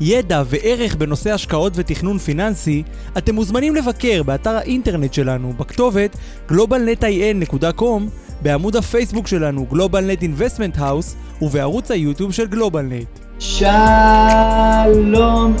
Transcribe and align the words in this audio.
ידע 0.00 0.42
וערך 0.46 0.94
בנושא 0.94 1.32
השקעות 1.32 1.72
ותכנון 1.76 2.18
פיננסי, 2.18 2.82
אתם 3.18 3.34
מוזמנים 3.34 3.74
לבקר 3.74 4.22
באתר 4.22 4.56
האינטרנט 4.56 5.14
שלנו 5.14 5.52
בכתובת 5.52 6.16
globalnetin.com, 6.48 8.02
בעמוד 8.42 8.76
הפייסבוק 8.76 9.26
שלנו 9.26 9.66
GlobalNet 9.72 10.22
Investment 10.22 10.78
House 10.78 11.42
ובערוץ 11.42 11.90
היוטיוב 11.90 12.32
של 12.32 12.46
GlobalNet. 12.46 13.20
שלום 13.38 13.84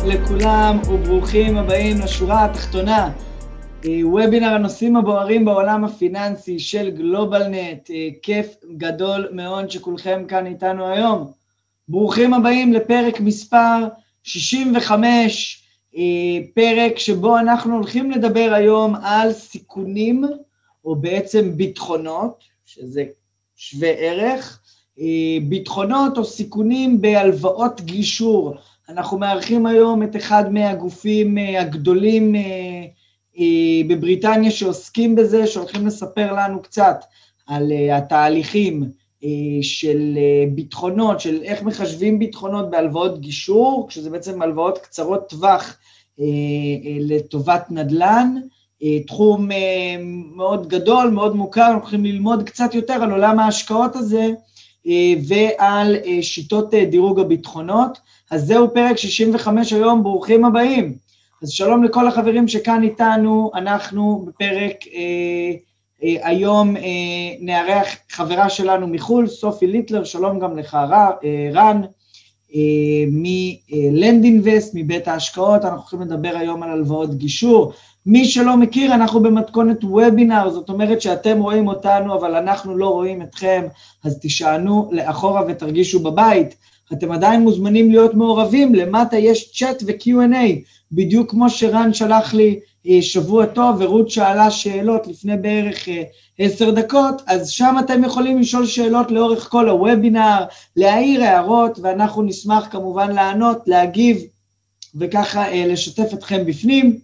לכולם 0.06 0.78
וברוכים 0.88 1.56
הבאים 1.56 2.00
לשורה 2.00 2.44
התחתונה. 2.44 3.10
וובינר 4.02 4.48
הנושאים 4.48 4.96
הבוערים 4.96 5.44
בעולם 5.44 5.84
הפיננסי 5.84 6.58
של 6.58 6.90
גלובלנט, 6.90 7.90
כיף 8.22 8.46
גדול 8.76 9.28
מאוד 9.32 9.70
שכולכם 9.70 10.24
כאן 10.28 10.46
איתנו 10.46 10.88
היום. 10.88 11.30
ברוכים 11.88 12.34
הבאים 12.34 12.72
לפרק 12.72 13.20
מספר 13.20 13.86
65, 14.24 15.60
פרק 16.54 16.98
שבו 16.98 17.38
אנחנו 17.38 17.74
הולכים 17.74 18.10
לדבר 18.10 18.50
היום 18.54 18.94
על 18.94 19.32
סיכונים, 19.32 20.24
או 20.84 20.96
בעצם 20.96 21.56
ביטחונות, 21.56 22.44
שזה 22.66 23.04
שווה 23.56 23.88
ערך, 23.88 24.60
ביטחונות 25.48 26.18
או 26.18 26.24
סיכונים 26.24 27.00
בהלוואות 27.00 27.80
גישור. 27.80 28.54
אנחנו 28.88 29.18
מארחים 29.18 29.66
היום 29.66 30.02
את 30.02 30.16
אחד 30.16 30.52
מהגופים 30.52 31.38
הגדולים 31.58 32.34
בבריטניה 33.88 34.50
שעוסקים 34.50 35.14
בזה, 35.14 35.46
שהולכים 35.46 35.86
לספר 35.86 36.32
לנו 36.32 36.62
קצת 36.62 37.04
על 37.46 37.72
התהליכים 37.92 38.84
של 39.62 40.18
ביטחונות, 40.54 41.20
של 41.20 41.42
איך 41.42 41.62
מחשבים 41.62 42.18
ביטחונות 42.18 42.70
בהלוואות 42.70 43.20
גישור, 43.20 43.86
כשזה 43.88 44.10
בעצם 44.10 44.42
הלוואות 44.42 44.78
קצרות 44.78 45.28
טווח 45.28 45.76
לטובת 47.00 47.66
נדל"ן, 47.70 48.34
תחום 49.06 49.48
מאוד 50.36 50.68
גדול, 50.68 51.10
מאוד 51.10 51.36
מוכר, 51.36 51.66
אנחנו 51.66 51.80
הולכים 51.80 52.04
ללמוד 52.04 52.42
קצת 52.42 52.74
יותר 52.74 52.92
על 52.92 53.10
עולם 53.10 53.38
ההשקעות 53.38 53.96
הזה 53.96 54.30
ועל 55.28 55.96
שיטות 56.22 56.74
דירוג 56.74 57.20
הביטחונות. 57.20 57.98
אז 58.30 58.46
זהו 58.46 58.74
פרק 58.74 58.96
65 58.96 59.72
היום, 59.72 60.02
ברוכים 60.02 60.44
הבאים. 60.44 60.96
אז 61.42 61.50
שלום 61.50 61.84
לכל 61.84 62.08
החברים 62.08 62.48
שכאן 62.48 62.82
איתנו, 62.82 63.50
אנחנו 63.54 64.24
בפרק 64.26 64.76
אה, 64.94 65.00
אה, 65.00 65.54
היום 66.04 66.76
אה, 66.76 66.82
נארח 67.40 67.86
חברה 68.10 68.50
שלנו 68.50 68.86
מחו"ל, 68.86 69.26
סופי 69.26 69.66
ליטלר, 69.66 70.04
שלום 70.04 70.38
גם 70.38 70.58
לך 70.58 70.74
אה, 70.74 71.10
רן, 71.52 71.82
אה, 72.54 73.04
מלנדינבסט, 73.10 74.72
מבית 74.74 75.08
ההשקעות, 75.08 75.64
אנחנו 75.64 75.78
הולכים 75.78 76.00
לדבר 76.00 76.32
היום 76.36 76.62
על 76.62 76.70
הלוואות 76.70 77.14
גישור. 77.14 77.72
מי 78.06 78.24
שלא 78.24 78.56
מכיר, 78.56 78.94
אנחנו 78.94 79.20
במתכונת 79.22 79.84
וובינר, 79.84 80.50
זאת 80.50 80.68
אומרת 80.68 81.00
שאתם 81.00 81.40
רואים 81.40 81.68
אותנו, 81.68 82.14
אבל 82.14 82.34
אנחנו 82.34 82.76
לא 82.76 82.88
רואים 82.88 83.22
אתכם, 83.22 83.62
אז 84.04 84.18
תישענו 84.18 84.88
לאחורה 84.92 85.42
ותרגישו 85.48 86.00
בבית. 86.00 86.54
אתם 86.92 87.12
עדיין 87.12 87.40
מוזמנים 87.40 87.90
להיות 87.90 88.14
מעורבים, 88.14 88.74
למטה 88.74 89.16
יש 89.16 89.52
צ'אט 89.52 89.82
ו-Q&A, 89.86 90.64
בדיוק 90.92 91.30
כמו 91.30 91.50
שרן 91.50 91.94
שלח 91.94 92.34
לי 92.34 92.60
שבוע 93.00 93.46
טוב 93.46 93.76
ורות 93.78 94.10
שאלה 94.10 94.50
שאלות 94.50 95.06
לפני 95.06 95.36
בערך 95.36 95.88
עשר 96.38 96.70
דקות, 96.70 97.22
אז 97.26 97.50
שם 97.50 97.76
אתם 97.80 98.04
יכולים 98.04 98.40
לשאול 98.40 98.66
שאלות 98.66 99.10
לאורך 99.10 99.48
כל 99.50 99.68
הוובינר, 99.68 100.44
להעיר 100.76 101.22
הערות, 101.22 101.78
ואנחנו 101.82 102.22
נשמח 102.22 102.68
כמובן 102.70 103.12
לענות, 103.12 103.58
להגיב, 103.66 104.18
וככה 104.94 105.66
לשתף 105.66 106.14
אתכם 106.14 106.46
בפנים. 106.46 106.98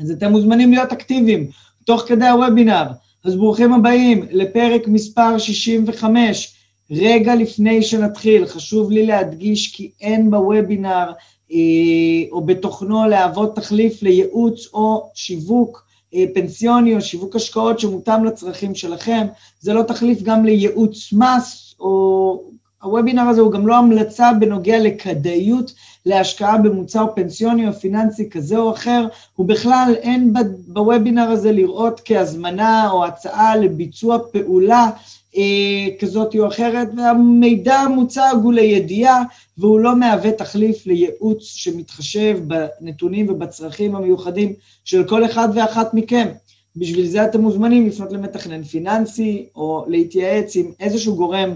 אז 0.00 0.10
אתם 0.10 0.30
מוזמנים 0.30 0.72
להיות 0.72 0.92
אקטיביים 0.92 1.50
תוך 1.84 2.04
כדי 2.06 2.28
הוובינר. 2.28 2.84
אז 3.24 3.36
ברוכים 3.36 3.72
הבאים 3.72 4.26
לפרק 4.30 4.88
מספר 4.88 5.38
65, 5.38 6.54
רגע 6.90 7.34
לפני 7.34 7.82
שנתחיל, 7.82 8.46
חשוב 8.46 8.90
לי 8.90 9.06
להדגיש 9.06 9.76
כי 9.76 9.90
אין 10.00 10.30
בוובינר 10.30 11.12
או 12.32 12.40
בתוכנו 12.40 13.08
להוות 13.08 13.56
תחליף 13.56 14.02
לייעוץ 14.02 14.66
או 14.74 15.10
שיווק 15.14 15.86
פנסיוני 16.34 16.96
או 16.96 17.00
שיווק 17.00 17.36
השקעות 17.36 17.80
שמותאם 17.80 18.24
לצרכים 18.24 18.74
שלכם, 18.74 19.26
זה 19.60 19.72
לא 19.72 19.82
תחליף 19.82 20.22
גם 20.22 20.44
לייעוץ 20.44 21.12
מס, 21.12 21.74
או 21.80 22.42
הוובינר 22.82 23.22
הזה 23.22 23.40
הוא 23.40 23.52
גם 23.52 23.66
לא 23.66 23.76
המלצה 23.76 24.32
בנוגע 24.40 24.78
לכדאיות 24.78 25.72
להשקעה 26.06 26.58
במוצר 26.58 27.06
פנסיוני 27.14 27.68
או 27.68 27.72
פיננסי 27.72 28.30
כזה 28.30 28.56
או 28.58 28.72
אחר, 28.72 29.06
ובכלל 29.38 29.94
אין 29.96 30.32
בוובינר 30.66 31.28
הזה 31.28 31.52
לראות 31.52 32.00
כהזמנה 32.04 32.90
או 32.90 33.04
הצעה 33.04 33.56
לביצוע 33.56 34.18
פעולה 34.32 34.90
כזאת 35.98 36.36
או 36.38 36.48
אחרת, 36.48 36.88
והמידע 36.96 37.74
המוצג 37.74 38.34
הוא 38.42 38.52
לידיעה, 38.52 39.22
והוא 39.58 39.80
לא 39.80 39.96
מהווה 39.96 40.32
תחליף 40.32 40.86
לייעוץ 40.86 41.42
שמתחשב 41.42 42.38
בנתונים 42.46 43.26
ובצרכים 43.28 43.96
המיוחדים 43.96 44.52
של 44.84 45.04
כל 45.04 45.24
אחד 45.24 45.48
ואחת 45.54 45.94
מכם. 45.94 46.28
בשביל 46.76 47.06
זה 47.06 47.24
אתם 47.24 47.40
מוזמנים 47.40 47.86
לפנות 47.86 48.12
למתכנן 48.12 48.62
פיננסי, 48.62 49.46
או 49.56 49.84
להתייעץ 49.88 50.56
עם 50.56 50.70
איזשהו 50.80 51.16
גורם 51.16 51.54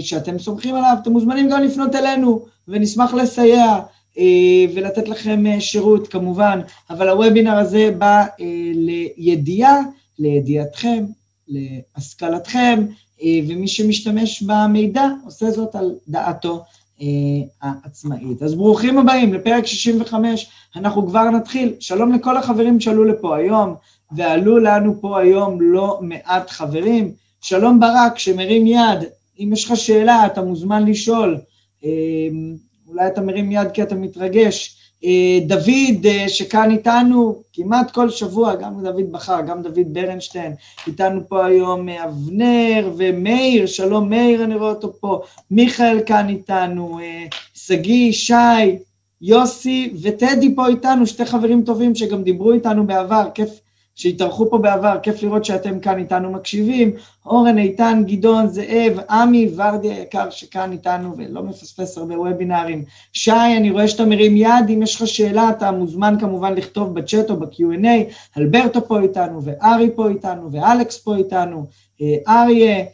שאתם 0.00 0.38
סומכים 0.38 0.74
עליו, 0.74 0.96
אתם 1.02 1.12
מוזמנים 1.12 1.48
גם 1.50 1.62
לפנות 1.62 1.94
אלינו, 1.94 2.44
ונשמח 2.68 3.14
לסייע 3.14 3.78
ולתת 4.74 5.08
לכם 5.08 5.44
שירות 5.60 6.08
כמובן, 6.08 6.60
אבל 6.90 7.08
הוובינר 7.08 7.56
הזה 7.56 7.90
בא 7.98 8.24
לידיעה, 9.16 9.80
לידיעתכם, 10.18 11.04
להשכלתכם, 11.48 12.86
ומי 13.22 13.68
שמשתמש 13.68 14.42
במידע 14.42 15.08
עושה 15.24 15.50
זאת 15.50 15.74
על 15.74 15.94
דעתו 16.08 16.64
העצמאית. 17.62 18.42
אז 18.42 18.54
ברוכים 18.54 18.98
הבאים 18.98 19.34
לפרק 19.34 19.66
65, 19.66 20.50
אנחנו 20.76 21.06
כבר 21.06 21.30
נתחיל. 21.30 21.74
שלום 21.80 22.12
לכל 22.12 22.36
החברים 22.36 22.80
שעלו 22.80 23.04
לפה 23.04 23.36
היום, 23.36 23.74
ועלו 24.12 24.58
לנו 24.58 25.00
פה 25.00 25.20
היום 25.20 25.60
לא 25.60 25.98
מעט 26.02 26.50
חברים. 26.50 27.12
שלום 27.40 27.80
ברק 27.80 28.18
שמרים 28.18 28.66
יד, 28.66 29.04
אם 29.40 29.50
יש 29.52 29.64
לך 29.64 29.76
שאלה 29.76 30.26
אתה 30.26 30.42
מוזמן 30.42 30.86
לשאול, 30.86 31.38
אולי 32.88 33.06
אתה 33.06 33.20
מרים 33.20 33.52
יד 33.52 33.70
כי 33.70 33.82
אתה 33.82 33.94
מתרגש. 33.94 34.77
דוד 35.46 36.06
שכאן 36.28 36.70
איתנו 36.70 37.42
כמעט 37.52 37.90
כל 37.90 38.10
שבוע, 38.10 38.54
גם 38.54 38.82
דוד 38.82 39.12
בכר, 39.12 39.40
גם 39.40 39.62
דוד 39.62 39.86
ברנשטיין, 39.92 40.52
איתנו 40.86 41.20
פה 41.28 41.46
היום 41.46 41.88
אבנר 41.88 42.92
ומאיר, 42.96 43.66
שלום 43.66 44.10
מאיר, 44.10 44.44
אני 44.44 44.54
רואה 44.54 44.70
אותו 44.70 44.92
פה, 45.00 45.20
מיכאל 45.50 45.98
כאן 46.06 46.28
איתנו, 46.28 46.98
שגיא, 47.54 48.12
שי, 48.12 48.34
יוסי 49.22 49.94
וטדי 50.02 50.54
פה 50.54 50.66
איתנו, 50.66 51.06
שתי 51.06 51.24
חברים 51.24 51.62
טובים 51.62 51.94
שגם 51.94 52.22
דיברו 52.22 52.52
איתנו 52.52 52.86
בעבר, 52.86 53.24
כיף 53.34 53.60
שהתארחו 53.98 54.50
פה 54.50 54.58
בעבר, 54.58 54.96
כיף 55.02 55.22
לראות 55.22 55.44
שאתם 55.44 55.80
כאן 55.80 55.98
איתנו 55.98 56.30
מקשיבים, 56.30 56.92
אורן, 57.26 57.58
איתן, 57.58 58.02
גדעון, 58.06 58.48
זאב, 58.48 58.98
עמי, 59.10 59.48
ורדי 59.56 59.92
היקר 59.92 60.30
שכאן 60.30 60.72
איתנו 60.72 61.14
ולא 61.16 61.42
מפספס 61.42 61.98
הרבה 61.98 62.20
וובינארים. 62.20 62.84
שי, 63.12 63.30
אני 63.56 63.70
רואה 63.70 63.88
שאתה 63.88 64.04
מרים 64.04 64.36
יד, 64.36 64.70
אם 64.74 64.82
יש 64.82 64.94
לך 64.96 65.06
שאלה 65.06 65.50
אתה 65.50 65.70
מוזמן 65.70 66.16
כמובן 66.20 66.54
לכתוב 66.54 66.94
בצ'אט 66.94 67.30
או 67.30 67.36
ב-Q&A, 67.36 68.12
אלברטו 68.38 68.88
פה 68.88 69.00
איתנו, 69.00 69.42
וארי 69.44 69.90
פה 69.94 70.08
איתנו, 70.08 70.52
ואלכס 70.52 70.98
פה 70.98 71.16
איתנו, 71.16 71.66
אריה, 72.28 72.84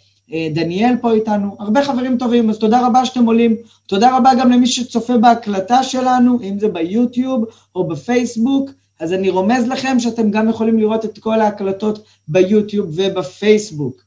דניאל 0.55 0.97
פה 1.01 1.13
איתנו, 1.13 1.57
הרבה 1.59 1.83
חברים 1.83 2.19
טובים, 2.19 2.51
אז 2.51 2.59
תודה 2.59 2.87
רבה 2.87 3.05
שאתם 3.05 3.27
עולים, 3.27 3.57
תודה 3.87 4.17
רבה 4.17 4.31
גם 4.41 4.51
למי 4.51 4.67
שצופה 4.67 5.19
בהקלטה 5.19 5.83
שלנו, 5.83 6.39
אם 6.43 6.59
זה 6.59 6.69
ביוטיוב 6.69 7.45
או 7.75 7.89
בפייסבוק, 7.89 8.71
אז 9.01 9.13
אני 9.13 9.31
רומז 9.31 9.69
לכם 9.69 10.01
שאתם 10.01 10.31
גם 10.31 10.49
יכולים 10.49 10.79
לראות 10.79 11.05
את 11.05 11.19
כל 11.19 11.41
ההקלטות 11.41 12.05
ביוטיוב 12.29 12.91
ובפייסבוק. 12.95 14.05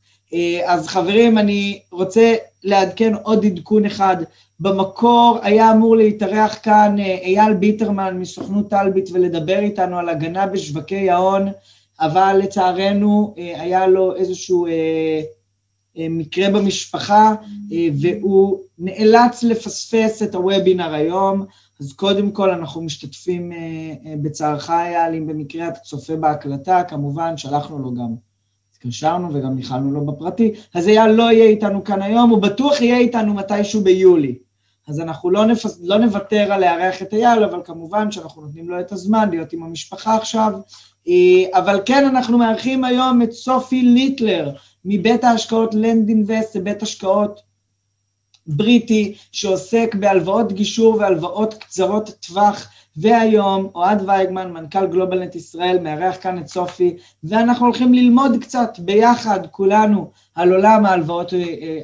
אז 0.65 0.87
חברים, 0.87 1.37
אני 1.37 1.79
רוצה 1.91 2.35
לעדכן 2.63 3.13
עוד 3.13 3.45
עדכון 3.45 3.85
אחד. 3.85 4.17
במקור 4.59 5.39
היה 5.41 5.71
אמור 5.71 5.97
להתארח 5.97 6.57
כאן 6.63 6.95
אייל 6.99 7.53
ביטרמן 7.53 8.17
מסוכנות 8.19 8.73
אלביט 8.73 9.09
ולדבר 9.13 9.59
איתנו 9.59 9.99
על 9.99 10.09
הגנה 10.09 10.47
בשווקי 10.47 11.09
ההון, 11.09 11.47
אבל 11.99 12.39
לצערנו 12.43 13.33
היה 13.37 13.87
לו 13.87 14.15
איזשהו 14.15 14.67
מקרה 15.95 16.49
במשפחה 16.49 17.33
והוא 17.99 18.59
נאלץ 18.79 19.43
לפספס 19.43 20.23
את 20.23 20.35
הוובינר 20.35 20.93
היום, 20.93 21.45
אז 21.79 21.93
קודם 21.93 22.31
כל 22.31 22.49
אנחנו 22.49 22.81
משתתפים 22.81 23.51
בצערך 24.21 24.69
אייל, 24.69 25.13
אם 25.13 25.27
במקרה 25.27 25.67
אתה 25.67 25.79
צופה 25.79 26.15
בהקלטה, 26.15 26.83
כמובן 26.83 27.37
שלחנו 27.37 27.79
לו 27.79 27.93
גם 27.93 28.15
התקשרנו 28.71 29.33
וגם 29.33 29.55
ניחלנו 29.55 29.91
לו 29.91 30.05
בפרטי, 30.05 30.51
אז 30.73 30.87
אייל 30.87 31.11
לא 31.11 31.31
יהיה 31.31 31.45
איתנו 31.45 31.83
כאן 31.83 32.01
היום, 32.01 32.29
הוא 32.29 32.41
בטוח 32.41 32.81
יהיה 32.81 32.97
איתנו 32.97 33.33
מתישהו 33.33 33.81
ביולי. 33.81 34.37
אז 34.87 34.99
אנחנו 34.99 35.29
לא, 35.29 35.45
נפס, 35.45 35.79
לא 35.83 35.97
נוותר 35.97 36.51
על 36.51 36.61
לארח 36.61 37.01
את 37.01 37.13
אייל, 37.13 37.43
אבל 37.43 37.61
כמובן 37.65 38.11
שאנחנו 38.11 38.41
נותנים 38.41 38.69
לו 38.69 38.79
את 38.79 38.91
הזמן 38.91 39.29
להיות 39.29 39.53
עם 39.53 39.63
המשפחה 39.63 40.15
עכשיו. 40.15 40.53
אבל 41.53 41.79
כן, 41.85 42.05
אנחנו 42.05 42.37
מארחים 42.37 42.83
היום 42.83 43.21
את 43.21 43.31
סופי 43.31 43.81
ליטלר, 43.81 44.51
מבית 44.85 45.23
ההשקעות 45.23 45.73
לנד 45.73 46.09
אינבסט, 46.09 46.53
זה 46.53 46.59
בית 46.59 46.83
השקעות 46.83 47.41
בריטי 48.47 49.15
שעוסק 49.31 49.95
בהלוואות 49.99 50.53
גישור 50.53 50.95
והלוואות 50.95 51.53
קצרות 51.53 52.09
טווח 52.27 52.67
והיום 52.97 53.69
אוהד 53.75 54.03
וייגמן, 54.09 54.51
מנכ"ל 54.51 54.87
גלובלנט 54.87 55.35
ישראל, 55.35 55.79
מארח 55.79 56.15
כאן 56.21 56.37
את 56.39 56.47
סופי, 56.47 56.97
ואנחנו 57.23 57.65
הולכים 57.65 57.93
ללמוד 57.93 58.31
קצת 58.41 58.79
ביחד, 58.79 59.39
כולנו, 59.51 60.11
על 60.35 60.53
עולם 60.53 60.85
ההלוואות 60.85 61.33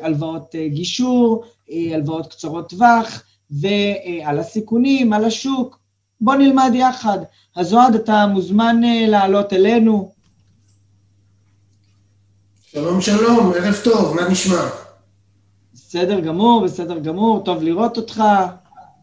הלוואות 0.01 0.56
גישור, 0.68 1.44
הלוואות 1.69 2.27
קצרות 2.27 2.69
טווח, 2.69 3.24
ועל 3.51 4.39
הסיכונים, 4.39 5.13
על 5.13 5.25
השוק. 5.25 5.80
בוא 6.21 6.36
נלמד 6.36 6.71
יחד. 6.74 7.19
אז 7.56 7.74
אוהד, 7.74 7.95
אתה 7.95 8.25
מוזמן 8.27 8.81
לעלות 9.07 9.54
אלינו. 9.54 10.12
שלום 12.62 13.01
שלום, 13.01 13.51
ערב 13.56 13.75
טוב, 13.83 14.15
מה 14.15 14.30
נשמע? 14.30 14.82
בסדר 15.94 16.19
גמור, 16.19 16.63
בסדר 16.63 17.00
גמור, 17.00 17.44
טוב 17.45 17.63
לראות 17.63 17.98
אותך. 17.98 18.24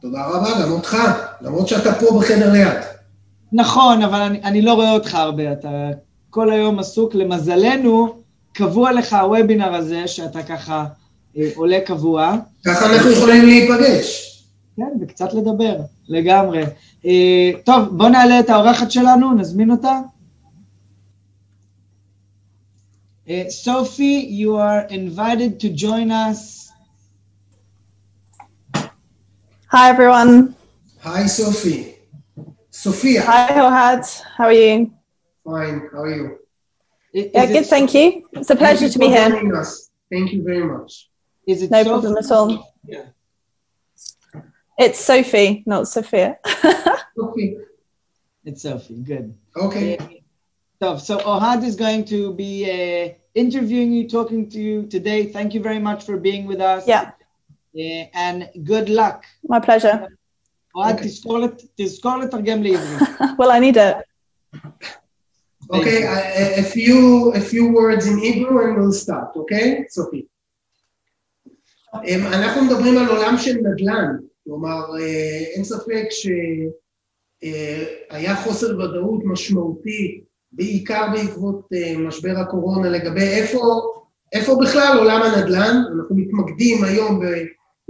תודה 0.00 0.26
רבה, 0.26 0.62
גם 0.62 0.72
אותך, 0.72 0.96
למרות 1.40 1.68
שאתה 1.68 1.94
פה 1.94 2.06
בחדר 2.18 2.52
ליד. 2.52 2.78
נכון, 3.52 4.02
אבל 4.02 4.20
אני, 4.20 4.42
אני 4.42 4.62
לא 4.62 4.74
רואה 4.74 4.92
אותך 4.92 5.14
הרבה, 5.14 5.52
אתה 5.52 5.68
כל 6.30 6.50
היום 6.50 6.78
עסוק, 6.78 7.14
למזלנו, 7.14 8.22
קבוע 8.52 8.92
לך 8.92 9.12
הוובינר 9.12 9.74
הזה, 9.74 10.08
שאתה 10.08 10.42
ככה 10.42 10.84
אה, 11.36 11.50
עולה 11.54 11.78
קבוע. 11.86 12.36
ככה 12.66 12.86
אנחנו 12.92 13.10
יכולים 13.10 13.44
להיפגש. 13.44 14.36
כן, 14.76 14.92
וקצת 15.00 15.34
לדבר, 15.34 15.76
לגמרי. 16.08 16.62
אה, 17.06 17.50
טוב, 17.64 17.88
בוא 17.98 18.08
נעלה 18.08 18.40
את 18.40 18.50
האורחת 18.50 18.90
שלנו, 18.90 19.34
נזמין 19.34 19.70
אותה. 19.70 20.00
Uh, 23.28 23.44
Sophie, 23.48 24.22
you 24.40 24.56
are 24.56 24.80
invited 24.90 25.60
to 25.60 25.68
join 25.68 26.10
us. 26.10 26.59
Hi, 29.70 29.90
everyone. 29.90 30.54
Hi, 31.00 31.26
Sophie. 31.26 31.94
Sophia. 32.70 33.22
Hi, 33.22 33.54
Ohad. 33.54 34.04
How 34.36 34.44
are 34.44 34.52
you? 34.52 34.92
Fine, 35.44 35.88
how 35.92 36.02
are 36.02 36.14
you? 36.14 36.38
I- 37.14 37.30
Yeah, 37.34 37.42
is 37.44 37.50
good, 37.50 37.62
it- 37.62 37.66
thank 37.66 37.94
you. 37.94 38.28
It's 38.32 38.50
a 38.50 38.56
pleasure 38.56 38.88
to 38.88 38.98
be 38.98 39.08
here. 39.08 39.28
joining 39.28 39.54
us. 39.54 39.90
Thank 40.10 40.32
you 40.32 40.42
very 40.42 40.64
much. 40.64 41.08
Is 41.46 41.62
it 41.62 41.70
No 41.70 41.78
Sophie? 41.78 41.88
problem 41.90 42.16
at 42.18 42.30
all. 42.30 42.74
Yeah. 42.84 43.06
It's 44.78 44.98
Sophie, 44.98 45.62
not 45.66 45.88
Sophia. 45.88 46.38
Okay. 47.18 47.56
It's 48.44 48.62
Sophie, 48.62 49.02
good. 49.02 49.34
Okay. 49.54 49.98
So, 50.80 50.96
so 50.96 51.18
Ohad 51.18 51.62
is 51.64 51.76
going 51.76 52.06
to 52.06 52.32
be 52.32 52.52
uh, 52.64 53.12
interviewing 53.34 53.92
you, 53.92 54.08
talking 54.08 54.48
to 54.48 54.58
you 54.58 54.86
today. 54.86 55.26
Thank 55.26 55.52
you 55.52 55.60
very 55.60 55.78
much 55.78 56.04
for 56.06 56.16
being 56.16 56.46
with 56.46 56.60
us. 56.62 56.86
Yeah, 56.88 57.10
Uh, 57.77 58.05
and 58.13 58.37
good 58.63 58.87
luck. 58.89 59.19
my 59.51 59.59
pleasure. 59.59 59.97
אוהד, 60.75 60.95
אוקיי. 60.95 61.07
תזכור 61.07 61.39
לת- 61.39 61.61
תזכור 61.75 62.17
לתרגם 62.17 62.63
לעברית. 62.63 63.09
well, 63.39 63.49
I 63.51 63.59
need 63.59 63.77
it. 63.77 63.95
Okay, 65.73 65.99
I- 66.07 66.59
a 66.59 66.63
few 66.75 67.31
a 67.33 67.41
few 67.51 67.65
words 67.79 68.03
in 68.11 68.17
Hebrew 68.25 68.57
and 68.65 68.73
we'll 68.77 68.97
start, 69.05 69.29
okay? 69.35 69.67
Sophie. 69.89 70.25
אמ, 72.05 72.25
אנחנו 72.33 72.65
מדברים 72.65 72.97
על 72.97 73.07
עולם 73.07 73.37
של 73.37 73.55
נדל"ן, 73.57 74.17
כלומר 74.43 74.81
אה, 74.99 75.43
אין 75.55 75.63
ספק 75.63 76.03
שהיה 77.41 78.35
חוסר 78.35 78.79
ודאות 78.79 79.21
משמעותי, 79.25 80.21
בעיקר 80.51 81.07
בעקבות 81.13 81.67
אה, 81.73 81.97
משבר 81.97 82.37
הקורונה, 82.37 82.89
לגבי 82.89 83.23
איפה, 83.27 83.81
איפה 84.33 84.57
בכלל 84.61 84.97
עולם 84.97 85.21
הנדל"ן, 85.21 85.75
אנחנו 85.99 86.15
מתמקדים 86.15 86.83
היום 86.83 87.19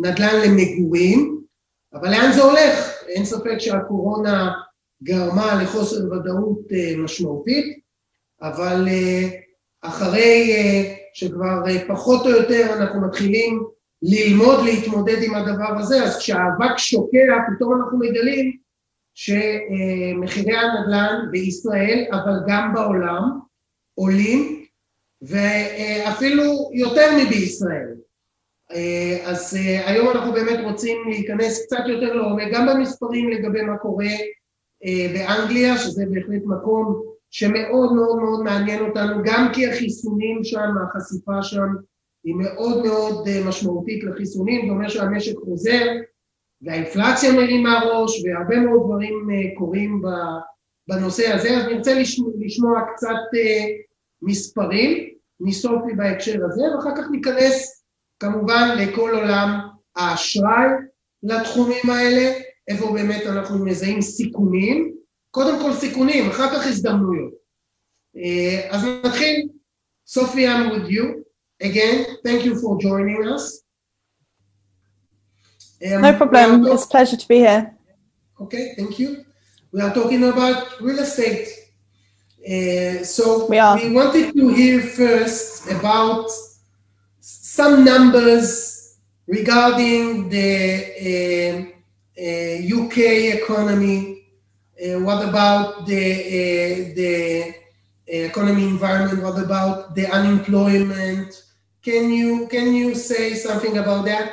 בנדל"ן 0.01 0.41
למגורים, 0.45 1.41
אבל 1.95 2.11
לאן 2.11 2.33
זה 2.33 2.43
הולך? 2.43 3.03
אין 3.09 3.25
ספק 3.25 3.59
שהקורונה 3.59 4.53
גרמה 5.03 5.63
לחוסר 5.63 6.13
ודאות 6.13 6.73
אה, 6.73 6.97
משמעותית, 6.97 7.81
אבל 8.43 8.89
אה, 8.89 9.29
אחרי 9.83 10.53
אה, 10.53 10.95
שכבר 11.15 11.63
פחות 11.89 12.27
או 12.27 12.31
יותר 12.31 12.67
אנחנו 12.75 13.01
מתחילים 13.01 13.65
ללמוד 14.03 14.65
להתמודד 14.65 15.23
עם 15.23 15.35
הדבר 15.35 15.79
הזה, 15.79 16.05
אז 16.05 16.19
כשהאבק 16.19 16.79
שוקע, 16.79 17.19
פתאום 17.57 17.75
אנחנו 17.75 17.99
מגלים 17.99 18.57
שמחירי 19.15 20.57
הנדל"ן 20.57 21.29
בישראל, 21.31 22.05
אבל 22.13 22.33
גם 22.49 22.75
בעולם, 22.75 23.39
עולים, 23.95 24.65
ואפילו 25.23 26.71
יותר 26.73 27.07
מבישראל. 27.17 27.95
אה, 28.73 29.31
אז 29.31 29.57
אה, 29.57 29.91
היום 29.91 30.11
אנחנו 30.11 30.33
באמת 30.33 30.59
רוצים 30.65 30.99
להיכנס 31.09 31.67
קצת 31.67 31.85
יותר 31.89 32.15
לעומק, 32.15 32.49
גם 32.53 32.67
במספרים 32.67 33.31
לגבי 33.31 33.63
מה 33.63 33.77
קורה 33.77 34.07
אה, 34.85 35.07
באנגליה, 35.15 35.79
שזה 35.79 36.05
בהחלט 36.11 36.43
מקום 36.45 37.03
שמאוד 37.31 37.93
מאוד 37.93 38.17
מאוד 38.17 38.43
מעניין 38.45 38.85
אותנו, 38.85 39.23
גם 39.25 39.49
כי 39.53 39.71
החיסונים 39.71 40.45
שם, 40.45 40.71
החשיפה 40.83 41.43
שם 41.43 41.69
היא 42.25 42.35
מאוד 42.35 42.85
מאוד 42.85 43.29
משמעותית 43.47 44.05
לחיסונים, 44.05 44.67
זה 44.67 44.73
אומר 44.73 44.89
שהמשק 44.89 45.35
חוזר 45.45 45.87
והאינפלציה 46.63 47.33
מרימה 47.33 47.81
ראש 47.85 48.23
והרבה 48.25 48.57
מאוד 48.57 48.83
דברים 48.85 49.29
קורים 49.59 50.03
בנושא 50.89 51.33
הזה, 51.33 51.57
אז 51.57 51.65
נרצה 51.67 51.95
לשמוע, 52.41 52.81
קצת 52.95 53.39
מספרים 54.23 55.09
מסופי 55.41 55.95
בהקשר 55.97 56.45
הזה, 56.45 56.63
ואחר 56.75 56.97
כך 56.97 57.11
ניכנס 57.11 57.80
כמובן 58.21 58.69
לכל 58.79 59.11
עולם 59.15 59.59
האשראי 59.97 60.69
לתחומים 61.23 61.91
האלה, 61.91 62.33
איפה 62.69 62.93
באמת 62.93 63.27
אנחנו 63.27 63.65
מזהים 63.65 64.01
סיכונים, 64.03 64.95
קודם 65.31 65.61
כל 65.63 65.73
סיכונים, 65.73 66.31
אחר 66.31 66.49
כך 66.55 66.67
הזדמנויות. 66.67 67.33
אה, 68.17 68.69
אז 68.71 68.85
נתחיל, 69.05 69.49
סופי, 70.07 70.49
I'm 70.49 70.71
with 70.71 70.89
you. 70.91 71.05
Again, 71.63 72.05
thank 72.27 72.45
you 72.45 72.55
for 72.61 72.79
joining 72.81 73.23
us. 73.35 73.63
Um, 75.83 76.03
No 76.03 76.13
problem. 76.21 76.63
we 76.65 76.71
It's 76.73 76.85
a 76.85 76.89
pleasure 76.89 77.17
to 77.17 77.29
be 77.29 77.39
here. 77.47 77.63
Okay, 78.43 78.65
thank 78.77 78.99
you. 78.99 79.09
We 79.73 79.79
are 79.85 79.95
talking 79.99 80.23
about 80.33 80.59
real 80.87 81.01
estate. 81.09 81.47
Uh, 82.53 83.05
so 83.17 83.25
We 83.53 83.59
are. 83.67 83.77
wanted 84.01 84.27
to 84.39 84.45
hear 84.59 84.77
first 85.01 85.71
about 85.77 86.29
some 87.61 87.85
numbers 87.85 88.97
regarding 89.27 90.31
the 90.31 90.51
uh, 91.09 91.53
uh, 92.19 92.81
UK 92.81 92.97
economy. 93.39 94.25
Uh, 94.83 94.99
what 95.01 95.21
about 95.29 95.87
the 95.87 96.05
uh, 96.41 96.95
the 97.01 97.55
economy 98.07 98.65
environment? 98.65 99.23
What 99.23 99.39
about 99.47 99.95
the 99.95 100.07
unemployment? 100.07 101.29
Can 101.83 102.11
you 102.11 102.49
can 102.49 102.73
you 102.73 102.95
say 102.95 103.35
something 103.35 103.77
about 103.77 104.07
that? 104.07 104.31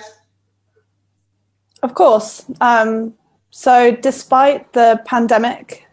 Of 1.84 1.96
course. 1.96 2.46
Um, 2.62 3.14
so, 3.52 3.92
despite 3.92 4.72
the 4.72 5.02
pandemic, 5.04 5.86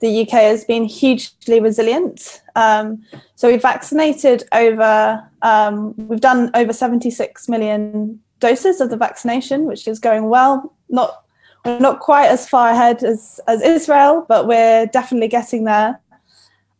the 0.00 0.22
UK 0.22 0.32
has 0.50 0.64
been 0.64 0.86
hugely 0.86 1.60
resilient. 1.60 2.42
Um, 2.56 3.04
so, 3.34 3.48
we've 3.48 3.62
vaccinated 3.62 4.44
over, 4.52 5.22
um, 5.42 5.94
we've 5.96 6.20
done 6.20 6.50
over 6.54 6.72
76 6.72 7.48
million 7.48 8.20
doses 8.38 8.80
of 8.80 8.90
the 8.90 8.96
vaccination, 8.96 9.66
which 9.66 9.86
is 9.86 9.98
going 9.98 10.28
well. 10.28 10.74
Not 10.88 11.24
we're 11.64 11.78
not 11.78 12.00
quite 12.00 12.28
as 12.28 12.48
far 12.48 12.70
ahead 12.70 13.04
as, 13.04 13.40
as 13.46 13.60
Israel, 13.62 14.24
but 14.28 14.46
we're 14.46 14.86
definitely 14.86 15.28
getting 15.28 15.64
there. 15.64 16.00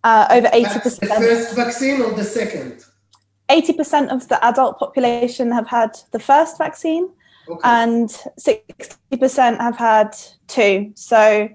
Uh, 0.02 0.26
over 0.30 0.48
80%. 0.48 1.06
first 1.08 1.54
vaccine 1.54 2.00
or 2.00 2.12
the 2.12 2.24
second? 2.24 2.84
80% 3.50 4.08
of 4.08 4.28
the 4.28 4.42
adult 4.44 4.78
population 4.78 5.52
have 5.52 5.66
had 5.66 5.98
the 6.12 6.18
first 6.18 6.56
vaccine, 6.56 7.10
okay. 7.48 7.60
and 7.64 8.08
60% 8.38 9.60
have 9.60 9.76
had 9.76 10.16
two. 10.46 10.92
So 10.94 11.48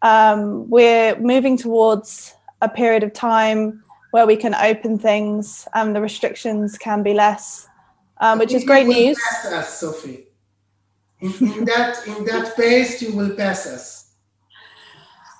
um, 0.00 0.68
we're 0.68 1.16
moving 1.20 1.56
towards 1.56 2.34
a 2.62 2.68
period 2.68 3.02
of 3.02 3.12
time 3.12 3.82
where 4.12 4.26
we 4.26 4.36
can 4.36 4.54
open 4.54 4.98
things 4.98 5.68
and 5.74 5.94
the 5.94 6.00
restrictions 6.00 6.78
can 6.78 7.02
be 7.02 7.12
less, 7.12 7.68
um, 8.20 8.38
which 8.38 8.54
is 8.54 8.64
great 8.64 8.86
news. 8.86 9.18
Pass 9.18 9.52
us, 9.52 9.78
Sophie. 9.80 10.26
In, 11.20 11.32
in 11.40 11.64
that 11.66 12.06
in 12.06 12.24
that 12.24 12.56
pace, 12.56 13.00
you 13.02 13.14
will 13.14 13.30
pass 13.30 13.66
us. 13.66 14.14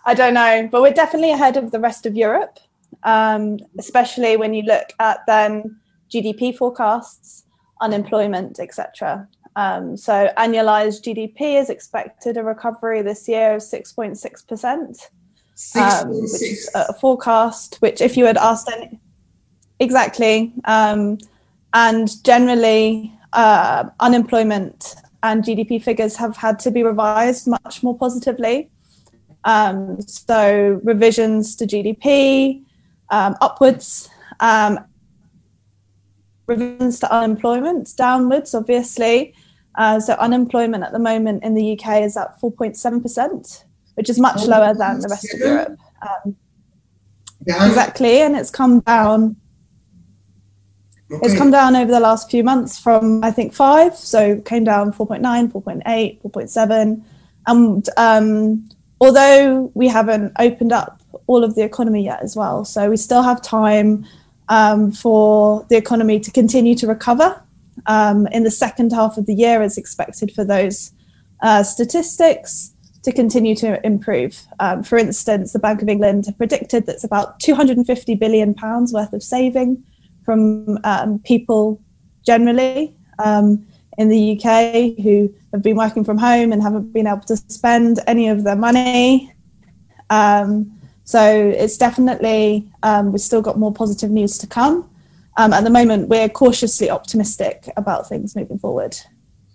I 0.04 0.14
don't 0.14 0.34
know, 0.34 0.68
but 0.70 0.82
we're 0.82 0.92
definitely 0.92 1.32
ahead 1.32 1.56
of 1.56 1.70
the 1.70 1.80
rest 1.80 2.06
of 2.06 2.16
Europe, 2.16 2.58
um, 3.04 3.58
especially 3.78 4.36
when 4.36 4.52
you 4.52 4.62
look 4.62 4.92
at 4.98 5.20
then 5.26 5.76
GDP 6.12 6.56
forecasts, 6.56 7.44
unemployment, 7.80 8.58
etc. 8.58 9.28
Um, 9.54 9.96
so 9.96 10.30
annualized 10.38 11.02
GDP 11.02 11.60
is 11.60 11.68
expected 11.68 12.36
a 12.36 12.42
recovery 12.42 13.02
this 13.02 13.28
year 13.28 13.54
of 13.54 13.60
6.6%, 13.60 15.10
um, 15.76 16.08
which 16.08 16.42
is 16.42 16.70
a 16.74 16.92
forecast 16.94 17.76
which 17.80 18.00
if 18.00 18.16
you 18.16 18.24
had 18.24 18.36
asked 18.36 18.68
any, 18.70 18.98
exactly, 19.78 20.52
um, 20.64 21.18
and 21.74 22.22
generally 22.24 23.12
uh, 23.32 23.88
unemployment 24.00 24.94
and 25.22 25.44
GDP 25.44 25.82
figures 25.82 26.16
have 26.16 26.36
had 26.36 26.58
to 26.60 26.70
be 26.70 26.82
revised 26.82 27.46
much 27.46 27.82
more 27.82 27.96
positively. 27.96 28.70
Um, 29.44 30.00
so 30.02 30.80
revisions 30.84 31.56
to 31.56 31.66
GDP 31.66 32.64
um, 33.10 33.36
upwards 33.40 34.08
um, 34.40 34.78
revisions 36.46 37.00
to 37.00 37.12
unemployment 37.12 37.96
downwards, 37.96 38.54
obviously. 38.54 39.34
Uh, 39.74 39.98
so 40.00 40.14
unemployment 40.14 40.84
at 40.84 40.92
the 40.92 40.98
moment 40.98 41.42
in 41.44 41.54
the 41.54 41.78
UK 41.78 42.02
is 42.02 42.16
at 42.16 42.38
4.7%, 42.40 43.64
which 43.94 44.08
is 44.08 44.18
much 44.18 44.44
lower 44.46 44.74
than 44.74 45.00
the 45.00 45.08
rest 45.08 45.32
of 45.34 45.40
Europe. 45.40 45.78
Um, 46.02 46.36
exactly, 47.46 48.22
and 48.22 48.36
it's 48.36 48.50
come 48.50 48.80
down. 48.80 49.36
Okay. 51.10 51.26
It's 51.26 51.36
come 51.36 51.50
down 51.50 51.76
over 51.76 51.90
the 51.90 52.00
last 52.00 52.30
few 52.30 52.42
months 52.42 52.78
from 52.78 53.22
I 53.22 53.30
think 53.30 53.52
five, 53.52 53.94
so 53.94 54.40
came 54.40 54.64
down 54.64 54.92
4.9, 54.92 55.52
4.8, 55.52 56.22
4.7, 56.22 57.04
and 57.46 57.88
um, 57.96 58.68
although 59.00 59.70
we 59.74 59.88
haven't 59.88 60.32
opened 60.38 60.72
up 60.72 61.02
all 61.26 61.44
of 61.44 61.54
the 61.54 61.62
economy 61.62 62.04
yet 62.04 62.22
as 62.22 62.34
well, 62.34 62.64
so 62.64 62.88
we 62.88 62.96
still 62.96 63.22
have 63.22 63.42
time 63.42 64.06
um, 64.48 64.90
for 64.90 65.66
the 65.68 65.76
economy 65.76 66.18
to 66.20 66.30
continue 66.30 66.74
to 66.76 66.86
recover 66.86 67.42
um, 67.86 68.26
in 68.28 68.42
the 68.42 68.50
second 68.50 68.92
half 68.92 69.18
of 69.18 69.26
the 69.26 69.34
year, 69.34 69.60
as 69.60 69.76
expected 69.76 70.32
for 70.32 70.44
those 70.44 70.92
uh, 71.42 71.62
statistics 71.62 72.71
to 73.02 73.12
continue 73.12 73.54
to 73.56 73.84
improve. 73.84 74.46
Um, 74.60 74.82
for 74.82 74.96
instance, 74.96 75.52
the 75.52 75.58
Bank 75.58 75.82
of 75.82 75.88
England 75.88 76.26
have 76.26 76.38
predicted 76.38 76.86
that's 76.86 77.04
about 77.04 77.40
250 77.40 78.14
billion 78.14 78.54
pounds 78.54 78.92
worth 78.92 79.12
of 79.12 79.22
saving 79.22 79.82
from 80.24 80.78
um, 80.84 81.18
people 81.20 81.80
generally 82.24 82.94
um, 83.18 83.66
in 83.98 84.08
the 84.08 84.36
UK 84.36 85.02
who 85.02 85.32
have 85.52 85.62
been 85.62 85.76
working 85.76 86.04
from 86.04 86.18
home 86.18 86.52
and 86.52 86.62
haven't 86.62 86.92
been 86.92 87.06
able 87.06 87.20
to 87.20 87.36
spend 87.36 88.00
any 88.06 88.28
of 88.28 88.44
their 88.44 88.56
money. 88.56 89.32
Um, 90.10 90.78
so 91.04 91.22
it's 91.22 91.76
definitely, 91.76 92.70
um, 92.82 93.12
we've 93.12 93.20
still 93.20 93.42
got 93.42 93.58
more 93.58 93.72
positive 93.72 94.10
news 94.10 94.38
to 94.38 94.46
come. 94.46 94.88
Um, 95.36 95.52
at 95.52 95.64
the 95.64 95.70
moment, 95.70 96.08
we're 96.08 96.28
cautiously 96.28 96.90
optimistic 96.90 97.68
about 97.76 98.08
things 98.08 98.36
moving 98.36 98.58
forward. 98.58 98.96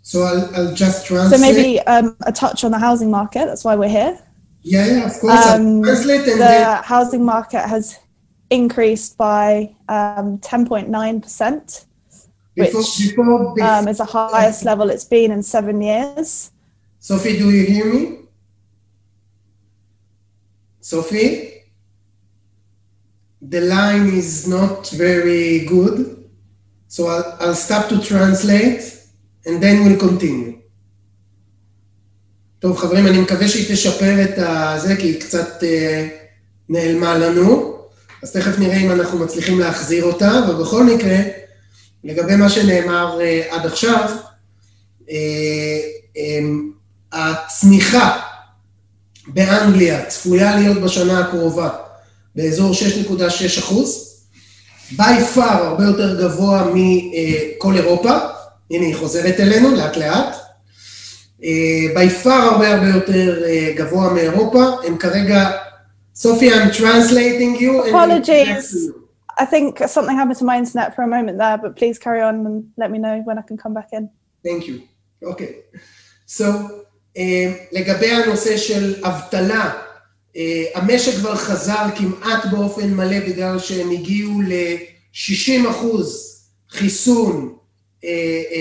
So 0.08 0.22
I'll, 0.22 0.56
I'll 0.56 0.74
just 0.74 1.06
translate. 1.06 1.38
So 1.38 1.46
maybe 1.46 1.82
um, 1.82 2.16
a 2.22 2.32
touch 2.32 2.64
on 2.64 2.72
the 2.72 2.80
housing 2.80 3.12
market. 3.12 3.44
That's 3.46 3.66
why 3.66 3.76
we're 3.76 3.90
here. 3.90 4.18
Yeah, 4.62 4.86
yeah 4.86 5.06
of 5.06 5.20
course. 5.20 5.46
Um, 5.48 5.84
translate 5.84 6.24
the 6.24 6.36
then... 6.38 6.82
housing 6.82 7.26
market 7.26 7.68
has 7.68 8.00
increased 8.50 9.18
by 9.18 9.76
10.9%, 9.90 11.52
um, 11.52 11.62
which 12.56 12.72
before, 12.72 13.54
before 13.54 13.62
um, 13.62 13.90
is 13.90 13.98
the 13.98 14.06
highest 14.06 14.64
level 14.64 14.90
it's 14.90 15.04
been 15.04 15.30
in 15.30 15.44
seven 15.44 15.82
years. 15.82 16.52
Sophie, 17.00 17.38
do 17.38 17.52
you 17.52 17.66
hear 17.66 17.94
me? 17.94 18.20
Sophie? 20.80 21.64
The 23.42 23.60
line 23.60 24.08
is 24.08 24.48
not 24.48 24.88
very 24.88 25.66
good, 25.66 26.30
so 26.88 27.08
I'll, 27.08 27.38
I'll 27.42 27.56
stop 27.56 27.90
to 27.90 28.02
translate 28.02 28.97
and 29.48 29.62
then 29.62 29.84
we'll 29.84 30.04
continue. 30.04 30.58
טוב 32.60 32.78
חברים, 32.78 33.08
אני 33.08 33.20
מקווה 33.20 33.48
שהיא 33.48 33.74
תשפר 33.76 34.24
את 34.24 34.40
זה, 34.82 34.96
כי 34.96 35.08
היא 35.08 35.22
קצת 35.22 35.64
אה, 35.64 36.08
נעלמה 36.70 37.18
לנו, 37.18 37.78
אז 38.24 38.32
תכף 38.32 38.60
נראה 38.60 38.78
אם 38.78 38.92
אנחנו 38.92 39.20
מצליחים 39.20 39.60
להחזיר 39.60 40.04
אותה, 40.04 40.40
אבל 40.40 40.64
בכל 40.64 40.84
מקרה, 40.84 41.18
לגבי 42.04 42.36
מה 42.36 42.50
שנאמר 42.50 43.20
אה, 43.22 43.44
עד 43.50 43.66
עכשיו, 43.66 44.10
אה, 45.10 45.80
אה, 46.18 46.40
הצמיחה 47.12 48.20
באנגליה 49.28 50.06
צפויה 50.06 50.56
להיות 50.56 50.78
בשנה 50.78 51.20
הקרובה 51.20 51.70
באזור 52.36 52.74
6.6 52.74 53.60
אחוז, 53.60 54.04
by 54.94 55.36
far 55.36 55.40
הרבה 55.40 55.84
יותר 55.84 56.22
גבוה 56.22 56.72
מכל 56.74 57.76
אירופה, 57.76 58.18
הנה 58.72 58.86
היא 58.86 58.96
חוזרת 58.96 59.40
אלינו 59.40 59.76
לאט 59.76 59.98
לאט, 59.98 60.36
by 61.96 62.24
far 62.24 62.30
הרבה 62.30 62.74
הרבה 62.74 62.88
יותר 62.88 63.44
גבוה 63.76 64.14
מאירופה, 64.14 64.64
הם 64.88 64.98
כרגע, 64.98 65.52
סופי, 66.16 66.54
I'm 66.54 66.72
translating 66.72 67.62
you. 67.62 67.90
Apologies. 67.90 68.92
I 69.40 69.46
think 69.46 69.78
something 69.96 70.16
happened 70.16 70.40
to 70.40 70.46
my 70.46 70.58
internet 70.58 70.96
for 70.96 71.04
a 71.04 71.08
moment 71.08 71.38
there, 71.38 71.58
but 71.64 71.76
please 71.76 72.00
carry 72.00 72.22
on 72.22 72.36
and 72.48 72.64
let 72.76 72.90
me 72.90 72.98
know 72.98 73.22
when 73.28 73.38
I 73.38 73.44
can 73.44 73.58
come 73.64 73.74
back 73.74 73.90
in. 73.94 74.10
Thank 74.44 74.68
you. 74.68 74.82
Okay. 75.24 75.52
So, 76.26 76.46
אה, 77.18 77.54
לגבי 77.72 78.12
הנושא 78.12 78.58
של 78.58 79.04
אבטלה, 79.06 79.74
אה, 80.36 80.64
המשק 80.76 81.14
כבר 81.14 81.36
חזר 81.36 81.86
כמעט 81.96 82.46
באופן 82.52 82.94
מלא 82.94 83.20
בגלל 83.20 83.60
שהם 83.60 83.92
הגיעו 83.92 84.42
ל-60 84.42 85.70
אחוז 85.70 86.38
חיסון 86.70 87.50
אה, 87.54 87.57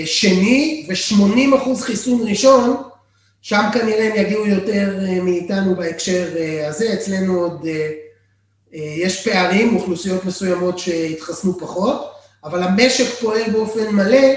שני 0.05 0.87
ו-80 0.89 1.55
אחוז 1.57 1.81
חיסון 1.81 2.27
ראשון, 2.29 2.83
שם 3.41 3.63
כנראה 3.73 4.07
הם 4.07 4.25
יגיעו 4.25 4.47
יותר 4.47 4.99
מאיתנו 5.23 5.75
בהקשר 5.75 6.27
הזה, 6.67 6.93
אצלנו 6.93 7.39
עוד 7.39 7.67
יש 8.71 9.27
פערים, 9.27 9.75
אוכלוסיות 9.75 10.25
מסוימות 10.25 10.79
שהתחסנו 10.79 11.59
פחות, 11.59 12.11
אבל 12.43 12.63
המשק 12.63 13.05
פועל 13.19 13.51
באופן 13.51 13.95
מלא 13.95 14.27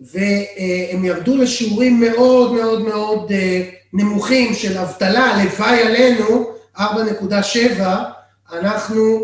והם 0.00 1.04
ירדו 1.04 1.36
לשיעורים 1.36 2.00
מאוד 2.00 2.52
מאוד 2.52 2.82
מאוד 2.82 3.32
אה, 3.32 3.62
נמוכים 3.92 4.54
של 4.54 4.78
אבטלה, 4.78 5.24
הלוואי 5.24 5.82
עלינו, 5.82 6.50
4.7, 6.76 6.82
אנחנו 8.52 9.22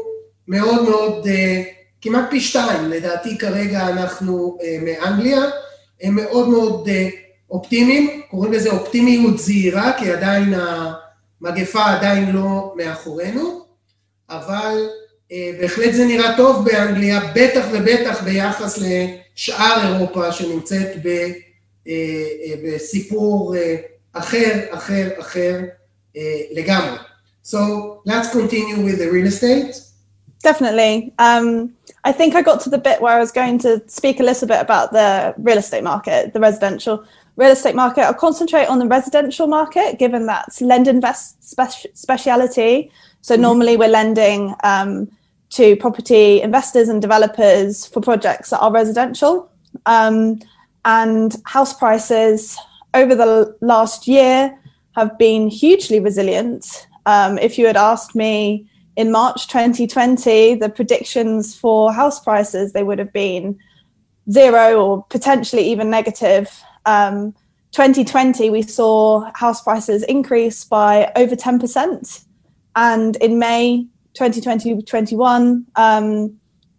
מאוד 0.49 0.89
מאוד, 0.89 1.27
אה, 1.27 1.63
כמעט 2.01 2.31
פי 2.31 2.41
שתיים, 2.41 2.91
לדעתי 2.91 3.39
כרגע 3.39 3.89
אנחנו 3.89 4.59
אה, 4.63 4.79
מאנגליה, 4.83 5.41
הם 6.03 6.15
מאוד 6.15 6.49
מאוד 6.49 6.89
אופטימיים, 7.51 8.23
קוראים 8.31 8.53
לזה 8.53 8.71
אופטימיות 8.71 9.39
זהירה, 9.39 9.93
כי 9.99 10.13
עדיין 10.13 10.55
המגפה 10.55 11.85
עדיין 11.85 12.33
לא 12.33 12.75
מאחורינו, 12.77 13.65
אבל 14.31 14.89
בהחלט 15.61 15.95
זה 15.95 16.05
נראה 16.05 16.37
טוב 16.37 16.65
באנגליה, 16.65 17.21
בטח 17.35 17.65
ובטח 17.73 18.23
ביחס 18.23 18.79
ל... 18.79 18.85
שאר 19.39 19.95
אירופה 19.95 20.33
שנמצאת 20.33 20.89
בסיפור 22.65 23.55
אחר, 24.13 24.61
אחר, 24.71 25.09
אחר 25.19 25.61
לגמרי. 26.51 26.99
So 27.45 27.59
let's 28.05 28.29
continue 28.33 28.81
with 28.87 28.99
the 28.99 29.09
real 29.11 29.27
estate. 29.27 29.75
Definitely. 30.43 31.13
Um, 31.19 31.78
I 32.09 32.13
think 32.13 32.35
I 32.35 32.41
got 32.41 32.63
to 32.63 32.71
the 32.71 32.79
bit 32.79 33.03
where 33.03 33.15
I 33.15 33.21
was 33.21 33.31
going 33.31 33.59
to 33.59 33.83
speak 33.87 34.19
a 34.19 34.23
little 34.23 34.49
bit 34.49 34.63
about 34.63 34.93
the 34.93 35.35
real 35.37 35.59
estate 35.59 35.85
market, 35.85 36.33
the 36.33 36.41
residential 36.41 37.05
real 37.37 37.51
estate 37.51 37.75
market. 37.75 38.01
I'll 38.01 38.15
concentrate 38.15 38.65
on 38.65 38.79
the 38.79 38.87
residential 38.87 39.47
market, 39.47 39.99
given 39.99 40.25
that's 40.25 40.63
lend 40.63 40.89
invest 40.89 41.39
speci- 41.43 41.95
speciality. 41.95 42.91
So 43.21 43.35
mm-hmm. 43.35 43.43
normally 43.43 43.77
we're 43.77 43.91
lending 43.91 44.55
um, 44.65 45.11
to 45.51 45.77
property 45.77 46.41
investors 46.41 46.89
and 46.89 47.03
developers 47.03 47.85
for 47.85 48.01
projects 48.01 48.49
that 48.51 48.61
are 48.61 48.73
residential. 48.73 49.53
Um, 49.85 50.41
and 50.87 51.37
house 51.45 51.75
prices 51.75 52.57
over 52.95 53.15
the 53.15 53.55
last 53.61 54.09
year 54.09 54.59
have 54.93 55.19
been 55.19 55.49
hugely 55.49 56.01
resilient. 56.01 56.87
Um, 57.05 57.37
if 57.37 57.59
you 57.59 57.67
had 57.67 57.77
asked 57.77 58.15
me 58.15 58.67
in 58.99 59.13
March 59.13 59.47
2020, 59.47 60.57
the 60.57 60.69
predictions 60.69 61.55
for 61.55 61.93
house 61.93 62.19
prices, 62.19 62.73
they 62.73 62.83
would 62.83 62.99
have 62.99 63.13
been 63.13 63.57
zero 64.29 64.85
or 64.85 65.05
potentially 65.05 65.63
even 65.71 65.89
negative. 65.89 66.51
Um, 66.85 67.33
2020, 67.71 68.51
we 68.51 68.63
saw 68.63 69.31
house 69.37 69.63
prices 69.63 70.03
increase 70.03 70.65
by 70.65 71.13
over 71.15 71.37
10%. 71.37 72.25
And 72.75 73.15
in 73.17 73.39
May 73.39 73.87
2020 74.15 74.83
21, 74.83 75.65
um, 75.77 76.37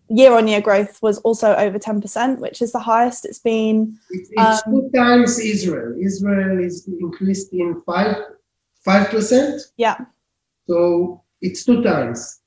year 0.09 0.33
on 0.33 0.49
year 0.49 0.59
growth 0.59 1.01
was 1.01 1.19
also 1.19 1.55
over 1.55 1.79
10%, 1.79 2.39
which 2.39 2.61
is 2.61 2.73
the 2.73 2.79
highest 2.79 3.23
it's 3.23 3.39
been. 3.39 3.97
It's, 4.09 4.29
it's 4.33 4.67
um, 4.67 4.73
two 4.73 4.91
times 4.93 5.39
Israel. 5.39 5.95
Israel 5.97 6.59
is 6.59 6.85
increased 6.99 7.53
in 7.53 7.81
five, 7.85 8.17
5%. 8.85 9.61
Yeah. 9.77 9.95
So 10.67 11.23
it's 11.41 11.65
two 11.65 11.81
times. 11.81 12.39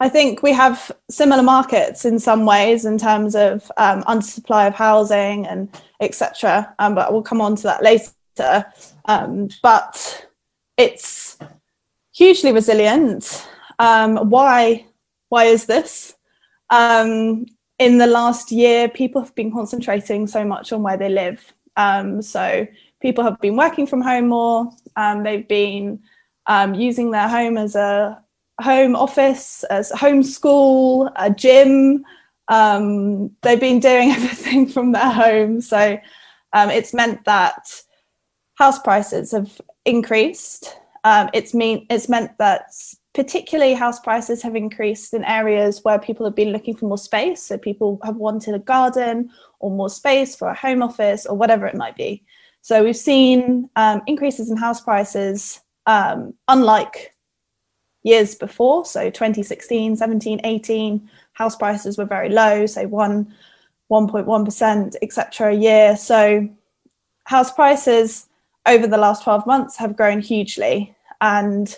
I 0.00 0.08
think 0.08 0.42
we 0.42 0.52
have 0.52 0.92
similar 1.10 1.42
markets 1.42 2.04
in 2.04 2.18
some 2.20 2.46
ways 2.46 2.84
in 2.84 2.98
terms 2.98 3.34
of 3.34 3.70
um, 3.76 4.02
undersupply 4.04 4.68
of 4.68 4.74
housing 4.74 5.46
and 5.46 5.68
etc. 6.00 6.72
Um, 6.78 6.94
but 6.94 7.12
we'll 7.12 7.22
come 7.22 7.40
on 7.40 7.56
to 7.56 7.62
that 7.64 7.82
later. 7.82 8.64
Um, 9.06 9.48
but 9.62 10.26
it's 10.76 11.36
hugely 12.14 12.52
resilient. 12.52 13.48
Um, 13.80 14.30
why? 14.30 14.86
Why 15.30 15.44
is 15.44 15.66
this? 15.66 16.14
Um, 16.70 17.46
in 17.80 17.98
the 17.98 18.06
last 18.06 18.52
year, 18.52 18.88
people 18.88 19.20
have 19.20 19.34
been 19.34 19.52
concentrating 19.52 20.26
so 20.28 20.44
much 20.44 20.72
on 20.72 20.82
where 20.82 20.96
they 20.96 21.08
live. 21.08 21.52
Um, 21.76 22.22
so 22.22 22.66
people 23.00 23.24
have 23.24 23.40
been 23.40 23.56
working 23.56 23.86
from 23.86 24.00
home 24.00 24.28
more. 24.28 24.70
they've 24.96 25.46
been 25.46 26.00
using 26.74 27.10
their 27.10 27.28
home 27.28 27.56
as 27.56 27.74
a 27.74 28.22
home 28.60 28.96
office, 28.96 29.64
as 29.64 29.90
home 29.90 30.22
school, 30.22 31.10
a 31.16 31.30
gym. 31.30 32.04
Um, 32.48 33.30
they've 33.42 33.60
been 33.60 33.80
doing 33.80 34.10
everything 34.18 34.68
from 34.68 34.92
their 34.92 35.10
home. 35.10 35.60
So 35.60 35.98
um, 36.52 36.70
it's 36.70 36.94
meant 36.94 37.24
that 37.24 37.82
house 38.54 38.78
prices 38.78 39.32
have 39.32 39.60
increased. 39.84 40.76
Um, 41.04 41.30
it's 41.32 41.54
mean 41.54 41.86
it's 41.90 42.08
meant 42.08 42.36
that 42.38 42.72
particularly 43.14 43.74
house 43.74 44.00
prices 44.00 44.42
have 44.42 44.56
increased 44.56 45.14
in 45.14 45.24
areas 45.24 45.80
where 45.82 45.98
people 45.98 46.26
have 46.26 46.34
been 46.34 46.52
looking 46.52 46.76
for 46.76 46.86
more 46.86 46.98
space. 46.98 47.42
So 47.42 47.58
people 47.58 47.98
have 48.04 48.16
wanted 48.16 48.54
a 48.54 48.58
garden 48.58 49.30
or 49.60 49.70
more 49.70 49.90
space 49.90 50.34
for 50.36 50.48
a 50.48 50.54
home 50.54 50.82
office 50.82 51.26
or 51.26 51.36
whatever 51.36 51.66
it 51.66 51.76
might 51.76 51.96
be. 51.96 52.24
So 52.60 52.84
we've 52.84 52.96
seen 52.96 53.70
um, 53.76 54.02
increases 54.06 54.50
in 54.50 54.56
house 54.56 54.80
prices, 54.80 55.60
um, 55.88 56.34
unlike 56.46 57.14
years 58.04 58.36
before. 58.36 58.84
So 58.84 59.10
2016, 59.10 59.96
17, 59.96 60.40
18, 60.44 61.10
house 61.32 61.56
prices 61.56 61.98
were 61.98 62.04
very 62.04 62.28
low, 62.28 62.66
say 62.66 62.86
1, 62.86 63.34
1.1%, 63.90 64.96
etc. 65.02 65.50
a 65.50 65.56
year. 65.56 65.96
So 65.96 66.48
house 67.24 67.50
prices 67.50 68.28
over 68.66 68.86
the 68.86 68.98
last 68.98 69.24
12 69.24 69.46
months 69.46 69.76
have 69.76 69.96
grown 69.96 70.20
hugely. 70.20 70.94
And 71.22 71.74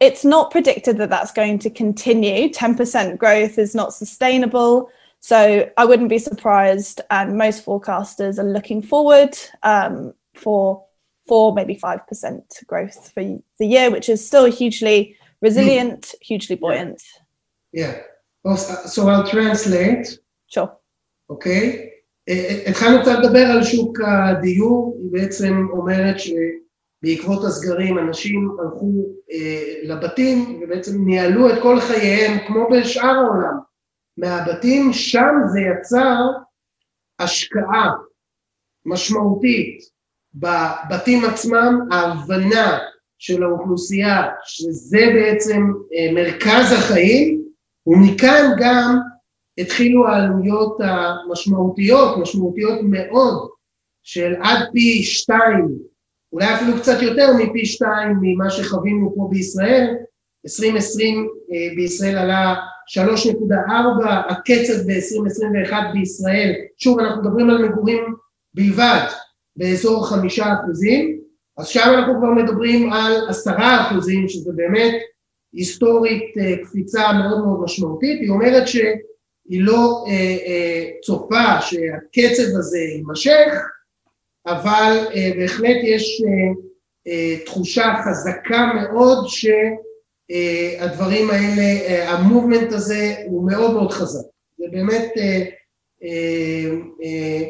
it's 0.00 0.24
not 0.24 0.50
predicted 0.50 0.98
that 0.98 1.10
that's 1.10 1.32
going 1.32 1.60
to 1.60 1.70
continue. 1.70 2.48
10% 2.50 3.18
growth 3.18 3.56
is 3.56 3.74
not 3.74 3.94
sustainable. 3.94 4.90
So 5.20 5.70
I 5.76 5.84
wouldn't 5.84 6.08
be 6.08 6.18
surprised. 6.18 7.00
And 7.10 7.38
most 7.38 7.64
forecasters 7.64 8.38
are 8.38 8.52
looking 8.52 8.82
forward 8.82 9.38
um, 9.62 10.12
for 10.34 10.84
four, 11.27 11.53
maybe 11.53 11.75
5% 11.75 12.65
growth 12.67 13.11
for 13.13 13.23
the 13.59 13.67
year, 13.75 13.91
which 13.91 14.09
is 14.09 14.25
still 14.25 14.45
hugely 14.45 15.15
resilient, 15.41 16.15
hugely 16.21 16.55
buoyant. 16.55 17.01
Yeah. 17.71 17.95
So 18.93 19.07
I'll 19.09 19.27
translate. 19.27 20.05
Sure. 20.47 20.69
אוקיי? 21.29 21.89
התחלנו 22.67 23.01
קצת 23.01 23.19
לדבר 23.23 23.45
על 23.45 23.63
שוק 23.63 23.97
הדיור, 23.99 24.97
היא 25.01 25.11
בעצם 25.11 25.67
אומרת 25.71 26.15
שבעקבות 26.19 27.43
הסגרים 27.45 27.99
אנשים 27.99 28.57
הלכו 28.59 28.91
אה, 29.31 29.73
לבתים 29.83 30.61
ובעצם 30.61 31.05
ניהלו 31.05 31.49
את 31.49 31.61
כל 31.61 31.79
חייהם 31.79 32.47
כמו 32.47 32.67
בשאר 32.71 33.15
העולם 33.15 33.57
מהבתים, 34.17 34.93
שם 34.93 35.33
זה 35.53 35.59
יצר 35.59 36.21
השקעה 37.19 37.91
משמעותית 38.85 39.92
בבתים 40.34 41.24
עצמם, 41.24 41.88
ההבנה 41.90 42.78
של 43.18 43.42
האוכלוסייה, 43.42 44.22
שזה 44.44 45.10
בעצם 45.14 45.62
אה, 45.94 46.12
מרכז 46.14 46.72
החיים, 46.72 47.44
ומכאן 47.86 48.50
גם 48.58 48.98
התחילו 49.58 50.08
העלויות 50.08 50.78
המשמעותיות, 50.80 52.18
משמעותיות 52.18 52.78
מאוד, 52.82 53.48
של 54.02 54.34
עד 54.42 54.58
פי 54.72 55.02
שתיים, 55.02 55.68
אולי 56.32 56.54
אפילו 56.54 56.76
קצת 56.76 57.02
יותר 57.02 57.32
מפי 57.38 57.66
שתיים 57.66 58.16
ממה 58.20 58.50
שחווינו 58.50 59.12
פה 59.16 59.28
בישראל, 59.30 59.94
2020 60.44 61.28
אה, 61.52 61.74
בישראל 61.76 62.18
עלה 62.18 62.54
3.4, 62.88 64.08
הקצב 64.28 64.72
ב-2021 64.86 65.74
בישראל, 65.92 66.52
שוב 66.78 66.98
אנחנו 66.98 67.22
מדברים 67.22 67.50
על 67.50 67.68
מגורים 67.68 68.14
בלבד, 68.54 69.06
באזור 69.56 70.06
חמישה 70.06 70.54
אחוזים, 70.54 71.20
אז 71.58 71.66
שם 71.66 71.92
אנחנו 71.94 72.14
כבר 72.18 72.30
מדברים 72.30 72.92
על 72.92 73.28
עשרה 73.28 73.86
אחוזים, 73.86 74.28
שזה 74.28 74.52
באמת 74.56 74.94
היסטורית 75.52 76.38
אה, 76.38 76.56
קפיצה 76.64 77.12
מאוד 77.12 77.44
מאוד 77.44 77.60
משמעותית, 77.64 78.20
היא 78.20 78.30
אומרת 78.30 78.68
שהיא 78.68 79.60
לא 79.62 80.04
אה, 80.08 80.12
אה, 80.46 80.90
צופה 81.02 81.60
שהקצב 81.60 82.56
הזה 82.58 82.78
יימשך, 82.78 83.54
אבל 84.46 85.06
אה, 85.14 85.30
בהחלט 85.36 85.76
יש 85.82 86.22
אה, 86.26 86.52
אה, 87.06 87.36
תחושה 87.44 87.94
חזקה 88.04 88.70
מאוד 88.74 89.26
שהדברים 90.28 91.30
האלה, 91.30 91.62
אה, 91.62 92.10
המובמנט 92.10 92.72
הזה 92.72 93.14
הוא 93.26 93.50
מאוד 93.50 93.72
מאוד 93.72 93.92
חזק. 93.92 94.24
זה 94.58 94.64
באמת 94.72 95.12
אה, 95.16 95.44
אה, 96.02 96.70
אה, 97.04 97.42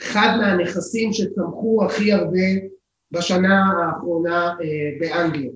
אחד 0.00 0.36
מהנכסים 0.40 1.12
שצמחו 1.12 1.84
הכי 1.84 2.12
הרבה 2.12 2.46
בשנה 3.12 3.64
האחרונה 3.78 4.54
באנגליה. 5.00 5.50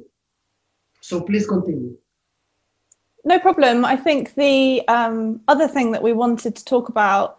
So 1.02 1.20
please 1.20 1.46
continue. 1.46 1.96
No 3.24 3.38
problem. 3.38 3.84
I 3.84 3.96
think 3.96 4.34
the 4.34 4.82
um, 4.88 5.40
other 5.48 5.68
thing 5.68 5.92
that 5.92 6.02
we 6.02 6.12
wanted 6.12 6.56
to 6.56 6.64
talk 6.64 6.88
about, 6.88 7.38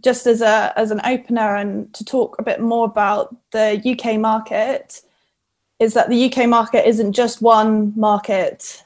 just 0.00 0.26
as 0.26 0.40
a 0.40 0.72
as 0.76 0.90
an 0.90 1.00
opener, 1.04 1.56
and 1.56 1.92
to 1.94 2.04
talk 2.04 2.36
a 2.38 2.42
bit 2.42 2.60
more 2.60 2.86
about 2.86 3.34
the 3.50 3.80
UK 3.92 4.18
market, 4.18 5.02
is 5.78 5.94
that 5.94 6.08
the 6.08 6.20
UK 6.26 6.48
market 6.48 6.88
isn't 6.88 7.12
just 7.12 7.42
one 7.42 7.92
market. 7.96 8.84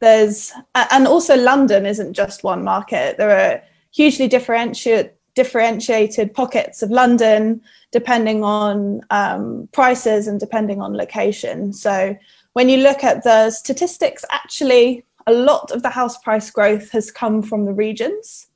There's 0.00 0.52
and 0.74 1.06
also 1.06 1.36
London 1.36 1.84
isn't 1.84 2.14
just 2.14 2.44
one 2.44 2.62
market. 2.64 3.18
There 3.18 3.34
are 3.38 3.62
hugely 3.90 4.28
differentiated 4.28 5.12
differentiated 5.35 6.33
pockets 6.33 6.81
of 6.81 6.91
London 6.91 7.61
depending 7.91 8.43
on 8.43 9.01
um, 9.09 9.67
prices 9.71 10.27
and 10.27 10.39
depending 10.39 10.81
on 10.81 10.95
location. 10.95 11.73
So 11.73 12.15
when 12.53 12.69
you 12.69 12.77
look 12.77 13.03
at 13.03 13.23
the 13.23 13.49
statistics, 13.49 14.25
actually, 14.31 15.05
a 15.27 15.33
lot 15.33 15.71
of 15.71 15.83
the 15.83 15.89
house 15.89 16.17
price 16.17 16.49
growth 16.49 16.91
has 16.91 17.11
come 17.11 17.41
from 17.41 17.65
the 17.65 17.73
regions, 17.73 18.47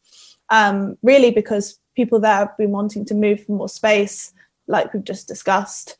um, 0.49 0.97
really 1.01 1.31
because 1.31 1.79
people 1.95 2.19
there 2.19 2.31
have 2.33 2.57
been 2.57 2.71
wanting 2.71 3.05
to 3.05 3.13
move 3.13 3.45
for 3.45 3.53
more 3.53 3.69
space, 3.69 4.33
like 4.67 4.93
we've 4.93 5.03
just 5.03 5.27
discussed. 5.27 5.97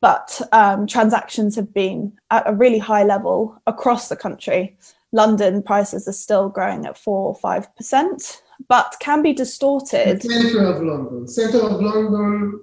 But 0.00 0.40
um, 0.52 0.86
transactions 0.86 1.56
have 1.56 1.74
been 1.74 2.18
at 2.30 2.48
a 2.48 2.54
really 2.54 2.78
high 2.78 3.04
level 3.04 3.60
across 3.66 4.08
the 4.08 4.16
country. 4.16 4.76
London 5.12 5.62
prices 5.62 6.08
are 6.08 6.12
still 6.12 6.48
growing 6.48 6.86
at 6.86 6.96
four 6.96 7.28
or 7.28 7.34
five 7.34 7.74
percent, 7.76 8.42
but 8.68 8.94
can 9.00 9.22
be 9.22 9.32
distorted. 9.32 10.22
The 10.22 10.28
center 10.28 10.64
of 10.66 10.82
London. 10.82 11.28
Center 11.28 11.60
of 11.60 11.80
London 11.80 12.60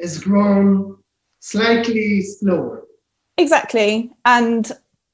has 0.00 0.18
grown 0.18 0.98
slightly 1.40 2.22
slower. 2.22 2.84
Exactly. 3.38 4.10
And 4.24 4.70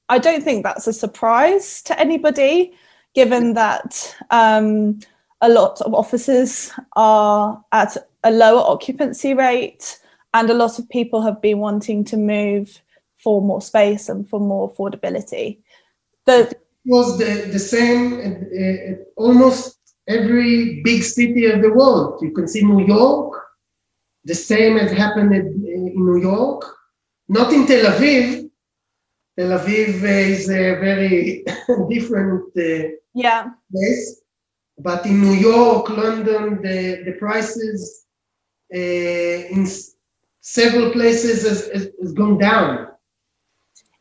I 0.08 0.18
don't 0.18 0.42
think 0.42 0.64
that's 0.64 0.86
a 0.86 0.92
surprise 0.92 1.82
to 1.82 1.98
anybody, 1.98 2.74
given 3.14 3.54
that 3.54 4.16
um, 4.30 5.00
a 5.40 5.48
lot 5.48 5.80
of 5.80 5.94
offices 5.94 6.72
are 6.94 7.62
at 7.72 7.96
a 8.24 8.30
lower 8.30 8.60
occupancy 8.60 9.34
rate 9.34 9.98
and 10.34 10.48
a 10.50 10.54
lot 10.54 10.78
of 10.78 10.88
people 10.88 11.22
have 11.22 11.42
been 11.42 11.58
wanting 11.58 12.04
to 12.04 12.16
move 12.16 12.80
for 13.16 13.42
more 13.42 13.60
space 13.60 14.08
and 14.08 14.28
for 14.28 14.40
more 14.40 14.72
affordability. 14.72 15.58
The 16.24 16.54
was 16.84 17.18
the, 17.18 17.48
the 17.52 17.58
same 17.58 18.14
uh, 18.22 19.04
almost 19.16 19.78
every 20.08 20.82
big 20.82 21.02
city 21.02 21.46
of 21.46 21.62
the 21.62 21.72
world. 21.72 22.20
You 22.22 22.32
can 22.32 22.48
see 22.48 22.62
New 22.62 22.84
York, 22.86 23.32
the 24.24 24.34
same 24.34 24.78
has 24.78 24.92
happened 24.92 25.34
in, 25.34 25.46
in 25.66 25.94
New 26.06 26.20
York, 26.20 26.64
not 27.28 27.52
in 27.52 27.66
Tel 27.66 27.86
Aviv. 27.92 28.48
Tel 29.38 29.58
Aviv 29.58 30.02
is 30.02 30.48
a 30.50 30.74
very 30.86 31.44
different 31.90 32.44
uh, 32.56 32.88
yeah. 33.14 33.50
place. 33.72 34.22
but 34.78 35.04
in 35.06 35.20
New 35.20 35.34
York, 35.34 35.88
London, 35.90 36.60
the, 36.62 37.02
the 37.04 37.12
prices 37.18 38.06
uh, 38.74 38.78
in 38.78 39.62
s- 39.62 39.94
several 40.40 40.90
places 40.92 41.46
has, 41.48 41.68
has, 41.72 41.88
has 42.00 42.12
gone 42.12 42.38
down. 42.38 42.88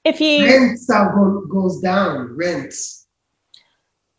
If 0.03 0.19
you 0.19 0.43
Rents 0.43 0.89
are 0.89 1.13
go, 1.13 1.45
goes 1.47 1.79
down, 1.81 2.35
rents. 2.35 3.00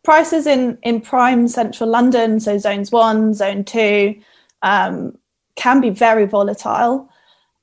Prices 0.03 0.47
in 0.47 0.77
in 0.83 1.01
prime 1.01 1.47
central 1.47 1.89
London, 1.89 2.39
so 2.39 2.57
zones 2.57 2.91
one, 2.91 3.33
zone 3.33 3.63
two, 3.63 4.15
um, 4.61 5.17
can 5.55 5.81
be 5.81 5.89
very 5.89 6.25
volatile, 6.25 7.09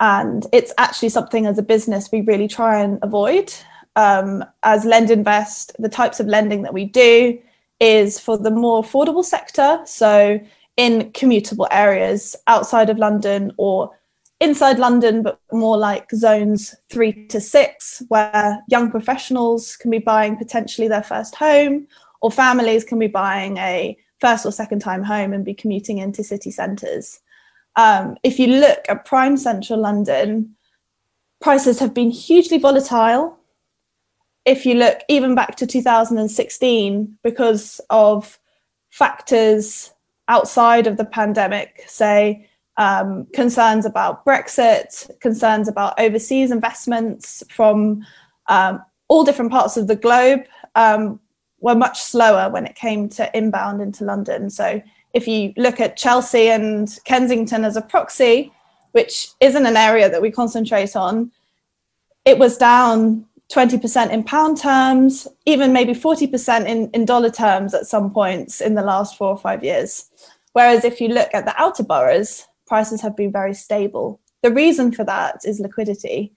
and 0.01 0.47
it's 0.53 0.73
actually 0.79 1.11
something 1.11 1.47
as 1.47 1.59
a 1.59 1.63
business 1.63 2.11
we 2.11 2.23
really 2.23 2.49
try 2.49 2.81
and 2.81 2.99
avoid. 3.03 3.53
Um, 3.97 4.45
as 4.63 4.85
Lend 4.85 5.11
Invest, 5.11 5.73
the 5.79 5.89
types 5.89 6.21
of 6.21 6.27
lending 6.27 6.63
that 6.63 6.73
we 6.73 6.85
do 6.85 7.39
is 7.81 8.21
for 8.21 8.39
the 8.39 8.51
more 8.51 8.83
affordable 8.83 9.25
sector, 9.25 9.81
so 9.85 10.41
in 10.77 11.13
commutable 11.13 11.67
areas 11.71 12.37
outside 12.47 12.89
of 12.89 12.99
London 12.99 13.53
or 13.59 13.91
inside 14.41 14.79
London, 14.79 15.23
but 15.23 15.39
more 15.53 15.77
like 15.77 16.11
zones 16.15 16.75
three 16.89 17.27
to 17.27 17.41
six, 17.41 18.03
where 18.09 18.63
young 18.69 18.91
professionals 18.91 19.77
can 19.77 19.91
be 19.91 19.99
buying 19.99 20.37
potentially 20.37 20.89
their 20.89 21.03
first 21.03 21.35
home, 21.35 21.87
or 22.21 22.31
families 22.31 22.85
can 22.85 22.99
be 22.99 23.07
buying 23.07 23.57
a 23.57 23.97
first 24.21 24.45
or 24.45 24.53
second 24.53 24.81
time 24.81 25.03
home 25.03 25.33
and 25.33 25.45
be 25.45 25.55
commuting 25.55 25.99
into 25.99 26.23
city 26.23 26.51
centres. 26.51 27.21
Um, 27.77 28.17
if 28.23 28.39
you 28.39 28.49
look 28.49 28.81
at 28.89 29.05
prime 29.05 29.37
central 29.37 29.81
London, 29.81 30.57
prices 31.41 31.79
have 31.79 31.95
been 31.95 32.11
hugely 32.11 32.59
volatile. 32.59 33.39
If 34.45 34.67
you 34.67 34.75
look 34.75 35.01
even 35.09 35.35
back 35.35 35.57
to 35.57 35.67
2016, 35.67 37.19
because 37.23 37.81
of 37.91 38.39
factors 38.91 39.93
outside 40.29 40.87
of 40.87 40.97
the 40.97 41.05
pandemic, 41.05 41.85
say 41.87 42.49
um, 42.77 43.27
concerns 43.35 43.85
about 43.85 44.25
Brexit, 44.25 45.19
concerns 45.21 45.69
about 45.69 45.99
overseas 45.99 46.51
investments 46.51 47.43
from 47.51 48.05
um, 48.49 48.83
all 49.09 49.25
different 49.25 49.51
parts 49.51 49.77
of 49.77 49.87
the 49.87 49.97
globe, 49.97 50.41
um, 50.75 51.21
were 51.61 51.75
much 51.75 52.01
slower 52.03 52.51
when 52.51 52.67
it 52.67 52.75
came 52.75 53.09
to 53.11 53.37
inbound 53.37 53.81
into 53.81 54.05
London. 54.05 54.51
So 54.51 54.83
if 55.13 55.29
you 55.29 55.53
look 55.57 55.81
at 55.81 55.97
Chelsea 55.97 56.49
and 56.49 56.89
Kensington 57.05 57.65
as 57.65 57.77
a 57.77 57.83
proxy, 57.83 58.53
which 58.93 59.29
isn't 59.41 59.67
an 59.67 59.77
area 59.77 60.09
that 60.11 60.23
we 60.23 60.31
concentrate 60.31 60.97
on, 60.97 61.31
it 62.25 62.39
was 62.39 62.57
down 62.57 63.27
20% 63.53 64.11
in 64.11 64.23
pound 64.23 64.57
terms, 64.59 65.27
even 65.45 65.73
maybe 65.73 65.93
40% 65.93 66.67
in, 66.67 66.89
in 66.91 67.05
dollar 67.05 67.31
terms 67.31 67.75
at 67.75 67.87
some 67.87 68.13
points 68.13 68.61
in 68.61 68.75
the 68.75 68.83
last 68.83 69.17
four 69.17 69.29
or 69.29 69.39
five 69.39 69.65
years. 69.65 70.09
Whereas 70.53 70.85
if 70.85 71.01
you 71.01 71.09
look 71.09 71.31
at 71.35 71.45
the 71.45 71.61
outer 71.61 71.83
boroughs, 71.83 72.47
prices 72.67 73.01
have 73.01 73.17
been 73.17 73.33
very 73.33 73.55
stable. 73.55 74.21
The 74.43 74.53
reason 74.53 74.93
for 74.93 75.05
that 75.05 75.41
is 75.45 75.59
liquidity. 75.59 76.33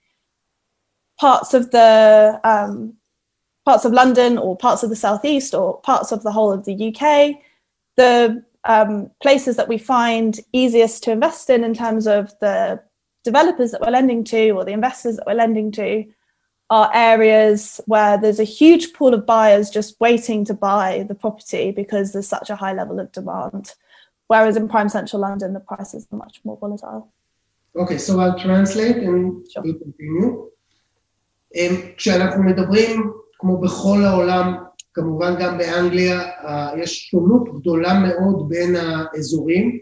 Parts 1.20 1.54
of 1.54 1.72
the 1.72 2.40
um, 2.44 2.96
parts 3.65 3.86
of 3.86 3.93
London 3.93 4.38
or 4.38 4.58
parts 4.58 4.84
of 4.84 4.89
the 4.89 4.95
southeast 4.95 5.54
or 5.54 5.80
parts 5.82 6.12
of 6.12 6.23
the 6.23 6.32
whole 6.32 6.52
of 6.52 6.65
the 6.65 6.89
UK, 6.89 7.36
the 7.95 8.43
um, 8.65 9.10
places 9.21 9.56
that 9.58 9.67
we 9.67 9.78
find 9.78 10.39
easiest 10.52 11.04
to 11.04 11.12
invest 11.12 11.49
in 11.49 11.63
in 11.63 11.73
terms 11.73 12.08
of 12.08 12.34
the 12.39 12.82
developers 13.23 13.71
that 13.71 13.82
we're 13.82 13.91
lending 13.91 14.23
to 14.23 14.52
or 14.52 14.65
the 14.65 14.71
investors 14.71 15.15
that 15.15 15.26
we're 15.26 15.34
lending 15.34 15.71
to 15.71 16.06
are 16.69 16.89
areas 16.93 17.80
where 17.86 18.17
there's 18.17 18.39
a 18.39 18.45
huge 18.45 18.93
pool 18.93 19.13
of 19.13 19.26
buyers 19.26 19.69
just 19.69 19.99
waiting 19.99 20.43
to 20.45 20.54
buy 20.54 21.06
the 21.08 21.15
property 21.15 21.71
because 21.71 22.13
there's 22.13 22.28
such 22.28 22.49
a 22.49 22.56
high 22.56 22.73
level 22.73 22.99
of 22.99 23.12
demand. 23.12 23.76
Whereas 24.28 24.56
in 24.58 24.67
prime 24.67 24.89
central 24.89 25.21
London, 25.21 25.54
the 25.54 25.60
prices 25.60 26.08
are 26.12 26.17
much 26.17 26.39
more 26.43 26.58
volatile. 26.58 27.12
Okay, 27.76 27.97
so 27.97 28.19
I'll 28.19 28.39
translate 28.39 28.97
and 28.97 29.45
sure. 29.52 29.63
we 29.63 29.73
continue. 29.73 30.49
Um, 31.60 31.93
כמו 33.44 33.58
בכל 33.58 34.04
העולם, 34.04 34.54
כמובן 34.94 35.36
גם 35.40 35.58
באנגליה, 35.58 36.22
יש 36.78 37.10
שונות 37.10 37.60
גדולה 37.60 37.94
מאוד 37.94 38.50
בין 38.50 38.76
האזורים, 38.76 39.80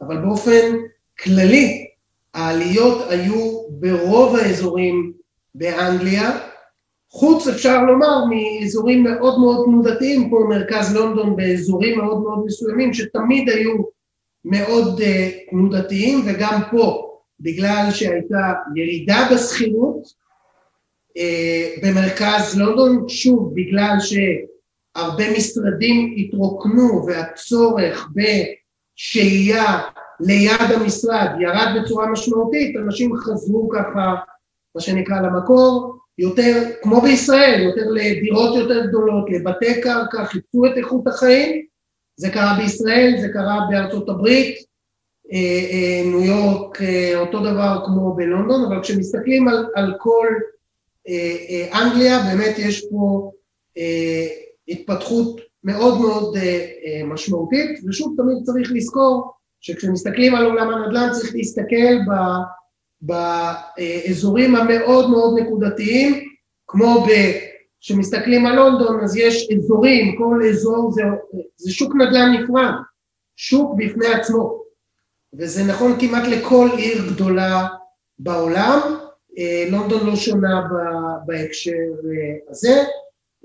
אבל 0.00 0.18
באופן 0.18 0.76
כללי, 1.22 1.86
העליות 2.34 3.10
היו 3.10 3.62
ברוב 3.70 4.36
האזורים 4.36 5.12
באנגליה, 5.54 6.38
חוץ 7.10 7.48
אפשר 7.48 7.82
לומר 7.84 8.24
מאזורים 8.24 9.04
מאוד 9.04 9.38
מאוד 9.38 9.64
תנודתיים 9.64 10.28
כמו 10.28 10.48
מרכז 10.48 10.94
לונדון 10.94 11.36
באזורים 11.36 11.98
מאוד 11.98 12.20
מאוד 12.20 12.44
מסוימים 12.46 12.94
שתמיד 12.94 13.48
היו 13.48 13.72
מאוד 14.44 15.00
uh, 15.00 15.50
תנודתיים 15.50 16.22
וגם 16.26 16.60
פה 16.70 17.16
בגלל 17.40 17.88
שהייתה 17.90 18.52
ירידה 18.76 19.28
בשכירות 19.32 20.19
במרכז 21.82 22.58
לונדון, 22.58 23.08
שוב 23.08 23.52
בגלל 23.54 23.96
שהרבה 24.00 25.32
משרדים 25.36 26.14
התרוקנו 26.18 27.06
והצורך 27.06 28.08
בשהייה 28.14 29.80
ליד 30.20 30.70
המשרד 30.74 31.28
ירד 31.40 31.80
בצורה 31.80 32.06
משמעותית, 32.06 32.76
אנשים 32.76 33.16
חזרו 33.16 33.68
ככה 33.68 34.14
מה 34.74 34.80
שנקרא 34.80 35.20
למקור, 35.20 36.00
יותר, 36.18 36.62
כמו 36.82 37.00
בישראל, 37.00 37.62
יותר 37.62 37.90
לדירות 37.90 38.56
יותר 38.56 38.86
גדולות, 38.86 39.30
לבתי 39.30 39.80
קרקע, 39.80 40.24
חיפשו 40.24 40.66
את 40.66 40.76
איכות 40.76 41.06
החיים, 41.06 41.66
זה 42.16 42.30
קרה 42.30 42.54
בישראל, 42.58 43.14
זה 43.20 43.28
קרה 43.28 43.60
בארצות 43.70 44.08
הברית, 44.08 44.56
אה, 45.32 45.38
אה, 45.72 46.02
ניו 46.04 46.24
יורק, 46.24 46.82
אה, 46.82 47.18
אותו 47.20 47.40
דבר 47.40 47.82
כמו 47.86 48.14
בלונדון, 48.14 48.64
אבל 48.64 48.82
כשמסתכלים 48.82 49.48
על, 49.48 49.66
על 49.74 49.94
כל 49.98 50.26
אה, 50.26 50.32
אה, 50.32 50.59
אנגליה, 51.72 52.18
באמת 52.22 52.58
יש 52.58 52.86
פה 52.90 53.30
אה, 53.78 54.26
התפתחות 54.68 55.40
מאוד 55.64 56.00
מאוד 56.00 56.36
אה, 56.36 56.42
אה, 56.42 57.06
משמעותית, 57.06 57.80
ושוב 57.88 58.14
תמיד 58.16 58.36
צריך 58.42 58.72
לזכור 58.72 59.32
שכשמסתכלים 59.60 60.34
על 60.34 60.44
עולם 60.44 60.68
הנדל"ן 60.70 61.08
צריך 61.12 61.34
להסתכל 61.34 61.96
ב... 62.08 62.12
באזורים 63.02 64.56
המאוד 64.56 65.10
מאוד 65.10 65.40
נקודתיים, 65.40 66.28
כמו 66.66 67.06
ב... 67.08 67.10
כשמסתכלים 67.80 68.46
על 68.46 68.56
לונדון 68.56 69.00
אז 69.04 69.16
יש 69.16 69.48
אזורים, 69.56 70.16
כל 70.18 70.40
אזור 70.50 70.92
זה, 70.92 71.02
זה 71.56 71.72
שוק 71.72 71.94
נדל"ן 71.94 72.32
נפרד, 72.32 72.72
שוק 73.36 73.74
בפני 73.76 74.06
עצמו, 74.06 74.62
וזה 75.38 75.72
נכון 75.72 76.00
כמעט 76.00 76.28
לכל 76.28 76.68
עיר 76.76 77.12
גדולה 77.12 77.66
בעולם, 78.18 78.80
אה, 78.84 78.99
לונדון 79.70 80.06
לא 80.06 80.16
שונה 80.16 80.62
בהקשר 81.26 81.70
אה, 81.72 82.50
הזה, 82.50 82.82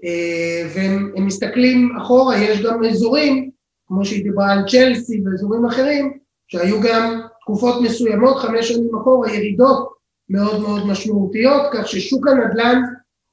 אה, 0.03 0.67
והם 0.75 1.13
מסתכלים 1.15 1.97
אחורה, 2.01 2.37
יש 2.37 2.61
גם 2.61 2.83
אזורים, 2.85 3.49
כמו 3.87 4.05
שהיא 4.05 4.23
דיברה 4.23 4.53
על 4.53 4.59
צ'לסי 4.67 5.21
ואזורים 5.25 5.65
אחרים, 5.65 6.17
שהיו 6.47 6.81
גם 6.81 7.21
תקופות 7.41 7.81
מסוימות, 7.81 8.37
חמש 8.37 8.69
שנים 8.69 8.95
אחורה, 8.95 9.33
ירידות 9.33 9.89
מאוד 10.29 10.61
מאוד 10.61 10.87
משמעותיות, 10.87 11.61
כך 11.73 11.87
ששוק 11.87 12.27
הנדל"ן 12.27 12.81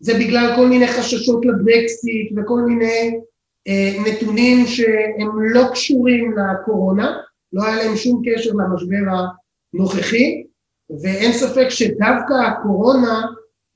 זה 0.00 0.14
בגלל 0.14 0.52
כל 0.56 0.66
מיני 0.66 0.86
חששות 0.86 1.46
לברקסיט 1.46 2.32
וכל 2.36 2.60
מיני 2.60 3.20
אה, 3.68 3.96
נתונים 4.06 4.66
שהם 4.66 5.42
לא 5.42 5.62
קשורים 5.72 6.34
לקורונה, 6.38 7.16
לא 7.52 7.64
היה 7.64 7.76
להם 7.76 7.96
שום 7.96 8.22
קשר 8.24 8.50
למשבר 8.52 9.12
הנוכחי, 9.74 10.44
ואין 11.02 11.32
ספק 11.32 11.68
שדווקא 11.68 12.32
הקורונה 12.32 13.22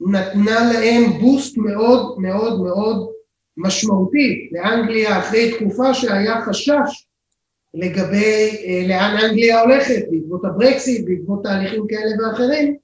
נתנה 0.00 0.72
להם 0.72 1.12
בוסט 1.20 1.56
מאוד 1.56 2.18
מאוד 2.18 2.62
מאוד 2.62 3.08
משמעותי 3.56 4.48
לאנגליה 4.52 5.18
אחרי 5.18 5.52
תקופה 5.52 5.94
שהיה 5.94 6.40
חשש 6.40 7.06
לגבי 7.74 8.50
אה, 8.66 8.84
לאן 8.88 9.16
אנגליה 9.24 9.60
הולכת 9.60 10.04
בעקבות 10.10 10.44
הברקסיט, 10.44 11.04
בעקבות 11.08 11.42
תהליכים 11.42 11.86
כאלה 11.88 12.28
ואחרים, 12.28 12.76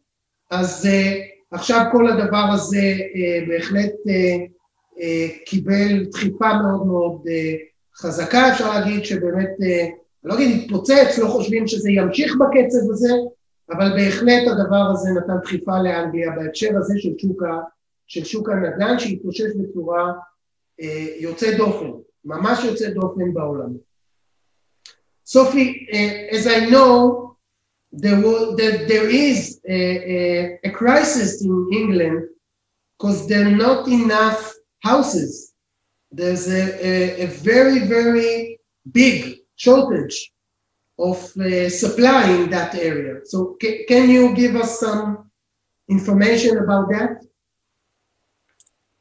אז 0.50 0.86
אה, 0.86 1.20
עכשיו 1.50 1.84
כל 1.92 2.08
הדבר 2.08 2.46
הזה 2.52 2.94
אה, 3.16 3.46
בהחלט 3.48 3.92
אה, 4.08 4.36
אה, 5.00 5.28
קיבל 5.46 6.04
דחיפה 6.04 6.52
מאוד 6.62 6.86
מאוד 6.86 7.22
אה, 7.28 7.54
חזקה, 7.96 8.52
אפשר 8.52 8.78
להגיד 8.78 9.04
שבאמת, 9.04 9.50
אה, 9.62 9.82
אני 9.84 10.30
לא 10.30 10.34
אגיד 10.34 10.60
התפוצץ, 10.60 11.18
לא 11.18 11.28
חושבים 11.28 11.66
שזה 11.66 11.90
ימשיך 11.90 12.36
בקצב 12.36 12.90
הזה, 12.90 13.12
אבל 13.72 13.92
בהחלט 13.96 14.42
הדבר 14.46 14.90
הזה 14.92 15.10
נתן 15.10 15.38
דחיפה 15.42 15.82
לאנגליה 15.82 16.30
בהקשר 16.36 16.76
הזה 16.76 16.94
של 16.98 17.12
שוק, 17.18 17.42
ה, 17.42 17.60
של 18.06 18.24
שוק 18.24 18.48
הנדל"ן 18.48 18.98
שהתאושש 18.98 19.50
בצורה 19.60 20.12
אה, 20.80 21.06
יוצאת 21.18 21.56
דופן, 21.56 21.90
ממש 22.24 22.64
יוצאת 22.64 22.94
דופן 22.94 23.34
בעולם. 23.34 23.72
Sophie, 25.24 25.88
uh, 25.90 26.36
as 26.36 26.46
I 26.46 26.66
know, 26.66 27.36
there, 27.92 28.20
will, 28.20 28.56
that 28.56 28.88
there 28.88 29.08
is 29.08 29.60
a, 29.68 29.80
a, 30.16 30.58
a 30.64 30.70
crisis 30.70 31.42
in 31.42 31.68
England 31.72 32.28
because 32.98 33.28
there 33.28 33.46
are 33.46 33.56
not 33.66 33.86
enough 33.88 34.52
houses. 34.80 35.54
There's 36.10 36.48
a, 36.48 36.64
a, 36.86 37.24
a 37.24 37.26
very, 37.26 37.80
very 37.80 38.58
big 38.90 39.38
shortage 39.56 40.31
of 41.02 41.36
uh, 41.36 41.68
supply 41.68 42.30
in 42.30 42.50
that 42.50 42.74
area. 42.74 43.20
So 43.24 43.56
ca- 43.60 43.84
can 43.86 44.08
you 44.08 44.34
give 44.34 44.56
us 44.56 44.78
some 44.78 45.30
information 45.88 46.58
about 46.58 46.88
that? 46.90 47.22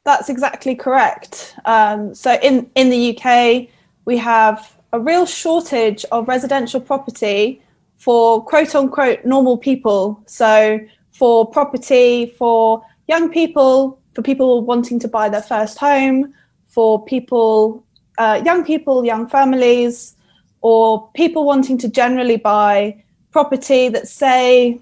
That's 0.04 0.28
exactly 0.28 0.74
correct. 0.74 1.54
Um, 1.64 2.14
so 2.14 2.32
in, 2.42 2.70
in 2.74 2.90
the 2.90 3.16
UK, 3.16 3.68
we 4.04 4.18
have 4.18 4.76
a 4.92 4.98
real 4.98 5.26
shortage 5.26 6.04
of 6.10 6.28
residential 6.28 6.80
property 6.80 7.62
for 7.96 8.44
quote 8.44 8.74
unquote 8.74 9.24
normal 9.24 9.56
people. 9.56 10.20
So 10.26 10.80
for 11.12 11.48
property 11.48 12.34
for 12.36 12.84
young 13.06 13.30
people, 13.30 14.00
for 14.14 14.22
people 14.22 14.62
wanting 14.64 14.98
to 15.00 15.08
buy 15.08 15.28
their 15.28 15.42
first 15.42 15.78
home, 15.78 16.34
for 16.66 17.04
people, 17.04 17.84
uh, 18.18 18.42
young 18.44 18.64
people, 18.64 19.04
young 19.04 19.28
families, 19.28 20.16
or 20.62 21.10
people 21.14 21.44
wanting 21.44 21.76
to 21.78 21.88
generally 21.88 22.36
buy 22.36 23.04
property 23.30 23.88
that 23.88 24.08
say 24.08 24.80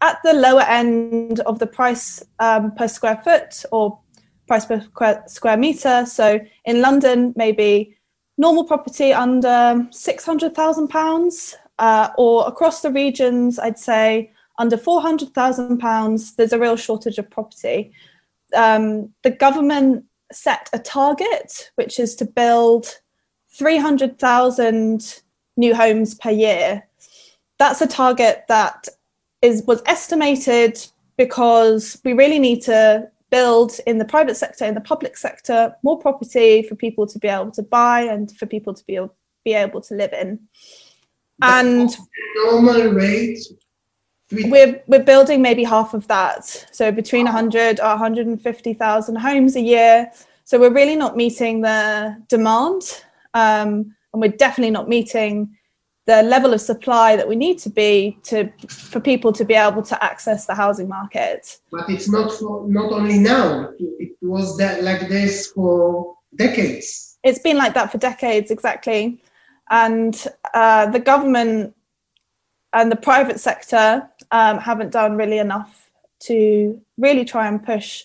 at 0.00 0.18
the 0.24 0.32
lower 0.32 0.62
end 0.62 1.40
of 1.40 1.58
the 1.58 1.66
price 1.66 2.22
um, 2.38 2.74
per 2.74 2.88
square 2.88 3.20
foot 3.24 3.64
or 3.72 3.98
price 4.46 4.66
per 4.66 4.84
square 5.26 5.56
meter. 5.56 6.04
So 6.06 6.40
in 6.64 6.80
London, 6.80 7.32
maybe 7.36 7.96
normal 8.36 8.64
property 8.64 9.12
under 9.12 9.86
£600,000, 9.90 11.54
uh, 11.78 12.08
or 12.18 12.46
across 12.46 12.82
the 12.82 12.90
regions, 12.90 13.58
I'd 13.58 13.78
say 13.78 14.30
under 14.58 14.76
£400,000, 14.76 16.36
there's 16.36 16.52
a 16.52 16.58
real 16.58 16.76
shortage 16.76 17.18
of 17.18 17.30
property. 17.30 17.92
Um, 18.54 19.12
the 19.22 19.30
government 19.30 20.04
set 20.32 20.68
a 20.72 20.78
target, 20.78 21.70
which 21.76 21.98
is 21.98 22.14
to 22.16 22.24
build 22.24 23.00
300,000 23.54 25.22
new 25.56 25.74
homes 25.74 26.14
per 26.14 26.30
year. 26.30 26.86
That's 27.58 27.80
a 27.80 27.86
target 27.86 28.44
that 28.48 28.88
is 29.42 29.62
was 29.66 29.82
estimated 29.86 30.84
because 31.16 32.00
we 32.04 32.12
really 32.12 32.38
need 32.38 32.62
to 32.62 33.08
build 33.30 33.72
in 33.86 33.98
the 33.98 34.04
private 34.04 34.36
sector, 34.36 34.64
in 34.64 34.74
the 34.74 34.80
public 34.80 35.16
sector, 35.16 35.74
more 35.82 35.98
property 35.98 36.62
for 36.62 36.74
people 36.74 37.06
to 37.06 37.18
be 37.18 37.28
able 37.28 37.50
to 37.52 37.62
buy 37.62 38.02
and 38.02 38.30
for 38.36 38.46
people 38.46 38.74
to 38.74 38.84
be 38.86 38.96
able, 38.96 39.14
be 39.44 39.54
able 39.54 39.80
to 39.80 39.94
live 39.94 40.12
in. 40.12 40.38
And 41.42 41.90
normal 42.36 42.92
rate. 42.92 43.40
We're 44.32 44.82
we're 44.86 45.02
building 45.02 45.42
maybe 45.42 45.64
half 45.64 45.94
of 45.94 46.08
that, 46.08 46.44
so 46.72 46.90
between 46.90 47.26
100 47.26 47.78
or 47.78 47.88
150,000 47.88 49.16
homes 49.16 49.56
a 49.56 49.60
year. 49.60 50.10
So 50.44 50.58
we're 50.58 50.72
really 50.72 50.96
not 50.96 51.16
meeting 51.16 51.60
the 51.60 52.22
demand, 52.28 53.03
um, 53.34 53.94
and 54.12 54.22
we're 54.22 54.28
definitely 54.28 54.70
not 54.70 54.88
meeting 54.88 55.56
the 56.06 56.22
level 56.22 56.52
of 56.52 56.60
supply 56.60 57.16
that 57.16 57.28
we 57.28 57.34
need 57.34 57.58
to 57.58 57.70
be 57.70 58.18
to 58.24 58.50
for 58.68 59.00
people 59.00 59.32
to 59.32 59.44
be 59.44 59.54
able 59.54 59.82
to 59.82 60.04
access 60.04 60.46
the 60.46 60.54
housing 60.54 60.88
market. 60.88 61.58
But 61.70 61.88
it's 61.88 62.08
not 62.08 62.32
for 62.32 62.68
not 62.68 62.92
only 62.92 63.18
now. 63.18 63.70
It 63.78 64.12
was 64.20 64.56
that 64.58 64.82
like 64.82 65.08
this 65.08 65.48
for 65.48 66.14
decades. 66.36 67.16
It's 67.22 67.38
been 67.38 67.56
like 67.56 67.74
that 67.74 67.90
for 67.90 67.98
decades, 67.98 68.50
exactly. 68.50 69.22
And 69.70 70.14
uh, 70.52 70.90
the 70.90 71.00
government 71.00 71.74
and 72.74 72.92
the 72.92 72.96
private 72.96 73.40
sector 73.40 74.06
um, 74.30 74.58
haven't 74.58 74.92
done 74.92 75.16
really 75.16 75.38
enough 75.38 75.90
to 76.20 76.80
really 76.98 77.24
try 77.24 77.48
and 77.48 77.64
push 77.64 78.04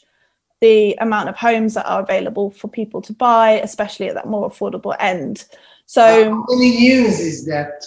the 0.62 0.96
amount 1.00 1.30
of 1.30 1.38
homes 1.38 1.74
that 1.74 1.86
are 1.86 2.02
available 2.02 2.52
for 2.52 2.68
people 2.68 3.02
to 3.04 3.14
buy, 3.14 3.52
especially 3.52 4.08
at 4.08 4.16
that 4.16 4.28
more 4.28 4.50
affordable 4.50 4.96
end. 5.00 5.46
So 5.86 6.32
how 6.32 6.46
many 6.50 6.78
years 6.78 7.20
is 7.20 7.46
that? 7.46 7.86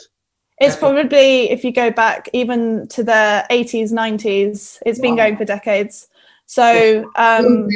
It's 0.58 0.76
probably 0.76 1.50
if 1.50 1.64
you 1.64 1.72
go 1.72 1.90
back 1.90 2.28
even 2.32 2.86
to 2.88 3.02
the 3.02 3.44
80s, 3.50 3.92
90s, 3.92 4.78
it's 4.86 5.00
been 5.00 5.16
going 5.16 5.36
for 5.36 5.44
decades. 5.44 6.08
So 6.46 7.10
um, 7.16 7.68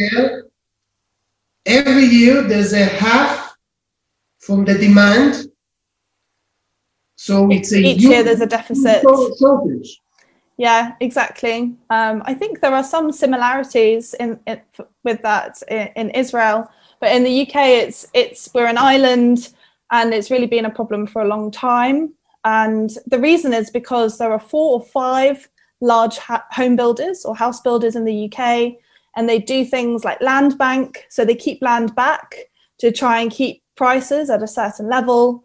every 1.64 2.04
year 2.04 2.42
there's 2.42 2.72
a 2.72 2.84
half 2.84 3.56
from 4.38 4.64
the 4.64 4.74
demand. 4.74 5.50
So 7.16 7.50
it's 7.50 7.72
a 7.72 7.78
each 7.78 8.02
year 8.02 8.22
there's 8.22 8.40
a 8.40 8.46
deficit. 8.46 9.02
Shortage. 9.02 10.00
Yeah, 10.56 10.94
exactly. 11.00 11.74
Um, 11.90 12.22
I 12.24 12.32
think 12.32 12.60
there 12.60 12.74
are 12.74 12.84
some 12.84 13.12
similarities 13.12 14.14
in, 14.14 14.40
in 14.46 14.60
with 15.04 15.20
that 15.22 15.62
in, 15.68 15.88
in 15.96 16.10
Israel, 16.10 16.70
but 16.98 17.12
in 17.12 17.24
the 17.24 17.42
UK, 17.42 17.56
it's 17.56 18.06
it's 18.14 18.48
we're 18.54 18.66
an 18.66 18.78
island 18.78 19.52
and 19.92 20.14
it's 20.14 20.30
really 20.30 20.46
been 20.46 20.64
a 20.64 20.70
problem 20.70 21.06
for 21.06 21.22
a 21.22 21.28
long 21.28 21.50
time. 21.50 22.14
And 22.44 22.90
the 23.06 23.18
reason 23.18 23.52
is 23.52 23.70
because 23.70 24.18
there 24.18 24.32
are 24.32 24.40
four 24.40 24.80
or 24.80 24.82
five 24.82 25.48
large 25.82 26.16
ha- 26.16 26.46
home 26.52 26.74
builders 26.74 27.24
or 27.24 27.36
house 27.36 27.60
builders 27.60 27.94
in 27.94 28.04
the 28.04 28.24
UK, 28.32 28.76
and 29.16 29.28
they 29.28 29.38
do 29.38 29.64
things 29.64 30.04
like 30.04 30.20
land 30.22 30.56
bank. 30.56 31.04
So 31.10 31.24
they 31.24 31.34
keep 31.34 31.60
land 31.60 31.94
back 31.94 32.34
to 32.78 32.90
try 32.92 33.20
and 33.20 33.30
keep 33.30 33.62
prices 33.76 34.30
at 34.30 34.42
a 34.42 34.48
certain 34.48 34.88
level. 34.88 35.44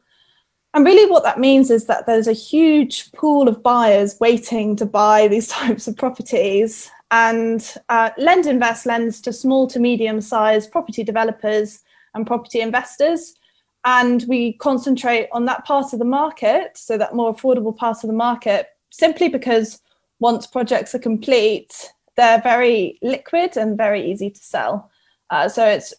And 0.73 0.85
really, 0.85 1.09
what 1.09 1.23
that 1.23 1.39
means 1.39 1.69
is 1.69 1.85
that 1.85 2.05
there's 2.05 2.27
a 2.27 2.33
huge 2.33 3.11
pool 3.11 3.47
of 3.47 3.61
buyers 3.61 4.17
waiting 4.19 4.75
to 4.77 4.85
buy 4.85 5.27
these 5.27 5.47
types 5.59 5.87
of 5.87 5.97
properties. 5.97 6.89
And 7.11 7.75
uh, 7.89 8.11
Lend 8.17 8.45
Invest 8.45 8.85
lends 8.85 9.19
to 9.21 9.33
small 9.33 9.67
to 9.67 9.79
medium 9.79 10.21
sized 10.21 10.71
property 10.71 11.03
developers 11.03 11.81
and 12.13 12.25
property 12.25 12.61
investors 12.61 13.35
and 13.83 14.23
we 14.27 14.53
concentrate 14.53 15.27
on 15.31 15.45
that 15.45 15.65
part 15.65 15.93
of 15.93 15.99
the 15.99 16.05
market, 16.05 16.77
so 16.77 16.97
that 16.97 17.15
more 17.15 17.33
affordable 17.33 17.75
part 17.75 18.03
of 18.03 18.07
the 18.07 18.15
market, 18.15 18.67
simply 18.91 19.27
because 19.27 19.81
once 20.19 20.45
projects 20.45 20.93
are 20.93 20.99
complete, 20.99 21.91
they're 22.15 22.41
very 22.41 22.99
liquid 23.01 23.57
and 23.57 23.77
very 23.77 24.11
easy 24.11 24.29
to 24.29 24.43
sell. 24.43 24.91
Uh, 25.29 25.49
so 25.49 25.65
it's 25.65 25.93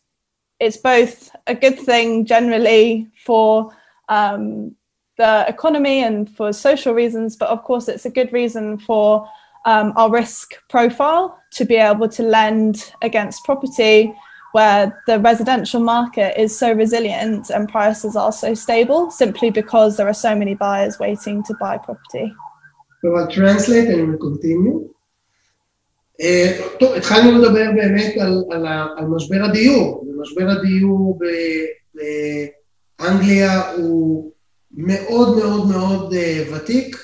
it's 0.60 0.76
both 0.76 1.34
a 1.48 1.56
good 1.56 1.78
thing 1.78 2.24
generally 2.24 3.08
for 3.24 3.72
um, 4.11 4.75
the 5.17 5.45
economy 5.47 6.03
and 6.03 6.29
for 6.35 6.53
social 6.53 6.93
reasons, 6.93 7.35
but 7.35 7.49
of 7.49 7.63
course 7.63 7.87
it's 7.87 8.05
a 8.05 8.09
good 8.09 8.31
reason 8.31 8.77
for 8.77 9.27
um, 9.65 9.93
our 9.95 10.09
risk 10.09 10.53
profile 10.69 11.39
to 11.51 11.65
be 11.65 11.75
able 11.75 12.07
to 12.07 12.23
lend 12.23 12.93
against 13.01 13.43
property 13.43 14.13
where 14.53 15.03
the 15.07 15.19
residential 15.19 15.81
market 15.81 16.39
is 16.39 16.57
so 16.57 16.71
resilient 16.71 17.49
and 17.49 17.69
prices 17.69 18.15
are 18.15 18.31
so 18.31 18.53
stable 18.53 19.11
simply 19.11 19.49
because 19.49 19.97
there 19.97 20.07
are 20.07 20.13
so 20.13 20.35
many 20.35 20.55
buyers 20.55 20.99
waiting 20.99 21.43
to 21.43 21.53
buy 21.59 21.77
property. 21.77 22.31
So 23.01 23.15
I'll 23.15 23.27
translate 23.27 23.89
and 23.89 24.07
we'll 24.07 24.17
continue. 24.17 24.93
Uh, 26.19 26.77
טוב, 26.79 26.93
התחלנו 26.93 27.37
לדבר 27.37 27.71
באמת 27.75 28.13
על, 28.19 28.43
על, 28.51 28.67
על 28.97 29.05
משבר 29.05 29.43
הדיור, 29.43 30.05
ומשבר 30.07 30.49
הדיור 30.49 31.19
באנגליה 33.02 33.70
הוא 33.70 34.32
מאוד 34.74 35.36
מאוד 35.36 35.68
מאוד 35.68 36.12
uh, 36.12 36.54
ותיק, 36.54 36.96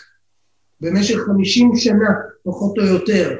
במשך 0.80 1.16
50 1.26 1.76
שנה, 1.76 2.08
פחות 2.44 2.78
או 2.78 2.84
יותר. 2.84 3.36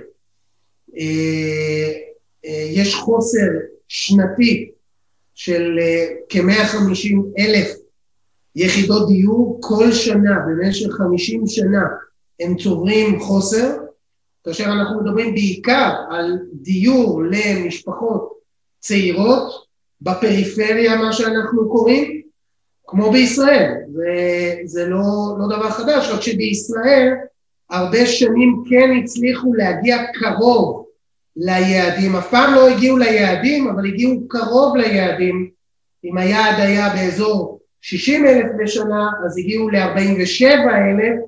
Uh, 0.90 0.94
uh, 0.94 2.48
יש 2.70 2.94
חוסר 2.94 3.48
שנתי 3.88 4.70
של 5.34 5.78
אה, 5.80 6.06
כ-150 6.28 7.16
אלף 7.38 7.68
יחידות 8.56 9.08
דיור 9.08 9.58
כל 9.62 9.92
שנה, 9.92 10.38
במשך 10.46 10.90
50 10.90 11.46
שנה 11.46 11.82
הם 12.40 12.56
צוברים 12.56 13.20
חוסר, 13.20 13.76
כאשר 14.44 14.64
אנחנו 14.64 15.00
מדברים 15.00 15.34
בעיקר 15.34 15.94
על 16.10 16.38
דיור 16.52 17.22
למשפחות 17.22 18.38
צעירות, 18.78 19.66
בפריפריה 20.00 20.96
מה 20.96 21.12
שאנחנו 21.12 21.68
קוראים, 21.68 22.22
כמו 22.90 23.12
בישראל, 23.12 23.74
וזה 23.88 24.88
לא, 24.88 25.36
לא 25.38 25.56
דבר 25.56 25.70
חדש, 25.70 26.08
רק 26.08 26.20
שבישראל 26.20 27.14
הרבה 27.70 28.06
שנים 28.06 28.62
כן 28.70 28.90
הצליחו 29.02 29.54
להגיע 29.54 29.96
קרוב 30.12 30.86
ליעדים, 31.36 32.16
אף 32.16 32.30
פעם 32.30 32.54
לא 32.54 32.68
הגיעו 32.68 32.96
ליעדים, 32.96 33.68
אבל 33.68 33.86
הגיעו 33.86 34.28
קרוב 34.28 34.76
ליעדים, 34.76 35.50
אם 36.04 36.18
היעד 36.18 36.60
היה 36.60 36.88
באזור 36.94 37.60
60 37.80 38.26
אלף 38.26 38.46
בשנה, 38.58 39.08
אז 39.26 39.38
הגיעו 39.38 39.70
ל-47 39.70 40.44
אלף, 40.52 41.20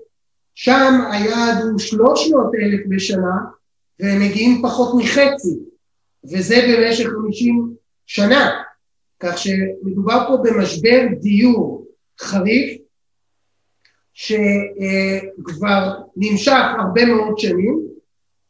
שם 0.54 1.00
היעד 1.10 1.62
הוא 1.62 1.78
300 1.78 2.46
אלף 2.62 2.80
בשנה, 2.88 3.36
והם 4.00 4.20
מגיעים 4.20 4.62
פחות 4.62 5.02
מחצי, 5.02 5.58
וזה 6.24 6.56
במשך 6.68 7.06
50 7.22 7.74
שנה, 8.06 8.50
כך 9.20 9.38
שמדובר 9.38 10.24
פה 10.28 10.36
במשבר 10.36 11.00
דיור 11.20 11.86
חריף, 12.20 12.80
שכבר 14.12 15.92
נמשך 16.16 16.62
הרבה 16.78 17.04
מאוד 17.04 17.38
שנים, 17.38 17.80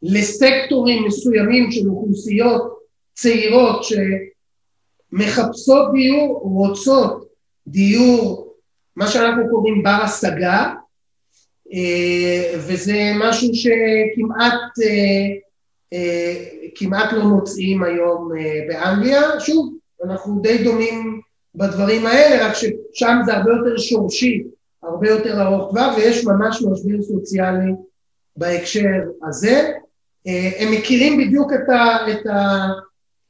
לסקטורים 0.03 1.07
מסוימים 1.07 1.71
של 1.71 1.89
אוכלוסיות 1.89 2.79
צעירות 3.15 3.81
שמחפשות 5.13 5.93
דיור, 5.93 6.41
רוצות 6.43 7.29
דיור 7.67 8.55
מה 8.97 9.07
שאנחנו 9.07 9.43
קוראים 9.51 9.83
בר 9.83 10.01
השגה, 10.05 10.75
וזה 12.57 13.13
משהו 13.21 13.49
שכמעט 13.55 14.61
כמעט 16.75 17.13
לא 17.13 17.25
מוצאים 17.25 17.83
היום 17.83 18.29
באנגליה. 18.69 19.41
שוב, 19.41 19.75
אנחנו 20.05 20.41
די 20.41 20.65
דומים 20.65 21.21
בדברים 21.55 22.07
האלה, 22.07 22.47
רק 22.47 22.55
ששם 22.55 23.19
זה 23.25 23.33
הרבה 23.35 23.51
יותר 23.51 23.79
שורשי, 23.79 24.43
הרבה 24.83 25.09
יותר 25.09 25.43
ארוך 25.43 25.71
טווח, 25.71 25.97
ויש 25.97 26.25
ממש 26.25 26.63
משבר 26.63 27.03
סוציאלי 27.03 27.73
בהקשר 28.37 29.01
הזה. 29.29 29.73
אה, 30.27 30.51
הם 30.59 30.73
מכירים 30.73 31.19
בדיוק 31.19 31.53
את, 31.53 32.27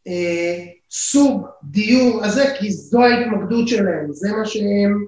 הסוג 0.06 1.44
אה, 1.44 1.50
דיור 1.64 2.24
הזה, 2.24 2.44
כי 2.58 2.72
זו 2.72 3.02
ההתמקדות 3.02 3.68
שלהם, 3.68 4.12
זה 4.12 4.32
מה 4.32 4.44
שהם 4.44 5.04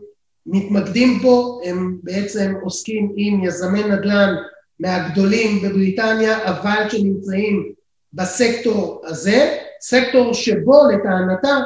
מתמקדים 0.47 1.19
פה, 1.23 1.61
הם 1.65 1.97
בעצם 2.03 2.55
עוסקים 2.63 3.13
עם 3.17 3.45
יזמי 3.45 3.85
נדל"ן 3.85 4.35
מהגדולים 4.81 5.63
בבריטניה, 5.63 6.49
אבל 6.51 6.89
שנמצאים 6.89 7.73
בסקטור 8.13 9.03
הזה, 9.07 9.57
סקטור 9.83 10.35
שבו 10.35 10.83
לטענתה 10.93 11.59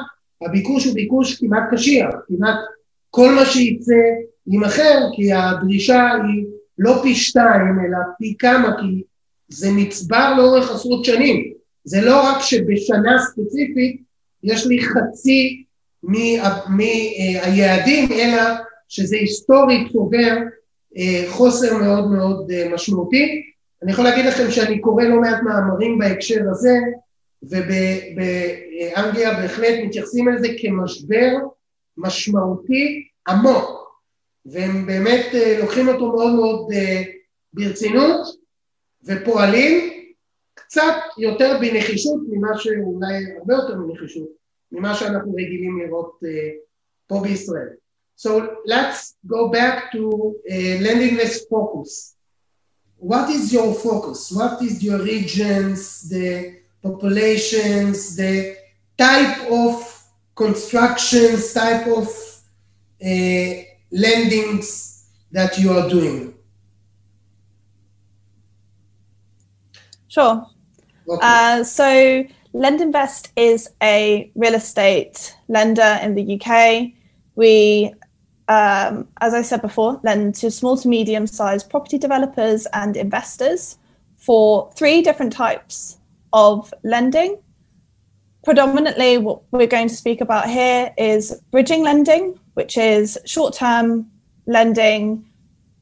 הביקוש 0.43 0.85
הוא 0.85 0.95
ביקוש 0.95 1.41
כמעט 1.41 1.63
קשיח, 1.73 2.15
כמעט 2.29 2.57
כל 3.11 3.35
מה 3.35 3.47
שייצא 3.47 3.95
יימכר, 4.47 4.99
כי 5.13 5.33
הדרישה 5.33 6.11
היא 6.13 6.45
לא 6.79 7.01
פי 7.03 7.15
שתיים, 7.15 7.79
אלא 7.87 7.99
פי 8.19 8.35
כמה, 8.39 8.77
כי 8.81 9.03
זה 9.49 9.69
נצבר 9.77 10.35
לאורך 10.37 10.71
עשרות 10.71 11.05
שנים. 11.05 11.53
זה 11.85 12.01
לא 12.01 12.23
רק 12.23 12.43
שבשנה 12.43 13.19
ספציפית 13.19 14.03
יש 14.43 14.67
לי 14.67 14.79
חצי 14.81 15.65
מהיעדים, 16.69 18.13
אלא 18.13 18.43
שזה 18.89 19.17
היסטורית 19.17 19.93
צובר 19.93 20.37
אה, 20.97 21.25
חוסר 21.29 21.77
מאוד 21.77 22.11
מאוד 22.11 22.51
אה, 22.51 22.69
משמעותי. 22.75 23.43
אני 23.83 23.93
יכול 23.93 24.05
להגיד 24.05 24.27
לכם 24.27 24.51
שאני 24.51 24.81
קורא 24.81 25.05
לא 25.05 25.21
מעט 25.21 25.43
מאמרים 25.43 25.99
בהקשר 25.99 26.41
הזה, 26.51 26.79
ובאנגליה 27.51 29.35
בהחלט 29.35 29.75
מתייחסים 29.85 30.29
לזה 30.29 30.49
כמשבר 30.61 31.33
משמעותי 31.97 33.09
עמוק, 33.29 34.01
והם 34.47 34.87
באמת 34.87 35.27
אה, 35.35 35.59
לוקחים 35.61 35.89
אותו 35.89 36.13
מאוד 36.13 36.35
מאוד 36.35 36.73
אה, 36.73 37.03
ברצינות 37.53 38.21
ופועלים 39.05 39.91
קצת 40.55 40.95
יותר 41.19 41.59
בנחישות 41.61 42.21
ממה 42.29 42.59
שאולי 42.59 43.15
הרבה 43.39 43.55
יותר 43.55 43.75
בנחישות 43.75 44.29
ממה 44.73 44.95
שאנחנו 44.95 45.33
רגילים 45.35 45.79
לראות 45.79 46.21
אה, 46.25 46.51
פה 47.07 47.21
בישראל. 47.23 47.69
So 48.19 48.31
let's 48.67 49.15
go 49.27 49.51
back 49.51 49.93
to 49.93 50.03
uh, 50.51 50.81
land 50.85 51.03
invest 51.03 51.51
focus. 51.51 52.17
What 52.97 53.29
is 53.29 53.53
your 53.53 53.75
focus? 53.75 54.33
What 54.33 54.63
is 54.63 54.83
your 54.83 55.01
regions, 55.03 56.09
the 56.09 56.66
populations, 56.87 58.17
the 58.17 58.57
type 58.97 59.51
of 59.51 60.03
constructions, 60.35 61.53
type 61.53 61.87
of 61.87 62.07
uh, 63.03 63.63
lendings 63.93 65.09
that 65.33 65.59
you 65.59 65.73
are 65.73 65.89
doing? 65.89 66.35
Sure. 70.09 70.47
Okay. 71.09 71.21
Uh, 71.23 71.63
so, 71.63 72.25
LendInvest 72.55 73.31
is 73.37 73.69
a 73.83 74.31
real 74.35 74.55
estate 74.55 75.37
lender 75.49 75.99
in 76.03 76.15
the 76.15 76.41
UK. 76.41 76.93
We, 77.35 77.93
um, 78.49 79.09
as 79.21 79.35
I 79.35 79.43
said 79.43 79.61
before, 79.61 80.01
lend 80.03 80.37
to 80.37 80.51
small 80.51 80.77
to 80.79 80.89
medium 80.89 81.27
sized 81.27 81.69
property 81.69 81.99
developers 81.99 82.67
and 82.73 82.97
investors 82.97 83.77
for 84.17 84.73
three 84.75 85.03
different 85.03 85.33
types 85.33 85.99
of 86.33 86.73
lending. 86.83 87.39
Predominantly, 88.45 89.19
what 89.19 89.43
we're 89.51 89.67
going 89.67 89.89
to 89.89 89.95
speak 89.95 90.21
about 90.21 90.49
here 90.49 90.93
is 90.97 91.41
bridging 91.51 91.83
lending, 91.83 92.39
which 92.55 92.79
is 92.79 93.19
short 93.25 93.55
term 93.55 94.11
lending 94.47 95.25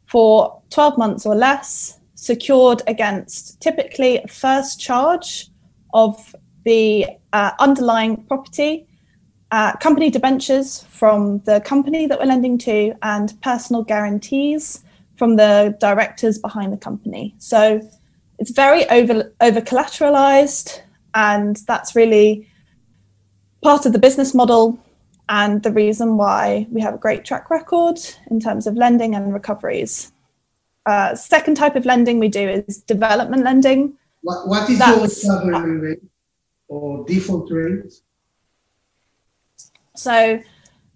for 0.06 0.62
12 0.70 0.98
months 0.98 1.26
or 1.26 1.34
less, 1.34 1.98
secured 2.14 2.82
against 2.86 3.60
typically 3.60 4.18
a 4.18 4.28
first 4.28 4.80
charge 4.80 5.48
of 5.92 6.34
the 6.64 7.06
uh, 7.32 7.50
underlying 7.58 8.24
property, 8.24 8.86
uh, 9.50 9.76
company 9.76 10.10
debentures 10.10 10.84
from 10.84 11.40
the 11.40 11.60
company 11.60 12.06
that 12.06 12.18
we're 12.18 12.24
lending 12.24 12.58
to, 12.58 12.94
and 13.02 13.40
personal 13.42 13.82
guarantees 13.82 14.82
from 15.16 15.36
the 15.36 15.76
directors 15.80 16.38
behind 16.38 16.72
the 16.72 16.76
company. 16.76 17.34
So 17.38 17.80
it's 18.38 18.50
very 18.50 18.88
over 18.90 19.32
over 19.40 19.60
collateralized 19.60 20.80
and 21.14 21.56
that's 21.66 21.94
really 21.94 22.48
part 23.62 23.86
of 23.86 23.92
the 23.92 23.98
business 23.98 24.34
model 24.34 24.78
and 25.28 25.62
the 25.62 25.70
reason 25.70 26.16
why 26.16 26.66
we 26.70 26.80
have 26.80 26.94
a 26.94 26.98
great 26.98 27.24
track 27.24 27.48
record 27.50 27.98
in 28.30 28.40
terms 28.40 28.66
of 28.66 28.74
lending 28.74 29.14
and 29.14 29.32
recoveries. 29.32 30.12
Uh, 30.86 31.14
second 31.14 31.54
type 31.54 31.76
of 31.76 31.86
lending 31.86 32.18
we 32.18 32.28
do 32.28 32.46
is 32.46 32.78
development 32.82 33.42
lending. 33.42 33.94
what, 34.20 34.46
what 34.46 34.68
is 34.68 34.78
that's, 34.78 35.24
your 35.24 35.46
recovery 35.46 35.78
rate 35.78 36.02
or 36.68 37.06
default 37.06 37.50
rate? 37.50 37.94
So, 39.96 40.42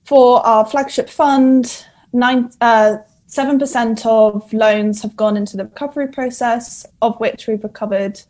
for 0.05 0.45
our 0.45 0.67
flagship 0.67 1.09
fund, 1.09 1.87
nine, 2.13 2.51
uh, 2.61 2.99
7% 3.29 4.07
of 4.07 4.53
loans 4.55 5.03
have 5.03 5.15
gone 5.15 5.37
into 5.37 5.57
the 5.57 5.65
recovery 5.65 6.09
process, 6.09 6.87
of 7.03 7.21
which 7.21 7.47
we've 7.47 7.63
recovered 7.63 8.21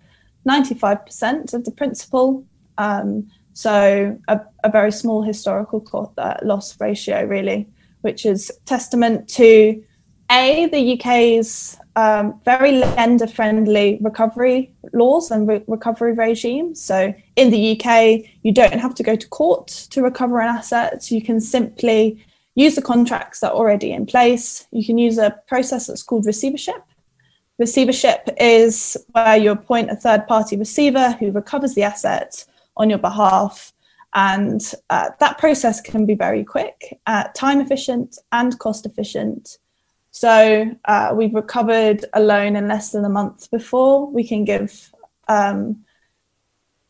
95% 0.46 1.54
of 1.54 1.64
the 1.64 1.70
principal. 1.70 2.44
Um, 2.78 3.30
so, 3.52 4.18
a, 4.28 4.40
a, 4.64 4.70
very 4.70 4.92
small 4.92 5.22
historical 5.22 6.12
uh, 6.18 6.34
loss 6.42 6.78
ratio, 6.80 7.24
really, 7.24 7.68
which 8.02 8.24
is 8.24 8.52
testament 8.66 9.28
to 9.30 9.82
A, 10.30 10.66
the 10.66 10.94
UK's 10.94 11.76
um, 11.96 12.40
very 12.44 12.72
lender 12.72 13.26
friendly 13.26 13.98
recovery 14.00 14.72
laws 14.92 15.32
and 15.32 15.48
re- 15.48 15.64
recovery 15.66 16.12
regime. 16.12 16.74
So, 16.74 17.12
in 17.36 17.50
the 17.50 17.80
UK, 17.80 18.30
you 18.42 18.52
don't 18.52 18.78
have 18.78 18.94
to 18.96 19.02
go 19.02 19.16
to 19.16 19.28
court 19.28 19.66
to 19.90 20.02
recover 20.02 20.40
an 20.40 20.48
asset. 20.48 21.10
You 21.10 21.22
can 21.22 21.40
simply 21.40 22.24
use 22.58 22.74
the 22.74 22.82
contracts 22.82 23.40
that 23.40 23.52
are 23.52 23.56
already 23.56 23.92
in 23.92 24.04
place. 24.04 24.66
You 24.72 24.84
can 24.84 24.98
use 24.98 25.16
a 25.16 25.38
process 25.46 25.86
that's 25.86 26.02
called 26.02 26.26
receivership. 26.26 26.82
Receivership 27.58 28.28
is 28.38 28.96
where 29.12 29.36
you 29.36 29.52
appoint 29.52 29.90
a 29.90 29.96
third 29.96 30.26
party 30.26 30.56
receiver 30.56 31.12
who 31.12 31.30
recovers 31.30 31.74
the 31.74 31.84
asset 31.84 32.44
on 32.76 32.90
your 32.90 32.98
behalf. 32.98 33.72
And 34.14 34.60
uh, 34.90 35.10
that 35.20 35.38
process 35.38 35.80
can 35.80 36.04
be 36.04 36.14
very 36.14 36.42
quick, 36.42 36.98
uh, 37.06 37.24
time 37.34 37.60
efficient, 37.60 38.18
and 38.32 38.58
cost 38.58 38.86
efficient. 38.86 39.58
So 40.10 40.74
uh, 40.86 41.12
we've 41.14 41.34
recovered 41.34 42.06
a 42.12 42.20
loan 42.20 42.56
in 42.56 42.66
less 42.66 42.90
than 42.90 43.04
a 43.04 43.08
month 43.08 43.50
before. 43.52 44.10
We 44.10 44.26
can 44.26 44.44
give 44.44 44.90
um, 45.28 45.84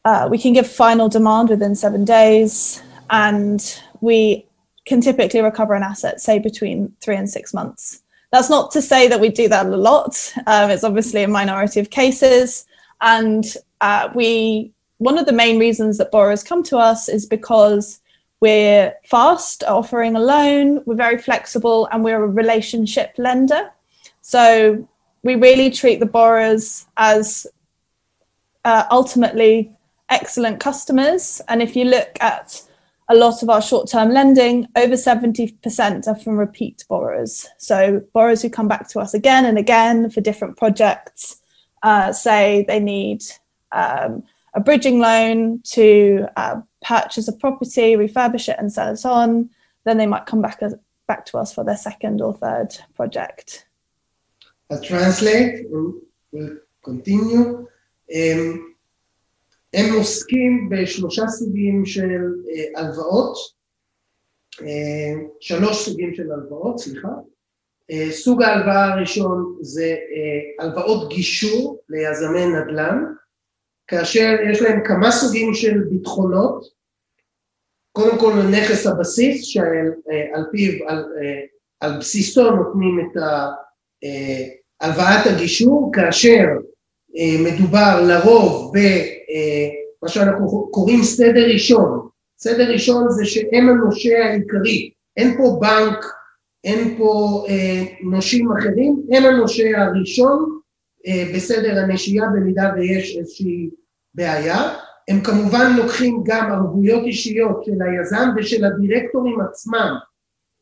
uh, 0.04 0.28
we 0.31 0.38
can 0.38 0.54
give 0.54 0.66
final 0.66 1.09
demand 1.09 1.50
within 1.50 1.74
seven 1.74 2.04
days, 2.04 2.83
and 3.11 3.61
we 4.00 4.47
can 4.88 5.01
typically 5.01 5.40
recover 5.40 5.74
an 5.74 5.83
asset, 5.83 6.20
say 6.20 6.38
between 6.38 6.92
three 7.01 7.16
and 7.16 7.31
six 7.31 7.55
months. 7.55 8.03
That's 8.33 8.51
not 8.51 8.72
to 8.72 8.83
say 8.83 9.09
that 9.09 9.20
we 9.20 9.29
do 9.29 9.48
that 9.48 9.66
a 9.66 9.77
lot. 9.77 10.33
Um, 10.46 10.70
it's 10.70 10.85
obviously 10.85 11.22
a 11.22 11.29
minority 11.29 11.81
of 11.81 11.90
cases, 11.90 12.66
and 13.01 13.44
uh, 13.81 14.09
we 14.14 14.72
one 14.98 15.16
of 15.16 15.27
the 15.27 15.33
main 15.33 15.59
reasons 15.61 15.96
that 15.98 16.11
borrowers 16.11 16.42
come 16.42 16.62
to 16.64 16.77
us 16.77 17.09
is 17.09 17.24
because 17.24 18.01
we're 18.40 18.94
fast 19.05 19.64
offering 19.64 20.16
a 20.16 20.20
loan, 20.20 20.83
we're 20.87 20.94
very 20.94 21.18
flexible, 21.18 21.88
and 21.90 22.03
we're 22.05 22.22
a 22.22 22.29
relationship 22.29 23.14
lender. 23.16 23.70
So 24.20 24.87
we 25.22 25.34
really 25.36 25.70
treat 25.70 26.01
the 26.01 26.07
borrowers 26.07 26.86
as 26.97 27.47
uh, 28.64 28.84
ultimately 28.91 29.72
excellent 30.11 30.61
customers. 30.61 31.41
And 31.49 31.62
if 31.62 31.74
you 31.76 31.84
look 31.84 32.16
at 32.20 32.62
a 33.09 33.14
lot 33.14 33.42
of 33.42 33.48
our 33.48 33.62
short 33.62 33.88
term 33.88 34.11
lending, 34.11 34.68
over 34.76 34.94
70% 34.94 36.06
are 36.06 36.14
from 36.14 36.36
repeat 36.36 36.84
borrowers. 36.88 37.46
So, 37.56 38.02
borrowers 38.12 38.42
who 38.42 38.50
come 38.50 38.68
back 38.68 38.88
to 38.90 39.00
us 39.00 39.14
again 39.14 39.46
and 39.46 39.59
again 39.59 40.11
for 40.11 40.20
different 40.20 40.56
projects, 40.56 41.40
uh, 41.82 42.12
say 42.12 42.64
they 42.68 42.80
need 42.80 43.22
um, 43.72 44.24
a 44.54 44.61
bridging 44.61 45.00
loan 45.00 45.61
to 45.62 46.26
uh, 46.36 46.61
purchase 46.82 47.28
a 47.28 47.32
property, 47.32 47.94
refurbish 47.94 48.48
it, 48.48 48.56
and 48.59 48.72
sell 48.72 48.92
it 48.92 49.04
on. 49.06 49.50
Then 49.84 49.96
they 49.96 50.06
might 50.06 50.26
come 50.26 50.42
back, 50.42 50.61
back 51.06 51.24
to 51.26 51.38
us 51.38 51.54
for 51.54 51.64
their 51.64 51.76
second 51.76 52.20
or 52.20 52.34
third 52.34 52.76
project. 52.94 53.66
I'll 54.70 54.82
translate, 54.82 55.66
we'll 55.70 55.94
continue. 56.84 57.66
Um, 58.14 58.74
הם 59.75 59.95
עוסקים 59.95 60.69
בשלושה 60.71 61.27
סוגים 61.27 61.87
של 61.87 62.09
הלוואות. 62.77 63.37
שלוש 65.41 65.85
סוגים 65.85 66.14
של 66.14 66.33
הלוואות, 66.33 66.79
סליחה. 66.79 67.09
סוג 68.11 68.43
ההלוואה 68.43 68.85
הראשון 68.85 69.59
זה 69.61 69.97
הלוואות 70.59 71.09
גישור 71.09 71.83
ליזמי 71.89 72.47
נדל"ן, 72.47 73.05
כאשר 73.87 74.37
יש 74.51 74.62
להם 74.62 74.81
כמה 74.85 75.11
סוגים 75.11 75.55
של 75.55 75.79
ביטחונות, 75.91 76.64
קודם 77.93 78.19
כל 78.19 78.33
נכס 78.51 78.87
הבסיס 78.87 79.45
שעל 79.45 80.45
פיו, 80.53 80.89
על, 80.89 81.05
על 81.81 81.99
בסיסו 81.99 82.51
נותנים 82.51 83.01
את 83.01 83.23
הלוואת 84.81 85.27
הגישור, 85.27 85.91
כאשר 85.95 86.45
מדובר 87.45 88.01
לרוב 88.09 88.73
במה 89.29 90.09
שאנחנו 90.09 90.68
קוראים 90.70 91.03
סדר 91.03 91.47
ראשון, 91.53 92.09
סדר 92.39 92.72
ראשון 92.72 93.11
זה 93.11 93.24
שהם 93.24 93.68
הנושה 93.68 94.24
העיקרי, 94.24 94.91
אין 95.16 95.37
פה 95.37 95.59
בנק, 95.61 96.05
אין 96.64 96.99
פה 96.99 97.45
אה, 97.49 97.83
נושים 98.03 98.53
אחרים, 98.53 99.03
הם 99.12 99.24
הנושה 99.24 99.83
הראשון 99.83 100.59
אה, 101.07 101.24
בסדר 101.35 101.79
הנשייה 101.79 102.24
במידה 102.35 102.72
ויש 102.76 103.16
איזושהי 103.16 103.70
בעיה. 104.14 104.74
הם 105.09 105.20
כמובן 105.20 105.76
לוקחים 105.76 106.22
גם 106.26 106.53
ערבויות 106.53 107.03
אישיות 107.05 107.64
של 107.64 107.72
היזם 107.83 108.29
ושל 108.37 108.64
הדירקטורים 108.64 109.41
עצמם, 109.41 109.95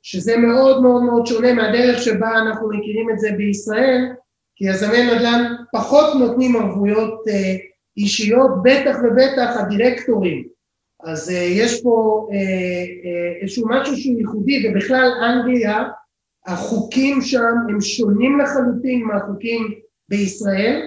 שזה 0.02 0.36
מאוד 0.36 0.82
מאוד 0.82 1.02
מאוד 1.02 1.26
שונה 1.26 1.52
מהדרך 1.52 2.02
שבה 2.02 2.30
אנחנו 2.38 2.68
מכירים 2.68 3.10
את 3.10 3.18
זה 3.18 3.28
בישראל, 3.36 4.12
כי 4.56 4.64
יזמי 4.64 5.06
נדל"ן 5.06 5.54
פחות 5.72 6.14
נותנים 6.14 6.56
ערבויות 6.56 7.28
אה, 7.28 7.56
אישיות, 7.96 8.50
בטח 8.62 8.96
ובטח 9.04 9.56
הדירקטורים 9.56 10.56
אז 11.04 11.28
uh, 11.28 11.32
יש 11.32 11.82
פה 11.82 12.26
uh, 12.30 12.34
uh, 12.34 13.42
איזשהו 13.42 13.68
משהו 13.68 13.96
שהוא 13.96 14.18
ייחודי, 14.18 14.68
ובכלל 14.68 15.10
אנגליה, 15.24 15.82
החוקים 16.46 17.22
שם 17.22 17.54
הם 17.68 17.80
שונים 17.80 18.38
לחלוטין 18.40 19.02
מהחוקים 19.02 19.74
בישראל. 20.08 20.82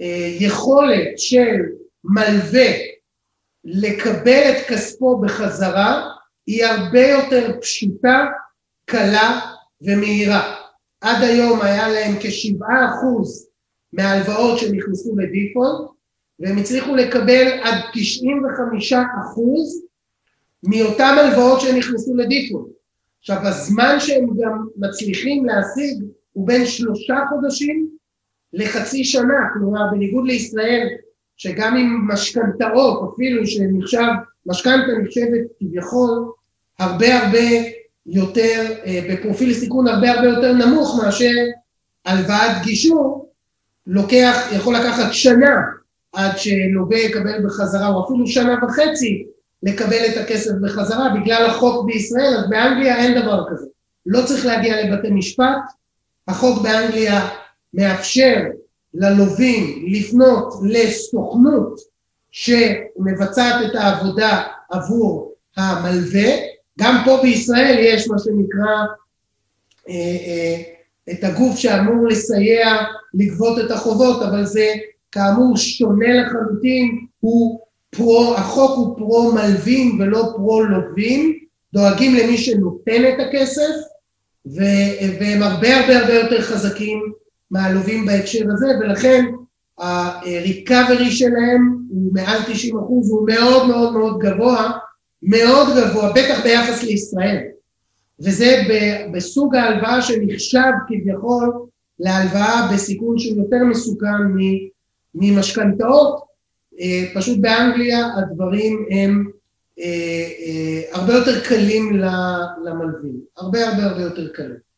היכולת 0.00 1.18
של 1.18 1.56
מלווה 2.04 2.70
לקבל 3.64 4.42
את 4.50 4.66
כספו 4.68 5.20
בחזרה 5.20 6.08
היא 6.46 6.64
הרבה 6.64 7.00
יותר 7.00 7.60
פשוטה, 7.60 8.26
קלה 8.90 9.40
ומהירה. 9.82 10.54
עד 11.00 11.22
היום 11.22 11.62
היה 11.62 11.88
להם 11.88 12.14
כשבעה 12.20 12.90
אחוז 12.90 13.47
מההלוואות 13.92 14.58
שנכנסו 14.58 15.16
לדיפולט, 15.16 15.90
והם 16.38 16.58
הצליחו 16.58 16.96
לקבל 16.96 17.46
עד 17.62 17.74
95 17.92 18.92
אחוז 18.92 19.82
מאותן 20.62 21.14
הלוואות 21.18 21.60
שנכנסו 21.60 22.14
לדיפולט. 22.16 22.72
עכשיו 23.20 23.36
הזמן 23.42 23.96
שהם 24.00 24.26
גם 24.42 24.66
מצליחים 24.76 25.46
להשיג 25.46 26.04
הוא 26.32 26.46
בין 26.46 26.66
שלושה 26.66 27.16
חודשים 27.28 27.88
לחצי 28.52 29.04
שנה, 29.04 29.38
כלומר 29.54 29.80
בניגוד 29.92 30.26
לישראל 30.26 30.88
שגם 31.36 31.76
עם 31.76 32.08
משכנתאות 32.08 33.14
אפילו 33.14 33.46
שנחשב, 33.46 34.08
משכנתה 34.46 34.92
נחשבת 35.02 35.46
כביכול 35.58 36.32
הרבה 36.78 37.18
הרבה 37.18 37.48
יותר, 38.06 38.64
אה, 38.86 39.00
בפרופיל 39.10 39.54
סיכון 39.54 39.88
הרבה 39.88 40.10
הרבה 40.10 40.28
יותר 40.28 40.52
נמוך 40.52 41.00
מאשר 41.04 41.34
הלוואת 42.04 42.62
גישור, 42.64 43.27
לוקח, 43.88 44.48
יכול 44.52 44.76
לקחת 44.76 45.12
שנה 45.12 45.56
עד 46.12 46.38
שלווה 46.38 46.98
יקבל 46.98 47.46
בחזרה, 47.46 47.88
או 47.88 48.04
אפילו 48.04 48.26
שנה 48.26 48.54
וחצי 48.64 49.26
לקבל 49.62 50.06
את 50.12 50.16
הכסף 50.16 50.52
בחזרה, 50.62 51.08
בגלל 51.20 51.46
החוק 51.46 51.86
בישראל, 51.86 52.34
אז 52.38 52.48
באנגליה 52.48 52.96
אין 52.96 53.22
דבר 53.22 53.44
כזה. 53.50 53.66
לא 54.06 54.22
צריך 54.26 54.46
להגיע 54.46 54.84
לבתי 54.84 55.10
משפט, 55.10 55.58
החוק 56.28 56.62
באנגליה 56.62 57.28
מאפשר 57.74 58.36
ללווים 58.94 59.84
לפנות 59.92 60.54
לסוכנות 60.64 61.80
שמבצעת 62.30 63.70
את 63.70 63.74
העבודה 63.74 64.42
עבור 64.70 65.32
המלווה, 65.56 66.30
גם 66.78 67.02
פה 67.04 67.18
בישראל 67.22 67.76
יש 67.78 68.08
מה 68.08 68.18
שנקרא 68.18 68.84
אה, 69.88 69.94
אה, 69.94 70.77
את 71.12 71.24
הגוף 71.24 71.58
שאמור 71.58 72.06
לסייע 72.06 72.76
לגבות 73.14 73.58
את 73.58 73.70
החובות, 73.70 74.22
אבל 74.22 74.44
זה 74.44 74.66
כאמור 75.12 75.56
שונה 75.56 76.06
לחלוטין, 76.14 76.98
הוא 77.20 77.60
פרו, 77.90 78.34
החוק 78.36 78.76
הוא 78.76 78.98
פרו 78.98 79.32
מלווים 79.32 80.00
ולא 80.00 80.32
פרו 80.36 80.62
לווים, 80.62 81.38
דואגים 81.74 82.14
למי 82.14 82.38
שנותן 82.38 83.02
את 83.08 83.26
הכסף, 83.28 83.74
ו, 84.46 84.60
והם 85.20 85.42
הרבה 85.42 85.76
הרבה 85.76 85.98
הרבה 85.98 86.14
יותר 86.14 86.42
חזקים 86.42 87.12
מהלווים 87.50 88.06
בהקשר 88.06 88.44
הזה, 88.52 88.66
ולכן 88.80 89.24
הריקאברי 89.78 91.10
שלהם 91.10 91.78
הוא 91.90 92.12
מעל 92.12 92.38
90 92.52 92.78
אחוז, 92.78 93.10
הוא 93.10 93.26
מאוד 93.26 93.68
מאוד 93.68 93.92
מאוד 93.92 94.18
גבוה, 94.18 94.70
מאוד 95.22 95.66
גבוה, 95.76 96.12
בטח 96.12 96.42
ביחס 96.42 96.82
לישראל. 96.82 97.38
וזה 98.20 98.62
בסוג 99.12 99.56
ההלוואה 99.56 100.02
שנחשב 100.02 100.72
כביכול 100.88 101.66
להלוואה 101.98 102.68
בסיכון 102.72 103.18
שהוא 103.18 103.38
יותר 103.38 103.64
מסוכן 103.70 104.22
ממשכנתאות, 105.14 106.24
אה, 106.80 107.04
פשוט 107.14 107.38
באנגליה 107.38 108.06
הדברים 108.16 108.86
הם 108.90 109.30
אה, 109.78 109.84
אה, 110.46 110.82
הרבה 110.92 111.12
יותר 111.12 111.44
קלים 111.44 111.96
למלווים, 112.64 113.20
הרבה 113.36 113.68
הרבה 113.68 113.82
הרבה 113.82 114.00
יותר 114.02 114.28
קלים. 114.28 114.68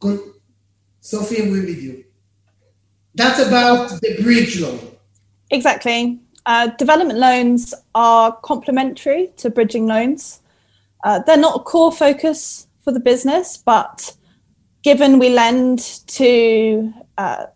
We're 0.00 1.66
with 1.70 1.82
you. 1.82 2.04
That's 3.14 3.40
about 3.40 3.88
the 4.02 4.22
bridge 4.22 4.60
loan. 4.60 4.78
Exactly. 5.50 6.18
Uh, 6.46 6.66
development 6.82 7.18
loans 7.18 7.74
are 7.94 8.32
complementary 8.42 9.30
to 9.38 9.50
bridging 9.50 9.86
loans. 9.86 10.40
Uh, 11.04 11.20
they're 11.20 11.36
not 11.36 11.60
a 11.60 11.62
core 11.62 11.92
focus 11.92 12.66
for 12.82 12.92
the 12.92 13.00
business, 13.00 13.56
but 13.56 14.16
given 14.82 15.18
we 15.18 15.28
lend 15.28 15.78
to 16.06 16.92
uh, 17.18 17.46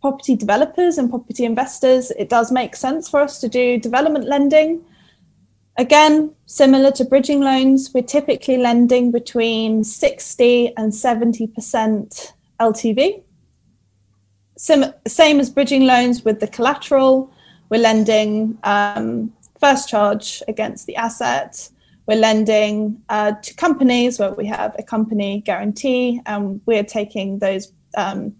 property 0.00 0.34
developers 0.34 0.98
and 0.98 1.10
property 1.10 1.44
investors, 1.44 2.10
it 2.12 2.28
does 2.28 2.50
make 2.50 2.74
sense 2.74 3.08
for 3.08 3.20
us 3.20 3.40
to 3.40 3.48
do 3.48 3.78
development 3.78 4.26
lending. 4.26 4.82
Again, 5.78 6.34
similar 6.46 6.90
to 6.92 7.04
bridging 7.04 7.40
loans, 7.40 7.90
we're 7.94 8.02
typically 8.02 8.56
lending 8.56 9.10
between 9.12 9.84
60 9.84 10.76
and 10.76 10.92
70% 10.92 12.32
LTV. 12.60 13.22
Sim- 14.56 14.94
same 15.06 15.40
as 15.40 15.48
bridging 15.48 15.86
loans 15.86 16.24
with 16.24 16.40
the 16.40 16.48
collateral, 16.48 17.32
we're 17.70 17.80
lending 17.80 18.58
um, 18.64 19.32
first 19.60 19.88
charge 19.88 20.42
against 20.48 20.86
the 20.86 20.96
asset. 20.96 21.68
We're 22.10 22.16
lending 22.16 23.00
uh, 23.08 23.34
to 23.40 23.54
companies 23.54 24.18
where 24.18 24.34
we 24.34 24.44
have 24.46 24.74
a 24.76 24.82
company 24.82 25.42
guarantee, 25.42 26.20
and 26.26 26.60
we're 26.66 26.82
taking 26.82 27.38
those 27.38 27.72
um, 27.96 28.34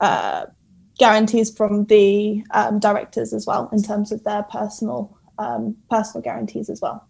uh, 0.00 0.46
guarantees 0.98 1.56
from 1.56 1.84
the 1.84 2.42
um, 2.50 2.80
directors 2.80 3.32
as 3.32 3.46
well 3.46 3.68
in 3.72 3.84
terms 3.84 4.10
of 4.10 4.24
their 4.24 4.42
personal 4.42 5.16
um, 5.38 5.76
personal 5.88 6.22
guarantees 6.22 6.68
as 6.68 6.80
well. 6.80 7.06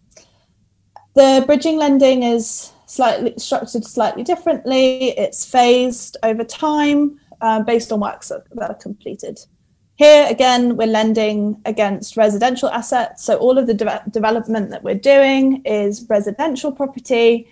The 1.15 1.43
bridging 1.47 1.79
lending 1.79 2.21
is 2.21 2.71
slightly 2.85 3.33
structured 3.37 3.83
slightly 3.83 4.21
differently. 4.21 5.17
It's 5.17 5.43
phased 5.43 6.17
over 6.21 6.43
time 6.43 7.19
uh, 7.41 7.63
based 7.63 7.91
on 7.91 8.01
works 8.01 8.29
that, 8.29 8.43
that 8.51 8.69
are 8.69 8.75
completed. 8.75 9.39
Here 9.99 10.27
again, 10.29 10.77
we're 10.77 10.87
lending 10.87 11.61
against 11.65 12.15
residential 12.15 12.69
assets. 12.69 13.21
So 13.25 13.35
all 13.35 13.57
of 13.57 13.67
the 13.67 13.73
de- 13.73 14.03
development 14.09 14.69
that 14.69 14.81
we're 14.81 14.95
doing 14.95 15.61
is 15.65 16.05
residential 16.09 16.71
property 16.71 17.49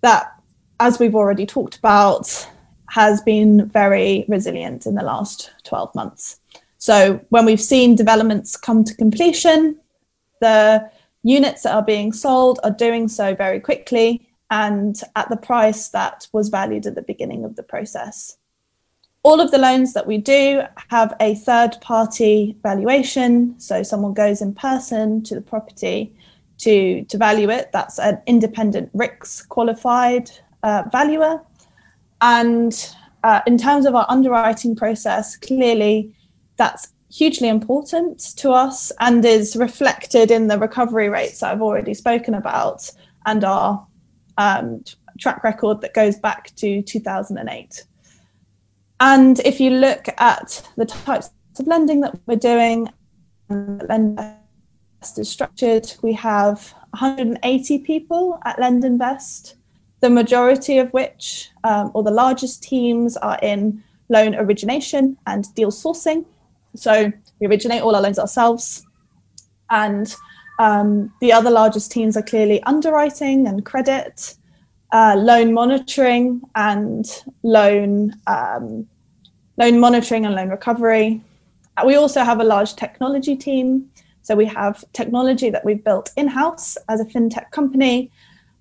that, 0.00 0.32
as 0.80 0.98
we've 0.98 1.14
already 1.14 1.44
talked 1.44 1.76
about, 1.76 2.48
has 2.88 3.20
been 3.20 3.68
very 3.68 4.24
resilient 4.28 4.86
in 4.86 4.94
the 4.94 5.02
last 5.02 5.52
12 5.64 5.94
months. 5.94 6.40
So 6.78 7.20
when 7.28 7.44
we've 7.44 7.60
seen 7.60 7.96
developments 7.96 8.56
come 8.56 8.82
to 8.84 8.94
completion, 8.94 9.78
the 10.40 10.90
units 11.22 11.64
that 11.64 11.74
are 11.74 11.84
being 11.84 12.14
sold 12.14 12.60
are 12.64 12.70
doing 12.70 13.08
so 13.08 13.34
very 13.34 13.60
quickly 13.60 14.26
and 14.50 14.98
at 15.16 15.28
the 15.28 15.36
price 15.36 15.88
that 15.88 16.28
was 16.32 16.48
valued 16.48 16.86
at 16.86 16.94
the 16.94 17.02
beginning 17.02 17.44
of 17.44 17.56
the 17.56 17.62
process. 17.62 18.38
All 19.24 19.40
of 19.40 19.50
the 19.50 19.58
loans 19.58 19.92
that 19.94 20.06
we 20.06 20.18
do 20.18 20.62
have 20.90 21.16
a 21.18 21.34
third 21.34 21.76
party 21.80 22.56
valuation. 22.62 23.58
So 23.58 23.82
someone 23.82 24.14
goes 24.14 24.40
in 24.40 24.54
person 24.54 25.22
to 25.24 25.34
the 25.34 25.40
property 25.40 26.14
to, 26.58 27.04
to 27.04 27.18
value 27.18 27.50
it. 27.50 27.70
That's 27.72 27.98
an 27.98 28.22
independent 28.26 28.96
RICS 28.96 29.48
qualified 29.48 30.30
uh, 30.62 30.84
valuer 30.92 31.42
and 32.24 32.94
uh, 33.22 33.40
in 33.46 33.58
terms 33.58 33.84
of 33.84 33.94
our 33.94 34.06
underwriting 34.08 34.74
process, 34.74 35.36
clearly 35.36 36.14
that's 36.56 36.88
hugely 37.10 37.48
important 37.48 38.18
to 38.36 38.50
us 38.50 38.92
and 38.98 39.24
is 39.24 39.56
reflected 39.56 40.30
in 40.30 40.48
the 40.48 40.58
recovery 40.58 41.08
rates 41.08 41.40
that 41.40 41.52
I've 41.52 41.62
already 41.62 41.94
spoken 41.94 42.34
about 42.34 42.90
and 43.26 43.44
our 43.44 43.86
um, 44.38 44.84
track 45.18 45.44
record 45.44 45.80
that 45.82 45.94
goes 45.94 46.18
back 46.18 46.54
to 46.56 46.82
2008. 46.82 47.84
And 49.06 49.38
if 49.40 49.60
you 49.60 49.68
look 49.68 50.06
at 50.16 50.66
the 50.78 50.86
types 50.86 51.28
of 51.58 51.66
lending 51.66 52.00
that 52.00 52.18
we're 52.24 52.36
doing, 52.36 52.88
LendInvest 53.50 54.38
is 55.18 55.28
structured, 55.28 55.92
we 56.00 56.14
have 56.14 56.72
180 56.92 57.80
people 57.80 58.40
at 58.46 58.56
LendInvest, 58.56 59.56
the 60.00 60.08
majority 60.08 60.78
of 60.78 60.90
which, 60.94 61.50
um, 61.64 61.90
or 61.92 62.02
the 62.02 62.10
largest 62.10 62.62
teams, 62.62 63.18
are 63.18 63.38
in 63.42 63.84
loan 64.08 64.34
origination 64.36 65.18
and 65.26 65.54
deal 65.54 65.70
sourcing. 65.70 66.24
So 66.74 67.12
we 67.40 67.46
originate 67.46 67.82
all 67.82 67.94
our 67.94 68.00
loans 68.00 68.18
ourselves. 68.18 68.86
And 69.68 70.16
um, 70.58 71.12
the 71.20 71.30
other 71.30 71.50
largest 71.50 71.92
teams 71.92 72.16
are 72.16 72.22
clearly 72.22 72.62
underwriting 72.62 73.48
and 73.48 73.66
credit, 73.66 74.34
uh, 74.92 75.14
loan 75.18 75.52
monitoring 75.52 76.40
and 76.54 77.04
loan 77.42 78.14
um, 78.26 78.88
loan 79.56 79.80
monitoring 79.80 80.26
and 80.26 80.34
loan 80.34 80.48
recovery. 80.48 81.20
We 81.84 81.96
also 81.96 82.22
have 82.22 82.40
a 82.40 82.44
large 82.44 82.76
technology 82.76 83.36
team. 83.36 83.90
So 84.22 84.34
we 84.34 84.46
have 84.46 84.84
technology 84.92 85.50
that 85.50 85.64
we've 85.64 85.84
built 85.84 86.10
in 86.16 86.28
house 86.28 86.78
as 86.88 87.00
a 87.00 87.04
fintech 87.04 87.50
company, 87.50 88.10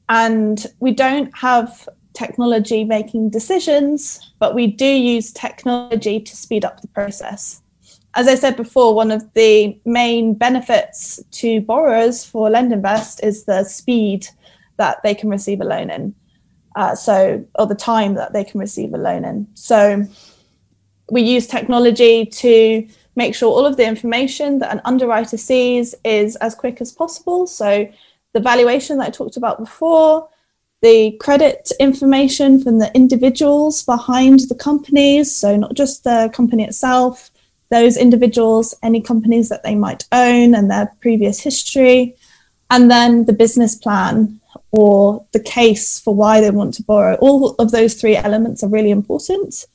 and 0.09 0.65
we 0.79 0.91
don't 0.91 1.35
have 1.37 1.87
technology 2.13 2.83
making 2.83 3.29
decisions, 3.29 4.31
but 4.39 4.55
we 4.55 4.67
do 4.67 4.85
use 4.85 5.31
technology 5.31 6.19
to 6.19 6.35
speed 6.35 6.65
up 6.65 6.81
the 6.81 6.87
process. 6.89 7.61
As 8.15 8.27
I 8.27 8.35
said 8.35 8.55
before, 8.55 8.93
one 8.93 9.09
of 9.09 9.33
the 9.33 9.79
main 9.85 10.35
benefits 10.35 11.23
to 11.31 11.61
borrowers 11.61 12.23
for 12.23 12.49
LendInvest 12.49 13.23
is 13.23 13.45
the 13.45 13.63
speed 13.63 14.27
that 14.77 15.01
they 15.01 15.15
can 15.15 15.29
receive 15.29 15.61
a 15.61 15.65
loan 15.65 15.89
in. 15.89 16.13
Uh, 16.75 16.95
so, 16.95 17.43
or 17.55 17.67
the 17.67 17.75
time 17.75 18.15
that 18.15 18.33
they 18.33 18.43
can 18.43 18.59
receive 18.59 18.93
a 18.93 18.97
loan 18.97 19.25
in. 19.25 19.47
So, 19.53 20.05
we 21.13 21.21
use 21.21 21.47
technology 21.47 22.25
to 22.25 22.87
make 23.15 23.35
sure 23.35 23.51
all 23.51 23.65
of 23.65 23.77
the 23.77 23.85
information 23.85 24.59
that 24.59 24.73
an 24.73 24.81
underwriter 24.83 25.37
sees 25.37 25.93
is 26.03 26.35
as 26.37 26.55
quick 26.55 26.81
as 26.81 26.91
possible. 26.91 27.45
So, 27.47 27.87
the 28.33 28.39
valuation 28.39 28.97
that 28.97 29.07
I 29.07 29.11
talked 29.11 29.37
about 29.37 29.59
before, 29.59 30.27
the 30.81 31.11
credit 31.19 31.71
information 31.79 32.61
from 32.61 32.79
the 32.79 32.91
individuals 32.95 33.83
behind 33.83 34.41
the 34.49 34.55
companies, 34.55 35.33
so 35.33 35.55
not 35.55 35.75
just 35.75 36.03
the 36.03 36.31
company 36.33 36.63
itself, 36.63 37.29
those 37.69 37.95
individuals, 37.95 38.73
any 38.81 38.99
companies 38.99 39.49
that 39.49 39.63
they 39.63 39.75
might 39.75 40.05
own 40.11 40.55
and 40.55 40.69
their 40.69 40.91
previous 40.99 41.39
history, 41.39 42.15
and 42.71 42.89
then 42.89 43.25
the 43.25 43.33
business 43.33 43.75
plan 43.75 44.39
or 44.71 45.23
the 45.31 45.39
case 45.39 45.99
for 45.99 46.15
why 46.15 46.41
they 46.41 46.49
want 46.49 46.73
to 46.73 46.83
borrow. 46.83 47.15
All 47.15 47.55
of 47.59 47.71
those 47.71 47.93
three 47.93 48.15
elements 48.15 48.63
are 48.63 48.69
really 48.69 48.89
important. 48.89 49.67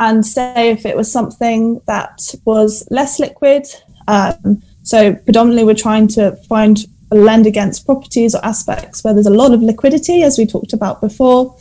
And 0.00 0.26
say 0.26 0.70
if 0.70 0.86
it 0.86 0.96
was 0.96 1.12
something 1.12 1.82
that 1.86 2.34
was 2.46 2.88
less 2.90 3.20
liquid, 3.20 3.66
um, 4.08 4.62
so 4.82 5.14
predominantly 5.14 5.64
we're 5.64 5.74
trying 5.74 6.08
to 6.08 6.34
find 6.48 6.86
lend 7.12 7.46
against 7.46 7.84
properties 7.84 8.34
or 8.34 8.44
aspects 8.44 9.04
where 9.04 9.12
there's 9.12 9.26
a 9.26 9.30
lot 9.30 9.52
of 9.52 9.62
liquidity, 9.62 10.22
as 10.22 10.38
we 10.38 10.46
talked 10.46 10.72
about 10.72 11.00
before. 11.00 11.54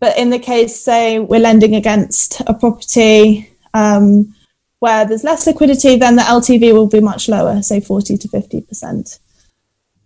But 0.00 0.16
in 0.16 0.30
the 0.30 0.38
case, 0.38 0.80
say, 0.80 1.18
we're 1.18 1.40
lending 1.40 1.74
against 1.74 2.40
a 2.46 2.54
property 2.54 3.50
um, 3.74 4.34
where 4.78 5.04
there's 5.04 5.24
less 5.24 5.46
liquidity, 5.46 5.96
then 5.96 6.16
the 6.16 6.22
LTV 6.22 6.72
will 6.72 6.86
be 6.86 7.00
much 7.00 7.28
lower, 7.28 7.60
say 7.62 7.80
40 7.80 8.16
to 8.18 8.28
50%. 8.28 9.18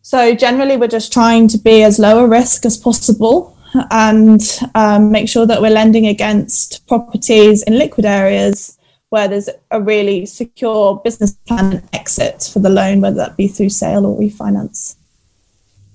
So 0.02 0.34
generally, 0.34 0.76
we're 0.76 0.88
just 0.88 1.12
trying 1.12 1.46
to 1.48 1.58
be 1.58 1.82
as 1.82 1.98
low 1.98 2.24
a 2.24 2.28
risk 2.28 2.66
as 2.66 2.76
possible 2.76 3.56
and 3.90 4.42
um, 4.74 5.10
make 5.10 5.28
sure 5.28 5.46
that 5.46 5.60
we're 5.62 5.70
lending 5.70 6.06
against 6.06 6.86
properties 6.86 7.62
in 7.62 7.78
liquid 7.78 8.06
areas 8.06 8.78
where 9.10 9.28
there's 9.28 9.50
a 9.70 9.80
really 9.80 10.26
secure 10.26 11.00
business 11.04 11.32
plan 11.46 11.66
and 11.76 11.82
exit 11.92 12.48
for 12.52 12.60
the 12.60 12.68
loan, 12.70 13.00
whether 13.00 13.16
that 13.16 13.36
be 13.36 13.48
through 13.48 13.70
sale 13.70 14.06
or 14.06 14.18
refinance. 14.18 14.94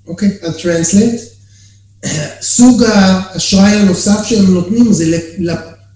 אוקיי, 0.08 0.30
okay, 0.30 0.46
אז 0.48 0.58
טרנסלייט. 0.58 1.22
סוג 2.42 2.84
האשראי 2.84 3.72
הנוסף 3.72 4.26
שהם 4.26 4.54
נותנים 4.54 4.94
זה 4.94 5.20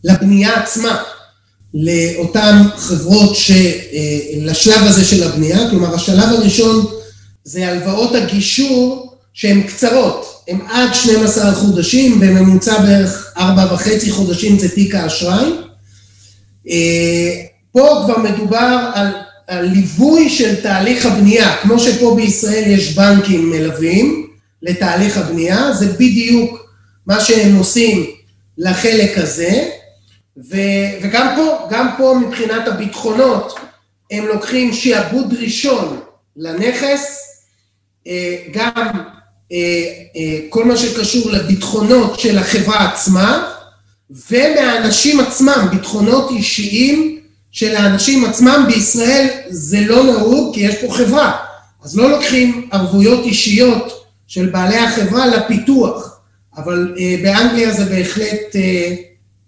לבנייה 0.04 0.64
עצמה, 0.64 1.04
לאותן 1.74 2.62
חברות 2.76 3.38
לשלב 4.38 4.84
הזה 4.84 5.06
של 5.06 5.24
הבנייה, 5.24 5.70
כלומר 5.70 5.96
השלב 5.96 6.30
הראשון 6.30 6.86
זה 7.44 7.68
הלוואות 7.68 8.16
הגישור 8.16 9.14
שהן 9.34 9.64
קצרות, 9.64 10.29
הן 10.50 10.60
עד 10.68 10.94
12 10.94 11.54
חודשים, 11.54 12.20
בממוצע 12.20 12.82
בערך 12.82 13.34
4.5 13.38 13.42
חודשים 14.12 14.60
זה 14.60 14.70
תיק 14.70 14.96
האשראי. 14.96 15.52
אה, 16.70 17.42
פה 17.72 18.04
כבר 18.06 18.18
מדובר 18.18 18.92
על, 18.94 19.08
על 19.48 19.66
ליווי 19.66 20.30
של 20.30 20.62
תהליך 20.62 21.06
הבנייה, 21.06 21.58
כמו 21.62 21.80
שפה 21.80 22.14
בישראל 22.16 22.64
יש 22.68 22.96
בנקים 22.96 23.50
מלווים 23.50 24.28
לתהליך 24.62 25.18
הבנייה, 25.18 25.74
זה 25.74 25.94
בדיוק 25.94 26.70
מה 27.08 27.20
שהם 27.20 27.56
עושים 27.56 28.06
לחלק 28.58 29.18
הזה, 29.18 29.70
ו, 30.38 30.58
וגם 31.02 31.34
פה, 31.36 31.68
גם 31.70 31.90
פה 31.98 32.16
מבחינת 32.28 32.68
הביטחונות, 32.68 33.60
הם 34.12 34.26
לוקחים 34.26 34.74
שיעבוד 34.74 35.34
ראשון 35.34 36.00
לנכס, 36.36 37.20
אה, 38.08 38.38
גם 38.54 39.04
כל 40.50 40.66
מה 40.66 40.78
שקשור 40.78 41.32
לביטחונות 41.32 42.20
של 42.20 42.38
החברה 42.38 42.92
עצמה, 42.92 43.50
ומהאנשים 44.32 45.20
עצמם, 45.20 45.68
ביטחונות 45.72 46.32
אישיים 46.32 47.20
של 47.52 47.76
האנשים 47.76 48.26
עצמם 48.26 48.66
בישראל 48.68 49.28
זה 49.50 49.82
לא 49.82 50.04
נהוג 50.04 50.56
כי 50.56 50.62
יש 50.62 50.76
פה 50.76 50.94
חברה, 50.94 51.38
אז 51.84 51.98
לא 51.98 52.12
לוקחים 52.12 52.70
ערבויות 52.72 53.26
אישיות 53.26 54.06
של 54.28 54.46
בעלי 54.46 54.78
החברה 54.78 55.28
לפיתוח, 55.28 56.20
אבל 56.58 56.96
אה, 57.00 57.16
באנגליה 57.24 57.74
זה 57.74 57.86
בהחלט 57.86 58.56
אה, 58.56 58.96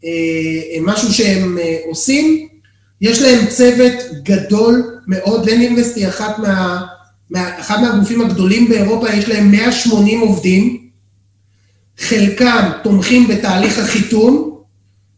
אה, 0.06 0.80
משהו 0.82 1.14
שהם 1.14 1.58
אה, 1.58 1.78
עושים. 1.86 2.48
יש 3.02 3.22
להם 3.22 3.46
צוות 3.48 3.94
גדול 4.24 5.00
מאוד, 5.08 5.50
לנינבסט 5.50 5.98
היא 5.98 6.08
אחת 6.08 6.40
מה, 6.40 6.82
אחד 7.36 7.82
מהגופים 7.82 8.22
הגדולים 8.22 8.70
באירופה, 8.70 9.10
יש 9.10 9.30
להם 9.30 9.52
180 9.52 10.20
עובדים, 10.20 10.90
חלקם 11.98 12.70
תומכים 12.84 13.28
בתהליך 13.28 13.80
החיתום, 13.80 14.58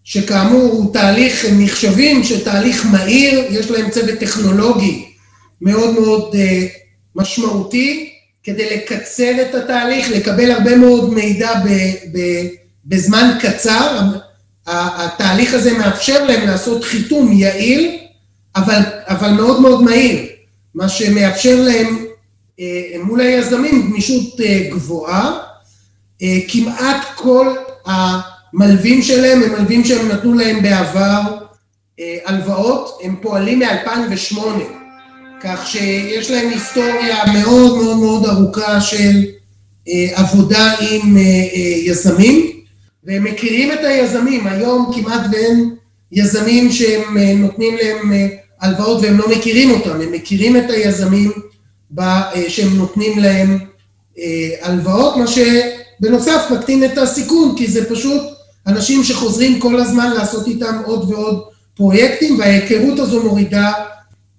שכאמור 0.04 0.72
הוא 0.72 0.94
תהליך, 0.94 1.46
הם 1.46 1.64
נחשבים 1.64 2.24
שתהליך 2.24 2.86
מהיר, 2.86 3.42
יש 3.50 3.72
להם 3.72 3.90
צוות 3.90 4.20
טכנולוגי 4.20 5.06
מאוד 5.62 5.94
מאוד 6.00 6.34
uh, 6.34 6.38
משמעותי, 7.16 8.10
כדי 8.44 8.76
לקצר 8.76 9.42
את 9.42 9.56
התהליך, 9.56 10.10
לקבל 10.10 10.52
הרבה 10.52 10.76
מאוד 10.78 11.14
מידע 11.14 11.54
ב, 11.54 11.70
ב, 12.18 12.48
בזמן 12.86 13.38
קצר. 13.42 14.00
התהליך 14.68 15.54
הזה 15.54 15.78
מאפשר 15.78 16.26
להם 16.26 16.48
לעשות 16.48 16.84
חיתום 16.84 17.34
יעיל, 17.34 17.98
אבל, 18.56 18.80
אבל 19.08 19.30
מאוד 19.30 19.62
מאוד 19.62 19.84
מהיר, 19.84 20.26
מה 20.76 20.90
שמאפשר 20.90 21.62
להם 21.62 22.03
מול 23.04 23.22
היזמים 23.22 23.82
גמישות 23.82 24.40
uh, 24.40 24.44
גבוהה. 24.72 25.40
Uh, 26.22 26.26
כמעט 26.48 27.06
כל 27.16 27.56
ה... 27.88 27.94
מלווים 28.54 29.02
שלהם 29.02 29.44
הם 29.44 29.52
מלווים 29.52 29.86
שהם 29.86 30.08
נתנו 30.08 30.34
להם 30.34 30.62
בעבר 30.62 31.22
אה, 32.00 32.18
הלוואות, 32.26 33.00
הם 33.04 33.16
פועלים 33.22 33.60
מ-2008, 33.60 34.40
כך 35.42 35.68
שיש 35.68 36.32
להם 36.32 36.50
היסטוריה 36.50 37.24
מאוד 37.34 37.84
מאוד 37.84 37.98
מאוד 37.98 38.26
ארוכה 38.26 38.82
של 38.82 39.24
אה, 39.88 40.08
עבודה 40.14 40.74
עם 40.80 41.18
אה, 41.18 41.22
אה, 41.22 41.60
יזמים, 41.84 42.50
והם 43.04 43.24
מכירים 43.24 43.72
את 43.72 43.80
היזמים, 43.84 44.48
היום 44.48 44.92
כמעט 44.96 45.22
ואין 45.32 45.76
יזמים 46.12 46.72
שהם 46.72 47.18
אה, 47.18 47.34
נותנים 47.36 47.78
להם 47.78 48.14
אה, 48.14 48.28
הלוואות 48.62 49.02
והם 49.02 49.18
לא 49.18 49.30
מכירים 49.30 49.72
אותם, 49.72 50.02
הם 50.02 50.12
מכירים 50.12 50.58
את 50.58 50.70
היזמים 50.70 51.32
אה, 51.32 51.42
שהם 52.48 52.78
נותנים 52.78 53.20
להם 53.20 53.58
אה, 54.20 54.50
הלוואות, 54.62 55.18
מה 55.18 55.26
שבנוסף 55.28 56.52
מקטין 56.52 56.86
את 56.86 56.98
הסיכון, 56.98 57.54
כי 57.58 57.68
זה 57.68 57.90
פשוט 57.90 58.22
אנשים 58.68 59.04
שחוזרים 59.04 59.60
כל 59.60 59.80
הזמן 59.80 60.12
לעשות 60.12 60.48
איתם 60.48 60.82
עוד 60.86 61.12
ועוד 61.12 61.44
פרויקטים, 61.76 62.40
וההיכרות 62.40 63.00
הזו 63.00 63.24
מורידה 63.24 63.72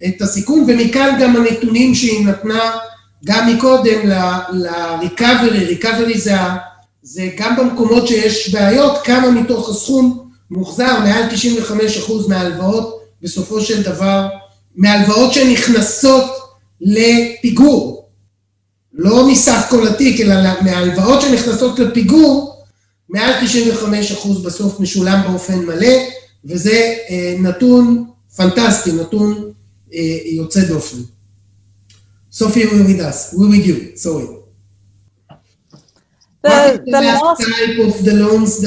את 0.06 0.22
הסיכון, 0.22 0.64
ומכאן 0.68 1.16
גם 1.20 1.36
הנתונים 1.36 1.94
שהיא 1.94 2.26
נתנה 2.26 2.70
גם 3.24 3.54
מקודם 3.54 4.08
ל-recovery, 4.52 5.82
recovery 5.82 6.18
זה, 6.18 6.34
זה 7.02 7.28
גם 7.36 7.56
במקומות 7.56 8.08
שיש 8.08 8.54
בעיות, 8.54 8.98
כמה 9.04 9.30
מתוך 9.30 9.68
הסכום 9.68 10.28
מוחזר, 10.50 11.00
מעל 11.00 11.22
95% 12.08 12.28
מההלוואות 12.28 13.00
בסופו 13.22 13.60
של 13.60 13.82
דבר 13.82 14.26
מהלוואות 14.76 15.32
שנכנסות 15.32 16.43
לפיגור, 16.80 18.08
לא 18.92 19.28
מסך 19.28 19.66
כל 19.70 19.88
התיק, 19.88 20.20
אלא 20.20 20.34
מהלוואות 20.60 21.20
שנכנסות 21.22 21.78
לפיגור, 21.78 22.64
מעל 23.08 23.32
95% 24.14 24.28
בסוף 24.44 24.80
משולם 24.80 25.20
באופן 25.28 25.58
מלא, 25.58 25.94
וזה 26.44 26.94
אה, 27.10 27.36
נתון 27.38 28.04
פנטסטי, 28.36 28.92
נתון 28.92 29.52
אה, 29.94 30.18
יוצא 30.24 30.64
דופן. 30.64 30.98
סופי, 32.32 32.64
we 32.64 32.68
with 32.68 33.00
us, 33.00 33.34
we 33.34 33.46
with 33.46 33.66
you, 33.66 33.96
sorry. 33.96 34.26
The, 36.42 36.82
the, 36.84 36.90
the 36.90 37.00
last 37.00 37.40
type 37.40 37.78
of 37.86 38.04
the 38.04 38.14
loans 38.14 38.62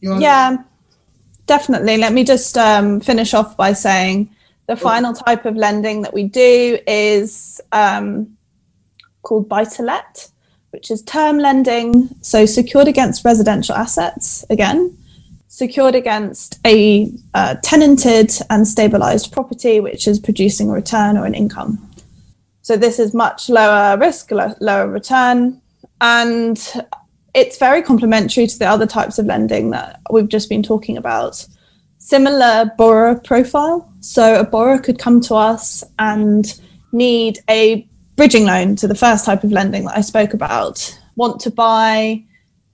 you're... 0.00 0.20
Yeah, 0.20 0.56
definitely. 1.46 1.96
Let 1.98 2.12
me 2.12 2.24
just 2.24 2.56
um, 2.56 3.00
finish 3.00 3.34
off 3.34 3.56
by 3.56 3.72
saying 3.72 4.30
the 4.66 4.76
final 4.76 5.12
type 5.12 5.44
of 5.44 5.56
lending 5.56 6.02
that 6.02 6.14
we 6.14 6.24
do 6.24 6.78
is 6.86 7.60
um, 7.72 8.36
called 9.22 9.48
buy 9.48 9.64
to 9.64 9.82
let, 9.82 10.30
which 10.70 10.90
is 10.90 11.02
term 11.02 11.38
lending. 11.38 12.08
So, 12.20 12.46
secured 12.46 12.88
against 12.88 13.24
residential 13.24 13.74
assets, 13.74 14.44
again, 14.50 14.96
secured 15.48 15.94
against 15.94 16.58
a 16.66 17.12
uh, 17.34 17.56
tenanted 17.62 18.32
and 18.50 18.66
stabilized 18.66 19.32
property, 19.32 19.80
which 19.80 20.06
is 20.06 20.18
producing 20.18 20.70
a 20.70 20.72
return 20.72 21.16
or 21.16 21.26
an 21.26 21.34
income. 21.34 21.90
So, 22.62 22.76
this 22.76 22.98
is 22.98 23.12
much 23.12 23.48
lower 23.48 23.98
risk, 23.98 24.30
lo- 24.30 24.54
lower 24.60 24.88
return. 24.88 25.60
And 26.00 26.58
it's 27.34 27.58
very 27.58 27.82
complementary 27.82 28.46
to 28.46 28.58
the 28.58 28.66
other 28.66 28.86
types 28.86 29.18
of 29.18 29.26
lending 29.26 29.70
that 29.70 30.00
we've 30.10 30.28
just 30.28 30.48
been 30.48 30.62
talking 30.62 30.96
about. 30.96 31.46
Similar 32.04 32.72
borrower 32.76 33.14
profile. 33.14 33.88
So 34.00 34.40
a 34.40 34.44
borrower 34.44 34.80
could 34.80 34.98
come 34.98 35.20
to 35.20 35.36
us 35.36 35.84
and 36.00 36.60
need 36.90 37.38
a 37.48 37.88
bridging 38.16 38.44
loan 38.44 38.74
to 38.76 38.88
the 38.88 38.94
first 38.96 39.24
type 39.24 39.44
of 39.44 39.52
lending 39.52 39.84
that 39.84 39.96
I 39.96 40.00
spoke 40.00 40.34
about. 40.34 40.98
Want 41.14 41.40
to 41.42 41.50
buy 41.52 42.24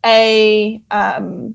a, 0.05 0.83
um, 0.91 1.55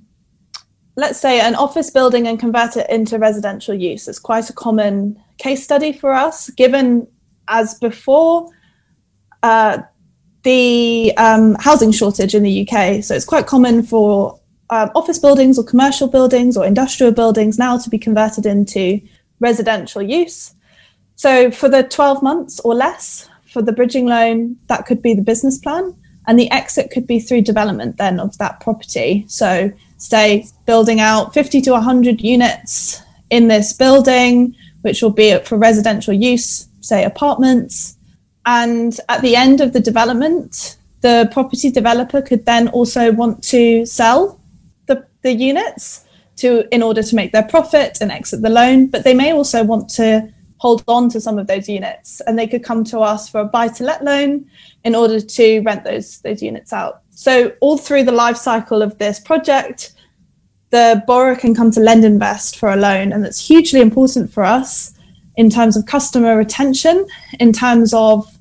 let's 0.96 1.20
say, 1.20 1.40
an 1.40 1.56
office 1.56 1.90
building 1.90 2.28
and 2.28 2.40
convert 2.40 2.78
it 2.78 2.88
into 2.92 3.18
residential 3.18 3.74
use. 3.74 4.08
It's 4.08 4.20
quite 4.20 4.52
a 4.52 4.54
common 4.54 5.20
case 5.40 5.64
study 5.64 5.94
for 5.94 6.14
us, 6.14 6.52
given 6.52 7.08
as 7.48 7.74
before. 7.80 8.52
Uh, 9.42 9.80
the 10.44 11.12
um, 11.18 11.56
housing 11.56 11.92
shortage 11.92 12.36
in 12.36 12.44
the 12.44 12.68
UK. 12.68 13.04
So 13.04 13.16
it's 13.16 13.26
quite 13.26 13.48
common 13.48 13.82
for 13.82 14.40
um, 14.70 14.92
office 14.96 15.20
buildings 15.20 15.58
or 15.58 15.64
commercial 15.64 16.08
buildings 16.08 16.58
or 16.58 16.66
industrial 16.66 17.12
buildings 17.12 17.58
now 17.60 17.78
to 17.78 17.90
be 17.90 17.98
converted 17.98 18.46
into 18.46 19.02
residential 19.40 20.02
use. 20.02 20.54
So 21.16 21.52
for 21.52 21.70
the 21.70 21.84
12 21.84 22.24
months 22.24 22.60
or 22.62 22.74
less 22.74 23.30
for 23.52 23.62
the 23.62 23.72
bridging 23.72 24.08
loan, 24.08 24.58
that 24.68 24.86
could 24.86 25.02
be 25.02 25.14
the 25.14 25.22
business 25.22 25.58
plan. 25.58 25.96
And 26.26 26.40
the 26.40 26.50
exit 26.52 26.90
could 26.90 27.06
be 27.06 27.20
through 27.20 27.42
development 27.42 27.98
then 27.98 28.20
of 28.20 28.38
that 28.38 28.62
property. 28.62 29.26
So, 29.28 29.72
say, 29.98 30.48
building 30.66 31.02
out 31.02 31.34
50 31.34 31.62
to 31.62 31.72
100 31.72 32.22
units 32.22 33.02
in 33.30 33.50
this 33.50 33.74
building, 33.74 34.56
which 34.82 35.02
will 35.02 35.12
be 35.12 35.38
for 35.40 35.58
residential 35.58 36.14
use, 36.14 36.68
say 36.80 37.04
apartments, 37.04 37.98
and 38.46 38.98
at 39.10 39.22
the 39.22 39.36
end 39.36 39.62
of 39.62 39.74
the 39.74 39.80
development, 39.80 40.78
the 41.02 41.30
property 41.32 41.70
developer 41.70 42.22
could 42.22 42.46
then 42.46 42.70
also 42.70 43.12
want 43.12 43.44
to 43.46 43.86
sell 43.86 44.40
the, 45.24 45.34
units 45.34 46.06
to 46.38 46.68
in 46.74 46.82
order 46.82 47.04
to 47.04 47.16
make 47.16 47.32
their 47.32 47.44
profit 47.44 48.00
and 48.02 48.12
exit 48.12 48.42
the 48.42 48.50
loan. 48.50 48.88
But 48.88 49.04
they 49.04 49.14
may 49.14 49.34
also 49.34 49.64
want 49.64 49.90
to 49.92 50.32
hold 50.58 50.84
on 50.88 51.10
to 51.10 51.20
some 51.20 51.38
of 51.38 51.48
those 51.48 51.68
units 51.68 52.22
and 52.22 52.40
they 52.40 52.48
could 52.48 52.64
come 52.64 52.84
to 52.86 53.00
us 53.00 53.28
for 53.28 53.42
a 53.42 53.46
buy 53.46 53.68
to 53.68 53.84
let 53.84 54.04
loan 54.04 54.50
in 54.86 54.96
order 54.96 55.20
to 55.20 55.60
rent 55.62 55.84
those 55.84 56.20
those 56.22 56.42
units 56.42 56.72
out. 56.72 57.02
So 57.10 57.54
all 57.62 57.78
through 57.78 58.04
the 58.04 58.12
life 58.12 58.38
cycle 58.38 58.82
of 58.82 58.98
this 58.98 59.20
project, 59.20 59.94
the 60.72 61.04
borrower 61.06 61.36
can 61.36 61.54
come 61.54 61.70
to 61.72 61.80
Lend 61.80 62.04
Invest 62.04 62.58
for 62.58 62.70
a 62.70 62.76
loan, 62.76 63.14
and 63.14 63.24
that's 63.24 63.48
hugely 63.48 63.80
important 63.80 64.34
for 64.34 64.44
us 64.44 64.96
in 65.36 65.50
terms 65.50 65.78
of 65.78 65.86
customer 65.86 66.36
retention, 66.36 67.06
in 67.40 67.54
terms 67.54 67.94
of 67.94 68.40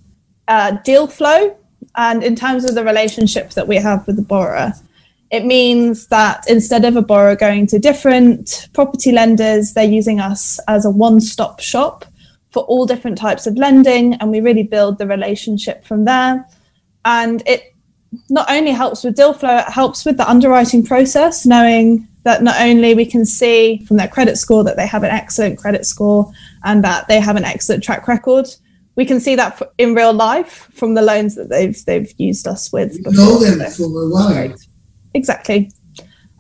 uh, 0.49 0.71
deal 0.83 1.07
flow, 1.07 1.55
and 1.97 2.23
in 2.25 2.35
terms 2.35 2.65
of 2.65 2.75
the 2.75 2.85
relationship 2.85 3.51
that 3.51 3.69
we 3.69 3.77
have 3.77 4.07
with 4.07 4.17
the 4.17 4.23
borrower. 4.23 4.73
It 5.33 5.47
means 5.47 6.09
that 6.09 6.45
instead 6.47 6.85
of 6.85 6.95
a 6.95 7.03
borrower 7.03 7.35
going 7.35 7.67
to 7.69 7.79
different 7.79 8.69
property 8.75 9.13
lenders, 9.13 9.73
they're 9.73 9.85
using 9.85 10.21
us 10.21 10.61
as 10.69 10.85
a 10.85 10.91
one 10.91 11.23
stop 11.23 11.59
shop 11.59 12.05
for 12.51 12.65
all 12.65 12.85
different 12.85 13.17
types 13.17 13.47
of 13.47 13.57
lending, 13.57 14.13
and 14.15 14.31
we 14.31 14.41
really 14.41 14.63
build 14.63 14.99
the 14.99 15.07
relationship 15.07 15.87
from 15.87 16.05
there. 16.05 16.47
And 17.07 17.43
it 17.47 17.75
not 18.29 18.51
only 18.51 18.73
helps 18.73 19.05
with 19.05 19.17
deal 19.17 19.33
flow, 19.33 19.57
it 19.57 19.71
helps 19.71 20.05
with 20.05 20.19
the 20.19 20.29
underwriting 20.29 20.85
process, 20.85 21.47
knowing 21.47 22.07
that 22.25 22.43
not 22.43 22.61
only 22.61 22.95
we 22.95 23.07
can 23.07 23.25
see 23.25 23.83
from 23.87 23.97
their 23.97 24.09
credit 24.09 24.37
score 24.37 24.63
that 24.65 24.77
they 24.77 24.87
have 24.87 25.03
an 25.03 25.11
excellent 25.11 25.59
credit 25.59 25.87
score 25.87 26.31
and 26.63 26.85
that 26.85 27.09
they 27.09 27.21
have 27.21 27.37
an 27.37 27.45
excellent 27.45 27.83
track 27.83 28.07
record, 28.07 28.47
we 28.97 29.07
can 29.07 29.19
see 29.19 29.35
that 29.37 29.61
in 29.79 29.95
real 29.95 30.13
life 30.13 30.69
from 30.75 30.93
the 30.93 31.01
loans 31.01 31.35
that 31.37 31.49
they've 31.49 31.83
they've 31.87 32.13
used 32.19 32.47
us 32.47 32.71
with. 32.71 32.95
You 32.99 33.13
know 33.13 33.39
them 33.39 33.71
for 33.71 33.85
a 33.85 34.09
while. 34.11 34.55
Exactly, 35.15 35.71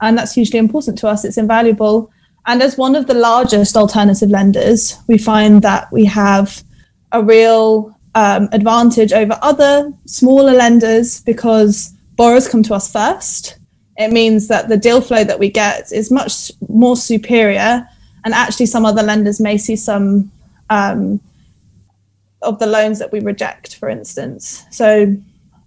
and 0.00 0.16
that's 0.16 0.34
hugely 0.34 0.58
important 0.58 0.98
to 0.98 1.08
us. 1.08 1.24
It's 1.24 1.38
invaluable. 1.38 2.10
And 2.46 2.62
as 2.62 2.76
one 2.76 2.96
of 2.96 3.06
the 3.06 3.14
largest 3.14 3.76
alternative 3.76 4.30
lenders, 4.30 4.98
we 5.06 5.16
find 5.16 5.62
that 5.62 5.92
we 5.92 6.04
have 6.06 6.64
a 7.12 7.22
real 7.22 7.96
um, 8.14 8.48
advantage 8.52 9.12
over 9.12 9.38
other 9.42 9.92
smaller 10.06 10.52
lenders 10.52 11.20
because 11.22 11.92
borrowers 12.16 12.48
come 12.48 12.62
to 12.64 12.74
us 12.74 12.90
first. 12.90 13.58
It 13.96 14.10
means 14.10 14.48
that 14.48 14.68
the 14.68 14.76
deal 14.76 15.00
flow 15.00 15.22
that 15.22 15.38
we 15.38 15.50
get 15.50 15.92
is 15.92 16.10
much 16.10 16.50
more 16.68 16.96
superior, 16.96 17.86
and 18.24 18.34
actually, 18.34 18.66
some 18.66 18.86
other 18.86 19.02
lenders 19.02 19.40
may 19.40 19.58
see 19.58 19.76
some 19.76 20.30
um, 20.70 21.20
of 22.40 22.58
the 22.58 22.66
loans 22.66 22.98
that 22.98 23.12
we 23.12 23.20
reject, 23.20 23.76
for 23.76 23.88
instance. 23.88 24.64
So, 24.70 25.16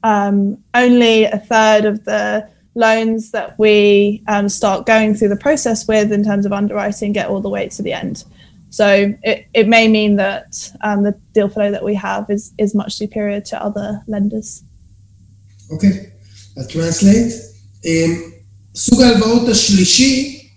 um, 0.03 0.63
only 0.73 1.25
a 1.25 1.37
third 1.37 1.85
of 1.85 2.05
the 2.05 2.49
loans 2.74 3.30
that 3.32 3.58
we 3.58 4.22
um, 4.28 4.48
start 4.48 4.86
going 4.86 5.14
through 5.14 5.28
the 5.28 5.36
process 5.36 5.88
with 5.88 6.12
in 6.12 6.22
terms 6.24 6.46
of 6.46 6.52
underwriting 6.52 7.12
get 7.12 7.28
all 7.28 7.40
the 7.40 7.48
way 7.48 7.68
to 7.68 7.82
the 7.82 7.92
end. 7.92 8.24
So 8.70 9.14
it, 9.24 9.48
it 9.52 9.66
may 9.66 9.88
mean 9.88 10.16
that 10.16 10.72
um, 10.82 11.02
the 11.02 11.18
deal 11.32 11.48
flow 11.48 11.70
that 11.72 11.82
we 11.82 11.94
have 11.96 12.30
is, 12.30 12.52
is 12.56 12.74
much 12.74 12.94
superior 12.94 13.40
to 13.40 13.62
other 13.62 14.02
lenders. 14.06 14.62
אוקיי, 15.70 16.11
אז 16.56 16.66
טרנסלייט. 16.66 17.32
סוג 18.74 19.02
ההלוואות 19.02 19.48
השלישי 19.48 20.48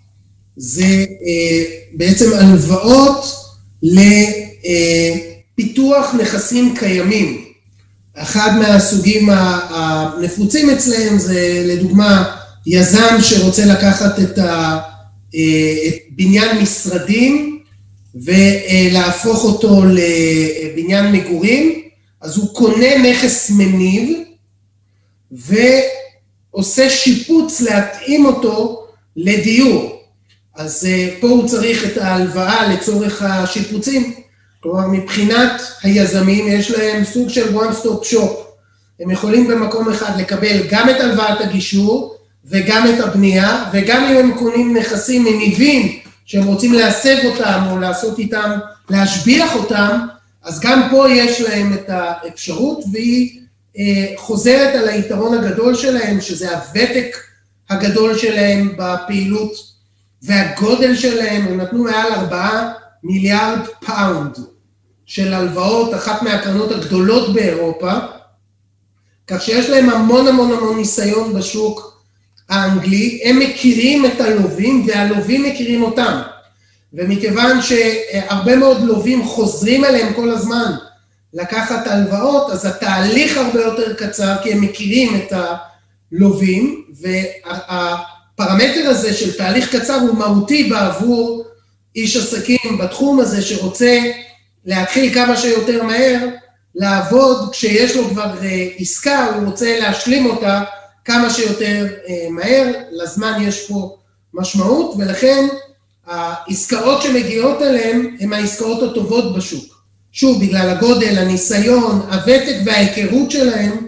זה 0.56 0.84
אה, 0.84 1.64
בעצם 1.94 2.24
הלוואות 2.34 3.24
לפיתוח 5.52 6.14
נכסים 6.14 6.74
קיימים. 6.78 7.44
אחד 8.21 8.57
מהסוגים 8.59 9.29
הנפוצים 9.69 10.69
אצלהם 10.69 11.19
זה 11.19 11.63
לדוגמה 11.65 12.35
יזם 12.65 13.15
שרוצה 13.21 13.65
לקחת 13.65 14.19
את, 14.19 14.37
ה, 14.37 14.79
את 15.29 15.95
בניין 16.09 16.57
משרדים 16.61 17.59
ולהפוך 18.15 19.43
אותו 19.43 19.81
לבניין 19.85 21.11
מגורים, 21.11 21.81
אז 22.21 22.37
הוא 22.37 22.55
קונה 22.55 22.97
נכס 22.97 23.51
מניב 23.51 24.17
ועושה 25.31 26.89
שיפוץ 26.89 27.61
להתאים 27.61 28.25
אותו 28.25 28.85
לדיור. 29.15 30.01
אז 30.55 30.87
פה 31.19 31.27
הוא 31.27 31.47
צריך 31.47 31.85
את 31.85 31.97
ההלוואה 31.97 32.73
לצורך 32.73 33.21
השיפוצים. 33.21 34.13
כלומר, 34.59 34.87
מבחינת 34.87 35.61
היזמים 35.83 36.47
יש 36.47 36.71
להם 36.71 37.03
סוג 37.03 37.29
של 37.29 37.57
one 37.57 37.83
stop 37.83 38.13
shop. 38.13 38.49
הם 38.99 39.11
יכולים 39.11 39.47
במקום 39.47 39.89
אחד 39.89 40.19
לקבל 40.19 40.67
גם 40.69 40.89
את 40.89 40.99
הלוואת 40.99 41.41
הגישור 41.41 42.15
וגם 42.45 42.87
את 42.87 42.99
הבנייה, 42.99 43.65
וגם 43.73 44.03
אם 44.03 44.17
הם 44.17 44.37
קונים 44.37 44.77
נכסים 44.77 45.23
מניבים 45.23 45.99
שהם 46.25 46.43
רוצים 46.43 46.73
להסב 46.73 47.17
אותם 47.25 47.63
או 47.71 47.79
לעשות 47.79 48.19
איתם, 48.19 48.51
להשביח 48.89 49.55
אותם, 49.55 49.99
אז 50.43 50.59
גם 50.59 50.87
פה 50.91 51.09
יש 51.09 51.41
להם 51.41 51.73
את 51.73 51.89
האפשרות, 51.89 52.83
והיא 52.93 53.39
אה, 53.77 54.13
חוזרת 54.17 54.75
על 54.75 54.87
היתרון 54.87 55.37
הגדול 55.37 55.75
שלהם, 55.75 56.21
שזה 56.21 56.57
הוותק 56.57 57.17
הגדול 57.69 58.17
שלהם 58.17 58.73
בפעילות 58.77 59.51
והגודל 60.21 60.95
שלהם, 60.95 61.47
הם 61.47 61.61
נתנו 61.61 61.83
מעל 61.83 62.13
ארבעה 62.13 62.73
מיליארד 63.03 63.59
פאונד 63.85 64.37
של 65.05 65.33
הלוואות, 65.33 65.93
אחת 65.93 66.21
מהקרנות 66.21 66.71
הגדולות 66.71 67.33
באירופה, 67.33 67.93
כך 69.27 69.41
שיש 69.41 69.69
להם 69.69 69.89
המון 69.89 70.27
המון 70.27 70.51
המון 70.51 70.77
ניסיון 70.77 71.33
בשוק 71.33 72.03
האנגלי, 72.49 73.21
הם 73.23 73.39
מכירים 73.39 74.05
את 74.05 74.21
הלווים 74.21 74.85
והלווים 74.87 75.43
מכירים 75.43 75.83
אותם. 75.83 76.21
ומכיוון 76.93 77.61
שהרבה 77.61 78.55
מאוד 78.55 78.81
לווים 78.81 79.25
חוזרים 79.25 79.85
אליהם 79.85 80.13
כל 80.13 80.29
הזמן 80.29 80.71
לקחת 81.33 81.87
הלוואות, 81.87 82.51
אז 82.51 82.65
התהליך 82.65 83.37
הרבה 83.37 83.61
יותר 83.61 83.93
קצר, 83.93 84.35
כי 84.43 84.53
הם 84.53 84.61
מכירים 84.61 85.15
את 85.15 85.33
הלווים, 86.11 86.83
והפרמטר 87.01 88.89
הזה 88.89 89.13
של 89.13 89.37
תהליך 89.37 89.75
קצר 89.75 89.95
הוא 89.95 90.17
מהותי 90.17 90.69
בעבור 90.69 91.48
איש 91.95 92.17
עסקים 92.17 92.77
בתחום 92.79 93.19
הזה 93.19 93.41
שרוצה 93.41 93.99
להתחיל 94.65 95.13
כמה 95.13 95.37
שיותר 95.37 95.83
מהר 95.83 96.27
לעבוד, 96.75 97.51
כשיש 97.51 97.95
לו 97.95 98.09
כבר 98.09 98.33
אה, 98.43 98.67
עסקה, 98.77 99.25
הוא 99.25 99.45
רוצה 99.45 99.79
להשלים 99.79 100.25
אותה 100.25 100.63
כמה 101.05 101.29
שיותר 101.29 101.87
אה, 102.07 102.27
מהר, 102.29 102.71
לזמן 102.91 103.41
יש 103.41 103.67
פה 103.67 103.95
משמעות, 104.33 104.95
ולכן 104.97 105.47
העסקאות 106.07 107.01
שמגיעות 107.01 107.61
אליהן 107.61 108.17
הן 108.19 108.33
העסקאות 108.33 108.83
הטובות 108.83 109.35
בשוק. 109.35 109.79
שוב, 110.11 110.41
בגלל 110.41 110.69
הגודל, 110.69 111.17
הניסיון, 111.17 112.01
הוותק 112.11 112.55
וההיכרות 112.65 113.31
שלהם 113.31 113.87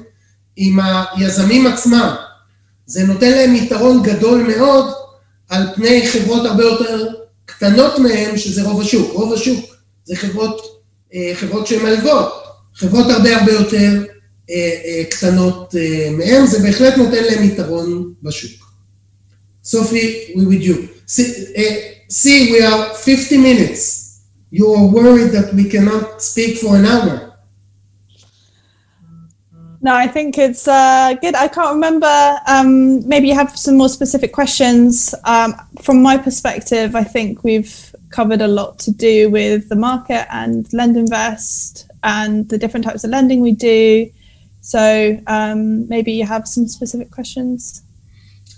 עם 0.56 0.80
היזמים 1.16 1.68
עצמם. 1.68 2.16
זה 2.86 3.04
נותן 3.04 3.32
להם 3.32 3.56
יתרון 3.56 4.04
גדול 4.04 4.44
מאוד 4.44 4.94
על 5.50 5.64
פני 5.76 6.08
חברות 6.08 6.46
הרבה 6.46 6.64
יותר 6.64 7.08
קטנות 7.62 8.00
מהם, 8.00 8.38
שזה 8.38 8.64
רוב 8.64 8.82
השוק. 8.82 9.12
רוב 9.14 9.34
השוק 9.34 9.76
זה 10.06 10.16
חברות, 10.16 10.82
אה, 11.14 11.32
חברות 11.36 11.68
שהן 11.68 11.84
מלוות, 11.84 12.34
חברות 12.76 13.10
הרבה 13.10 13.38
הרבה 13.38 13.52
יותר 13.52 14.06
אה, 14.50 14.56
אה, 14.86 15.04
קטנות 15.10 15.76
מהם, 16.18 16.46
זה 16.46 16.60
בהחלט 16.60 16.98
נותן 16.98 17.24
להם 17.24 17.44
יתרון 17.44 18.14
בשוק. 18.24 18.72
סופי, 19.64 20.34
we 20.36 20.40
with 20.40 20.64
you. 20.64 20.76
See, 21.08 21.30
see, 22.10 22.52
we 22.52 22.62
are 22.64 22.94
50 22.96 23.38
minutes. 23.38 24.22
You 24.52 24.66
are 24.76 24.88
worried 24.96 25.32
that 25.32 25.54
we 25.54 25.70
cannot 25.70 26.22
speak 26.22 26.58
for 26.58 26.76
an 26.76 26.86
hour. 26.86 27.31
No, 29.84 29.96
I 29.96 30.08
think 30.08 30.38
it's 30.38 30.68
uh, 30.68 31.16
good. 31.22 31.34
I 31.34 31.48
can't 31.48 31.74
remember. 31.74 32.40
Um, 32.48 33.08
maybe 33.08 33.28
you 33.28 33.34
have 33.34 33.58
some 33.58 33.78
more 33.78 33.90
specific 33.90 34.32
questions. 34.32 35.16
Um, 35.26 35.56
from 35.82 36.04
my 36.04 36.18
perspective, 36.18 36.96
I 36.96 37.04
think 37.04 37.44
we've 37.44 37.96
covered 38.12 38.42
a 38.42 38.48
lot 38.48 38.78
to 38.80 38.92
do 38.92 39.32
with 39.32 39.70
the 39.70 39.76
market 39.76 40.28
and 40.32 40.66
LendInvest 40.68 41.88
and 42.04 42.48
the 42.50 42.58
different 42.60 42.86
types 42.86 43.04
of 43.04 43.10
lending 43.10 43.42
we 43.42 43.54
do. 43.54 44.12
So 44.62 45.20
um, 45.26 45.90
maybe 45.90 46.12
you 46.12 46.26
have 46.26 46.48
some 46.48 46.68
specific 46.68 47.10
questions 47.10 47.82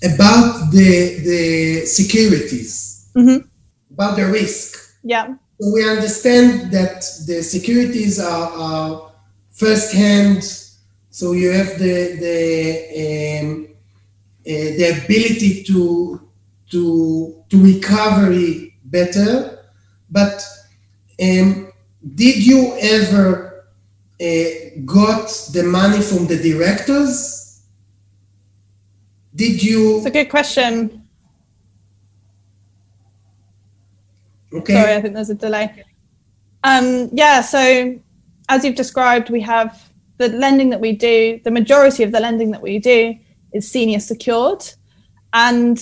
about 0.04 0.72
the 0.72 1.20
the 1.24 1.86
securities, 1.86 3.10
mm-hmm. 3.16 3.48
about 3.94 4.18
the 4.18 4.26
risk. 4.26 4.78
Yeah. 5.04 5.36
So 5.62 5.74
we 5.74 5.88
understand 5.88 6.72
that 6.72 7.06
the 7.26 7.42
securities 7.42 8.20
are, 8.20 8.50
are 8.52 9.12
first 9.52 9.94
hand. 9.94 10.44
So 11.14 11.34
you 11.34 11.52
have 11.52 11.78
the 11.78 12.18
the 12.26 13.40
um, 13.44 13.68
uh, 14.42 14.70
the 14.78 15.04
ability 15.04 15.64
to 15.66 16.20
to 16.72 17.44
to 17.50 17.64
recovery 17.64 18.80
better, 18.86 19.60
but 20.10 20.44
um, 21.22 21.72
did 22.16 22.44
you 22.44 22.76
ever 22.82 23.68
uh, 24.20 24.26
got 24.86 25.30
the 25.54 25.62
money 25.62 26.02
from 26.02 26.26
the 26.26 26.42
directors? 26.42 27.62
Did 29.36 29.62
you? 29.62 29.98
It's 29.98 30.08
a 30.08 30.10
good 30.10 30.32
question. 30.32 31.08
Okay. 34.52 34.74
Sorry, 34.74 34.96
I 34.96 35.02
think 35.02 35.14
there's 35.14 35.30
a 35.30 35.36
delay. 35.36 35.84
Um, 36.64 37.10
yeah, 37.14 37.42
so 37.42 38.00
as 38.50 38.66
you've 38.66 38.76
described, 38.76 39.30
we 39.30 39.42
have 39.42 39.93
the 40.30 40.38
lending 40.38 40.70
that 40.70 40.80
we 40.80 40.94
do, 40.94 41.40
the 41.44 41.52
majority 41.52 42.04
of 42.04 42.12
the 42.12 42.20
lending 42.20 42.52
that 42.52 42.62
we 42.62 42.80
do 42.80 43.16
is 43.54 43.70
senior 43.70 44.00
secured. 44.00 44.64
And 45.34 45.78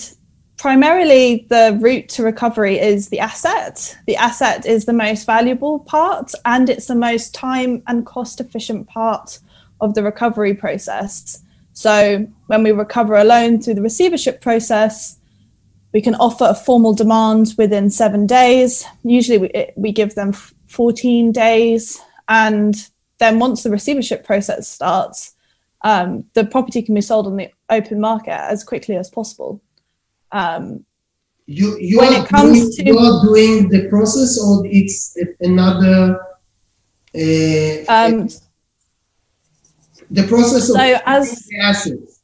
primarily 0.56 1.46
the 1.50 1.78
route 1.80 2.08
to 2.10 2.22
recovery 2.22 2.78
is 2.78 3.08
the 3.08 3.20
asset. 3.20 3.96
The 4.06 4.16
asset 4.16 4.66
is 4.66 4.84
the 4.84 4.92
most 4.92 5.26
valuable 5.26 5.80
part 5.80 6.32
and 6.44 6.68
it's 6.68 6.86
the 6.86 6.94
most 6.94 7.34
time 7.34 7.82
and 7.86 8.06
cost 8.06 8.40
efficient 8.40 8.86
part 8.88 9.38
of 9.80 9.94
the 9.94 10.02
recovery 10.02 10.54
process. 10.54 11.42
So 11.72 12.26
when 12.46 12.62
we 12.62 12.72
recover 12.72 13.16
a 13.16 13.24
loan 13.24 13.60
through 13.60 13.74
the 13.74 13.82
receivership 13.82 14.40
process, 14.40 15.18
we 15.92 16.00
can 16.00 16.14
offer 16.14 16.46
a 16.48 16.54
formal 16.54 16.94
demand 16.94 17.54
within 17.58 17.90
seven 17.90 18.26
days. 18.26 18.84
Usually 19.02 19.38
we, 19.38 19.50
we 19.76 19.92
give 19.92 20.14
them 20.14 20.32
14 20.32 21.32
days. 21.32 22.00
And 22.28 22.74
then 23.22 23.38
once 23.38 23.62
the 23.62 23.70
receivership 23.70 24.24
process 24.24 24.68
starts, 24.68 25.34
um, 25.82 26.24
the 26.34 26.44
property 26.44 26.82
can 26.82 26.94
be 26.94 27.00
sold 27.00 27.26
on 27.26 27.36
the 27.36 27.50
open 27.70 28.00
market 28.00 28.32
as 28.32 28.64
quickly 28.64 28.96
as 28.96 29.10
possible. 29.10 29.60
Um, 30.30 30.84
you 31.46 31.76
you 31.78 31.98
when 31.98 32.14
are, 32.14 32.24
it 32.24 32.28
comes 32.28 32.58
doing, 32.58 32.72
to, 32.72 32.84
you 32.84 32.98
are 32.98 33.24
doing 33.24 33.68
the 33.68 33.88
process 33.88 34.40
or 34.40 34.64
it's 34.64 35.16
another 35.40 36.20
uh, 37.14 37.84
um, 37.88 38.28
the 40.10 40.26
process 40.28 40.70
of 40.70 40.76
so 40.76 40.98
as 41.04 41.46
the 41.46 41.58
assets. 41.62 42.20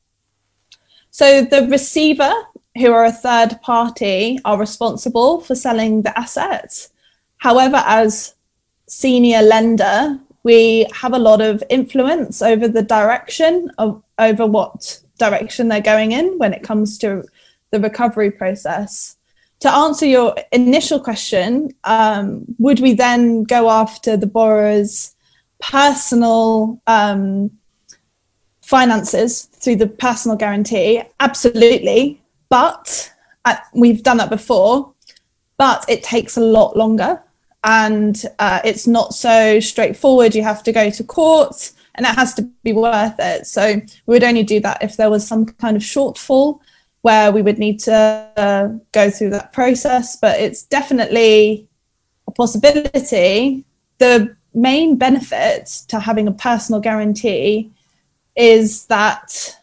So 1.10 1.42
the 1.42 1.66
receiver, 1.68 2.32
who 2.76 2.92
are 2.92 3.04
a 3.04 3.12
third 3.12 3.60
party, 3.60 4.38
are 4.44 4.56
responsible 4.56 5.40
for 5.40 5.56
selling 5.56 6.02
the 6.02 6.16
assets. 6.16 6.90
However, 7.38 7.82
as 7.84 8.34
senior 8.86 9.42
lender, 9.42 10.20
we 10.48 10.86
have 10.94 11.12
a 11.12 11.18
lot 11.18 11.42
of 11.42 11.62
influence 11.68 12.40
over 12.40 12.66
the 12.66 12.82
direction 12.82 13.70
of 13.76 14.02
over 14.18 14.46
what 14.46 14.98
direction 15.18 15.68
they're 15.68 15.92
going 15.94 16.12
in 16.12 16.38
when 16.38 16.54
it 16.54 16.62
comes 16.62 16.96
to 16.96 17.22
the 17.70 17.78
recovery 17.78 18.30
process. 18.30 19.18
To 19.60 19.70
answer 19.70 20.06
your 20.06 20.34
initial 20.50 21.00
question, 21.00 21.74
um, 21.84 22.46
would 22.58 22.80
we 22.80 22.94
then 22.94 23.44
go 23.44 23.68
after 23.68 24.16
the 24.16 24.26
borrower's 24.26 25.14
personal 25.60 26.80
um, 26.86 27.50
finances 28.62 29.42
through 29.60 29.76
the 29.76 29.86
personal 29.86 30.38
guarantee, 30.38 31.02
absolutely. 31.20 32.22
But 32.48 33.12
uh, 33.44 33.56
we've 33.74 34.02
done 34.02 34.16
that 34.16 34.30
before, 34.30 34.94
but 35.58 35.84
it 35.90 36.02
takes 36.02 36.38
a 36.38 36.46
lot 36.58 36.74
longer 36.74 37.22
and 37.68 38.24
uh, 38.38 38.60
it's 38.64 38.86
not 38.86 39.12
so 39.12 39.60
straightforward. 39.60 40.34
You 40.34 40.42
have 40.42 40.62
to 40.62 40.72
go 40.72 40.88
to 40.88 41.04
court 41.04 41.70
and 41.96 42.06
it 42.06 42.14
has 42.14 42.32
to 42.34 42.42
be 42.62 42.72
worth 42.72 43.16
it. 43.18 43.46
So 43.46 43.74
we 44.06 44.14
would 44.14 44.24
only 44.24 44.42
do 44.42 44.58
that 44.60 44.82
if 44.82 44.96
there 44.96 45.10
was 45.10 45.28
some 45.28 45.44
kind 45.44 45.76
of 45.76 45.82
shortfall 45.82 46.60
where 47.02 47.30
we 47.30 47.42
would 47.42 47.58
need 47.58 47.78
to 47.80 47.92
uh, 48.38 48.68
go 48.92 49.10
through 49.10 49.30
that 49.30 49.52
process. 49.52 50.16
But 50.16 50.40
it's 50.40 50.62
definitely 50.62 51.68
a 52.26 52.30
possibility. 52.30 53.66
The 53.98 54.34
main 54.54 54.96
benefit 54.96 55.66
to 55.88 56.00
having 56.00 56.26
a 56.26 56.32
personal 56.32 56.80
guarantee 56.80 57.70
is 58.34 58.86
that 58.86 59.58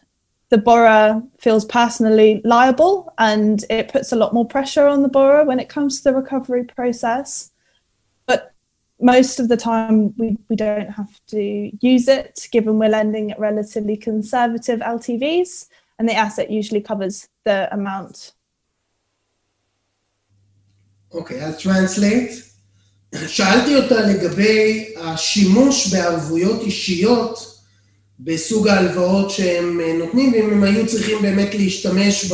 the 0.50 0.58
borrower 0.58 1.24
feels 1.38 1.64
personally 1.64 2.40
liable 2.44 3.12
and 3.18 3.64
it 3.68 3.88
puts 3.88 4.12
a 4.12 4.16
lot 4.16 4.32
more 4.32 4.46
pressure 4.46 4.86
on 4.86 5.02
the 5.02 5.08
borrower 5.08 5.44
when 5.44 5.58
it 5.58 5.68
comes 5.68 5.98
to 5.98 6.04
the 6.04 6.14
recovery 6.14 6.62
process. 6.62 7.50
Most 9.00 9.40
of 9.40 9.48
the 9.48 9.56
time, 9.56 10.14
we, 10.16 10.38
we 10.48 10.56
don't 10.56 10.90
have 10.90 11.20
to 11.28 11.70
use 11.80 12.08
it 12.08 12.48
given 12.50 12.78
we're 12.78 12.88
lending 12.88 13.32
at 13.32 13.38
relatively 13.38 13.96
conservative 13.96 14.80
LTVs 14.80 15.68
and 15.98 16.08
the 16.08 16.14
asset 16.14 16.50
usually 16.50 16.80
covers 16.80 17.28
the 17.44 17.72
amount. 17.72 18.32
Okay, 21.12 21.40
I'll 21.40 21.56
translate. 21.56 22.42
שאלתי 23.26 23.76
אותה 23.76 24.00
לגבי 24.00 24.94
השימוש 24.96 25.94
בערבויות 25.94 26.62
אישיות 26.62 27.60
בסוג 28.20 28.68
ההלוואות 28.68 29.30
שהם 29.30 29.80
אה, 29.80 29.92
נותנים, 29.98 30.32
ואם 30.32 30.50
הם 30.50 30.62
היו 30.62 30.86
צריכים 30.86 31.22
באמת 31.22 31.54
להשתמש 31.54 32.32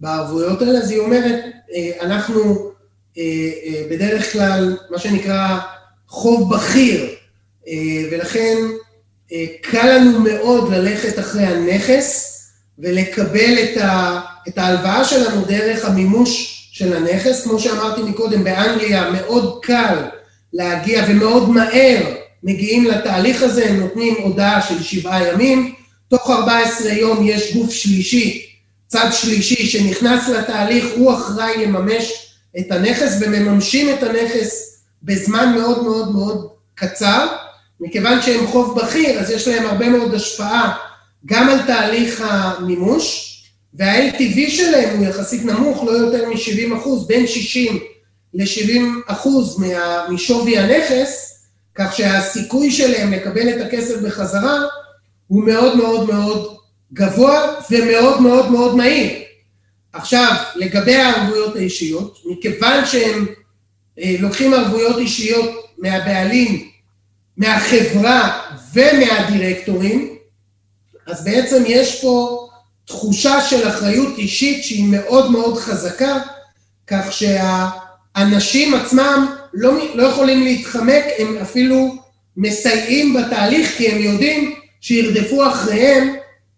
בערבויות 0.00 0.62
האלה, 0.62 0.78
אז 0.78 0.90
היא 0.90 0.98
אומרת, 0.98 1.44
אה, 1.74 1.90
אנחנו 2.00 2.40
אה, 2.40 2.69
בדרך 3.90 4.32
כלל, 4.32 4.76
מה 4.90 4.98
שנקרא 4.98 5.58
חוב 6.08 6.54
בכיר, 6.54 7.06
ולכן 8.10 8.56
קל 9.60 9.98
לנו 9.98 10.20
מאוד 10.20 10.72
ללכת 10.72 11.18
אחרי 11.18 11.46
הנכס 11.46 12.36
ולקבל 12.78 13.54
את 14.48 14.58
ההלוואה 14.58 15.04
שלנו 15.04 15.44
דרך 15.44 15.84
המימוש 15.84 16.56
של 16.72 16.96
הנכס. 16.96 17.44
כמו 17.44 17.60
שאמרתי 17.60 18.02
מקודם, 18.02 18.44
באנגליה 18.44 19.10
מאוד 19.10 19.58
קל 19.62 20.04
להגיע 20.52 21.04
ומאוד 21.08 21.50
מהר 21.50 22.14
מגיעים 22.42 22.84
לתהליך 22.84 23.42
הזה, 23.42 23.66
הם 23.66 23.80
נותנים 23.80 24.14
הודעה 24.22 24.62
של 24.62 24.82
שבעה 24.82 25.28
ימים, 25.28 25.74
תוך 26.08 26.30
14 26.30 26.92
יום 26.92 27.26
יש 27.28 27.54
גוף 27.54 27.72
שלישי, 27.72 28.46
צד 28.86 29.10
שלישי 29.12 29.66
שנכנס 29.66 30.28
לתהליך, 30.28 30.84
הוא 30.96 31.12
אחראי 31.14 31.66
לממש 31.66 32.29
את 32.58 32.72
הנכס 32.72 33.18
ומממשים 33.20 33.94
את 33.94 34.02
הנכס 34.02 34.82
בזמן 35.02 35.54
מאוד 35.58 35.84
מאוד 35.84 36.12
מאוד 36.12 36.50
קצר, 36.74 37.26
מכיוון 37.80 38.22
שהם 38.22 38.46
חוב 38.46 38.80
בכיר, 38.80 39.20
אז 39.20 39.30
יש 39.30 39.48
להם 39.48 39.66
הרבה 39.66 39.88
מאוד 39.88 40.14
השפעה 40.14 40.76
גם 41.26 41.48
על 41.48 41.58
תהליך 41.66 42.24
המימוש, 42.26 43.26
וה-LTV 43.74 44.50
שלהם 44.50 44.98
הוא 44.98 45.06
יחסית 45.06 45.44
נמוך, 45.44 45.84
לא 45.84 45.90
יותר 45.90 46.28
מ-70 46.28 46.76
אחוז, 46.76 47.06
בין 47.06 47.26
60 47.26 47.78
ל-70 48.34 48.82
אחוז 49.06 49.64
משווי 50.10 50.58
הנכס, 50.58 51.40
כך 51.74 51.96
שהסיכוי 51.96 52.70
שלהם 52.70 53.12
לקבל 53.12 53.48
את 53.48 53.66
הכסף 53.66 54.00
בחזרה 54.00 54.58
הוא 55.26 55.44
מאוד 55.44 55.76
מאוד 55.76 56.06
מאוד 56.06 56.56
גבוה 56.92 57.54
ומאוד 57.70 58.20
מאוד 58.20 58.50
מאוד 58.50 58.76
מהיר. 58.76 59.19
עכשיו, 59.92 60.34
לגבי 60.56 60.94
הערבויות 60.94 61.56
האישיות, 61.56 62.18
מכיוון 62.24 62.86
שהם 62.86 63.26
אה, 63.98 64.16
לוקחים 64.18 64.54
ערבויות 64.54 64.98
אישיות 64.98 65.50
מהבעלים, 65.78 66.68
מהחברה 67.36 68.40
ומהדירקטורים, 68.74 70.16
אז 71.06 71.24
בעצם 71.24 71.62
יש 71.66 72.02
פה 72.02 72.46
תחושה 72.84 73.40
של 73.40 73.68
אחריות 73.68 74.18
אישית 74.18 74.64
שהיא 74.64 74.84
מאוד 74.84 75.30
מאוד 75.30 75.58
חזקה, 75.58 76.18
כך 76.86 77.12
שהאנשים 77.12 78.74
עצמם 78.74 79.34
לא, 79.54 79.72
לא 79.94 80.02
יכולים 80.02 80.44
להתחמק, 80.44 81.04
הם 81.18 81.38
אפילו 81.42 81.96
מסייעים 82.36 83.14
בתהליך, 83.14 83.76
כי 83.76 83.88
הם 83.88 83.98
יודעים 84.02 84.54
שירדפו 84.80 85.48
אחריהם 85.48 86.14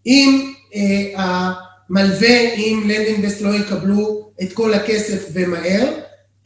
אם 0.07 0.53
אה, 0.75 1.53
המלווה, 1.93 2.55
אם 2.55 2.83
לנדינבסט 2.89 3.41
לא 3.41 3.55
יקבלו 3.55 4.31
את 4.43 4.53
כל 4.53 4.75
הכסף 4.75 5.29
ומהר. 5.33 5.89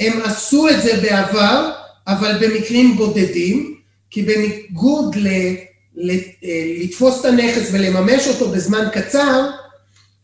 הם 0.01 0.21
עשו 0.25 0.69
את 0.69 0.83
זה 0.83 1.01
בעבר, 1.03 1.71
אבל 2.07 2.33
במקרים 2.41 2.97
בודדים, 2.97 3.77
כי 4.11 4.23
בניגוד 4.23 5.17
ל, 5.17 5.29
ל, 5.97 6.11
אה, 6.45 6.75
לתפוס 6.81 7.21
את 7.21 7.25
הנכס 7.25 7.69
ולממש 7.73 8.29
אותו 8.29 8.49
בזמן 8.49 8.89
קצר, 8.93 9.51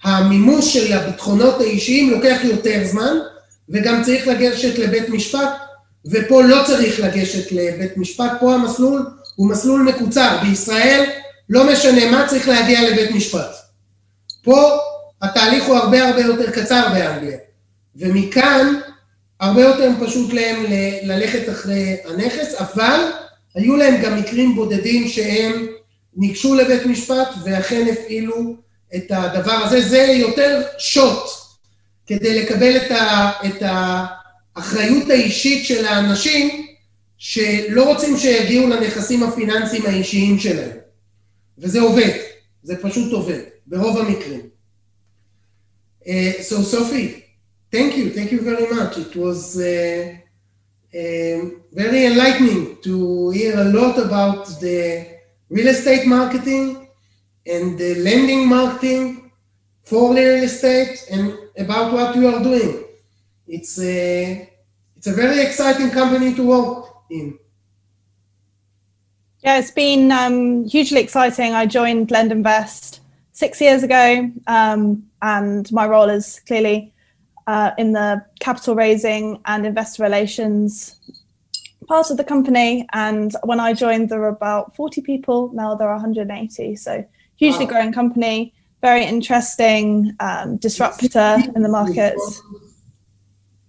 המימוש 0.03 0.75
של 0.75 0.93
הביטחונות 0.93 1.61
האישיים 1.61 2.11
לוקח 2.11 2.39
יותר 2.45 2.81
זמן, 2.85 3.17
וגם 3.69 4.03
צריך 4.05 4.29
לגשת 4.29 4.79
לבית 4.79 5.09
משפט, 5.09 5.51
ופה 6.07 6.43
לא 6.43 6.63
צריך 6.67 7.01
לגשת 7.01 7.53
לבית 7.53 7.97
משפט, 7.97 8.33
פה 8.41 8.55
המסלול 8.55 9.07
הוא 9.37 9.51
מסלול 9.51 9.83
מקוצר. 9.83 10.39
בישראל 10.43 11.05
לא 11.49 11.73
משנה 11.73 12.11
מה, 12.11 12.27
צריך 12.29 12.49
להגיע 12.49 12.91
לבית 12.91 13.11
משפט. 13.11 13.51
פה 14.43 14.79
התהליך 15.23 15.65
הוא 15.65 15.77
הרבה 15.77 16.09
הרבה 16.09 16.21
יותר 16.21 16.51
קצר 16.51 16.89
באנגליה, 16.93 17.39
ומכאן 17.97 18.75
הרבה 19.41 19.63
יותר 19.63 19.91
פשוט 20.01 20.33
להם 20.33 20.65
ללכת 21.03 21.49
אחרי 21.49 21.97
הנכס, 22.05 22.55
אבל 22.55 23.01
היו 23.55 23.77
להם 23.77 24.03
גם 24.03 24.19
מקרים 24.19 24.55
בודדים 24.55 25.09
שהם 25.09 25.67
ניגשו 26.17 26.55
לבית 26.55 26.87
משפט 26.87 27.29
ואכן 27.45 27.87
הפעילו 27.93 28.57
את 28.95 29.05
הדבר 29.11 29.53
הזה, 29.53 29.81
זה 29.89 29.99
יותר 29.99 30.63
שוט 30.79 31.25
כדי 32.07 32.43
לקבל 32.43 32.77
את, 32.77 32.91
ה, 32.91 33.31
את 33.47 33.63
האחריות 34.57 35.11
האישית 35.11 35.67
של 35.67 35.85
האנשים 35.85 36.67
שלא 37.19 37.85
רוצים 37.93 38.19
שיגיעו 38.19 38.69
לנכסים 38.69 39.23
הפיננסיים 39.23 39.87
האישיים 39.87 40.39
שלהם. 40.39 40.77
וזה 41.59 41.81
עובד, 41.81 42.11
זה 42.63 42.77
פשוט 42.83 43.13
עובד, 43.13 43.39
ברוב 43.67 43.99
המקרים. 43.99 44.52
Uh, 46.09 46.43
so 46.43 46.63
Sophie, 46.63 47.25
thank 47.71 47.97
you, 47.97 48.11
thank 48.11 48.33
you 48.33 48.41
very 48.41 48.69
much. 48.75 48.99
It 48.99 49.15
was 49.15 49.57
uh, 49.59 50.17
uh, 50.95 51.51
very 51.73 52.07
enlightening 52.07 52.79
to 52.83 53.31
hear 53.31 53.59
a 53.59 53.65
lot 53.65 53.99
about 53.99 54.47
the 54.61 55.07
real 55.49 55.69
estate 55.69 56.07
marketing 56.07 56.89
and 57.47 57.79
the 57.79 57.95
lending 57.97 58.49
marketing 58.49 59.33
for 59.85 60.15
real 60.15 60.43
estate 60.43 61.05
and 61.11 61.39
about 61.57 61.93
what 61.93 62.17
you 62.17 62.27
are 62.29 62.43
doing. 62.43 62.85
It's 63.47 63.79
a, 63.81 64.51
it's 64.97 65.07
a 65.07 65.13
very 65.13 65.41
exciting 65.41 65.91
company 65.91 66.35
to 66.35 66.43
work 66.47 66.87
in. 67.11 67.39
Yeah, 69.41 69.59
it's 69.59 69.73
been 69.73 70.13
um, 70.13 70.69
hugely 70.69 71.01
exciting. 71.01 71.53
I 71.53 71.67
joined 71.67 72.09
LendInvest 72.09 73.01
six 73.33 73.61
years 73.61 73.83
ago, 73.83 74.31
um, 74.47 75.05
and 75.23 75.71
my 75.73 75.87
role 75.87 76.11
is 76.11 76.41
clearly 76.47 76.93
uh, 77.47 77.71
in 77.79 77.93
the 77.93 78.25
capital 78.41 78.75
raising 78.75 79.41
and 79.47 79.65
investor 79.67 80.03
relations 80.03 80.97
part 81.89 82.11
of 82.11 82.17
the 82.17 82.25
company. 82.25 82.87
And 82.93 83.35
when 83.45 83.61
I 83.61 83.73
joined, 83.73 84.09
there 84.09 84.21
were 84.21 84.29
about 84.29 84.75
40 84.77 85.01
people. 85.03 85.51
Now 85.53 85.75
there 85.75 85.89
are 85.89 85.95
180. 85.95 86.77
So 86.77 87.05
hugely 87.37 87.65
wow. 87.65 87.71
growing 87.71 87.93
company, 87.93 88.55
very 88.81 89.05
interesting 89.05 90.15
um, 90.21 90.57
disruptor 90.57 91.39
in 91.55 91.63
the 91.63 91.69
market. 91.69 92.17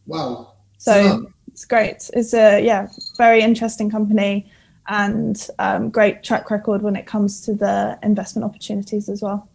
Wow. 0.05 0.53
So 0.77 1.27
it's 1.47 1.65
great. 1.65 2.09
It's 2.13 2.33
a 2.33 2.59
yeah, 2.59 2.87
very 3.17 3.41
interesting 3.41 3.89
company 3.89 4.51
and 4.87 5.47
um, 5.59 5.89
great 5.89 6.23
track 6.23 6.51
record 6.51 6.81
when 6.81 6.95
it 6.95 7.05
comes 7.05 7.41
to 7.41 7.53
the 7.53 7.97
investment 8.03 8.43
opportunities 8.43 9.07
as 9.07 9.21
well. 9.21 9.47